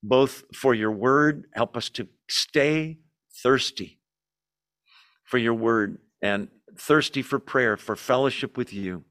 both 0.03 0.43
for 0.55 0.73
your 0.73 0.91
word, 0.91 1.45
help 1.53 1.77
us 1.77 1.89
to 1.89 2.07
stay 2.27 2.97
thirsty 3.43 3.99
for 5.23 5.37
your 5.37 5.53
word 5.53 5.99
and 6.21 6.49
thirsty 6.77 7.21
for 7.21 7.39
prayer, 7.39 7.77
for 7.77 7.95
fellowship 7.95 8.57
with 8.57 8.73
you. 8.73 9.03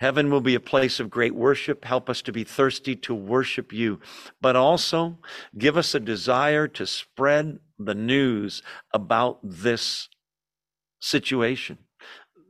Heaven 0.00 0.30
will 0.30 0.40
be 0.40 0.54
a 0.54 0.60
place 0.60 0.98
of 0.98 1.10
great 1.10 1.34
worship. 1.34 1.84
Help 1.84 2.08
us 2.08 2.22
to 2.22 2.32
be 2.32 2.42
thirsty 2.42 2.96
to 2.96 3.14
worship 3.14 3.70
you, 3.70 4.00
but 4.40 4.56
also 4.56 5.18
give 5.58 5.76
us 5.76 5.94
a 5.94 6.00
desire 6.00 6.66
to 6.68 6.86
spread 6.86 7.58
the 7.78 7.94
news 7.94 8.62
about 8.94 9.38
this 9.42 10.08
situation 11.00 11.76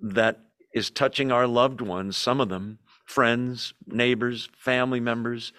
that 0.00 0.38
is 0.72 0.90
touching 0.90 1.32
our 1.32 1.48
loved 1.48 1.80
ones, 1.80 2.16
some 2.16 2.40
of 2.40 2.48
them, 2.48 2.78
friends, 3.04 3.74
neighbors, 3.84 4.48
family 4.56 5.00
members, 5.00 5.52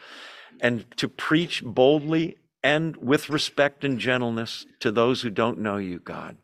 and 0.62 0.86
to 0.96 1.10
preach 1.10 1.62
boldly 1.62 2.38
and 2.64 2.96
with 2.96 3.30
respect 3.30 3.84
and 3.84 4.00
gentleness 4.00 4.66
to 4.80 4.92
those 4.94 5.24
who 5.24 5.30
don't 5.30 5.60
know 5.60 5.76
you, 5.76 6.00
God. 6.00 6.38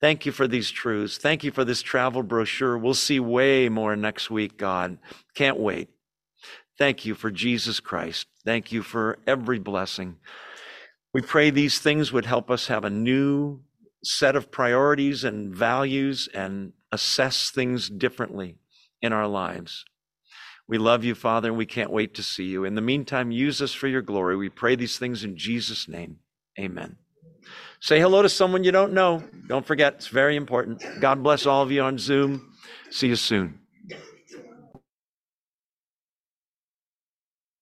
Thank 0.00 0.26
you 0.26 0.32
for 0.32 0.46
these 0.46 0.70
truths. 0.70 1.18
Thank 1.18 1.42
you 1.42 1.50
for 1.50 1.64
this 1.64 1.82
travel 1.82 2.22
brochure. 2.22 2.78
We'll 2.78 2.94
see 2.94 3.18
way 3.18 3.68
more 3.68 3.96
next 3.96 4.30
week, 4.30 4.56
God. 4.56 4.98
Can't 5.34 5.58
wait. 5.58 5.88
Thank 6.78 7.04
you 7.04 7.16
for 7.16 7.30
Jesus 7.30 7.80
Christ. 7.80 8.28
Thank 8.44 8.70
you 8.70 8.82
for 8.82 9.18
every 9.26 9.58
blessing. 9.58 10.16
We 11.12 11.22
pray 11.22 11.50
these 11.50 11.80
things 11.80 12.12
would 12.12 12.26
help 12.26 12.50
us 12.50 12.68
have 12.68 12.84
a 12.84 12.90
new 12.90 13.60
set 14.04 14.36
of 14.36 14.52
priorities 14.52 15.24
and 15.24 15.52
values 15.52 16.28
and 16.32 16.72
assess 16.92 17.50
things 17.50 17.90
differently 17.90 18.56
in 19.02 19.12
our 19.12 19.26
lives. 19.26 19.84
We 20.68 20.78
love 20.78 21.02
you, 21.02 21.14
Father, 21.14 21.48
and 21.48 21.58
we 21.58 21.66
can't 21.66 21.90
wait 21.90 22.14
to 22.14 22.22
see 22.22 22.44
you. 22.44 22.64
In 22.64 22.74
the 22.74 22.80
meantime, 22.80 23.32
use 23.32 23.60
us 23.60 23.72
for 23.72 23.88
your 23.88 24.02
glory. 24.02 24.36
We 24.36 24.50
pray 24.50 24.76
these 24.76 24.98
things 24.98 25.24
in 25.24 25.36
Jesus' 25.36 25.88
name. 25.88 26.18
Amen. 26.60 26.96
Say 27.80 28.00
hello 28.00 28.22
to 28.22 28.28
someone 28.28 28.64
you 28.64 28.72
don't 28.72 28.92
know. 28.92 29.22
Don't 29.46 29.64
forget, 29.64 29.94
it's 29.94 30.08
very 30.08 30.36
important. 30.36 30.82
God 31.00 31.22
bless 31.22 31.46
all 31.46 31.62
of 31.62 31.70
you 31.70 31.82
on 31.82 31.96
Zoom. 31.98 32.52
See 32.90 33.08
you 33.08 33.16
soon. 33.16 33.60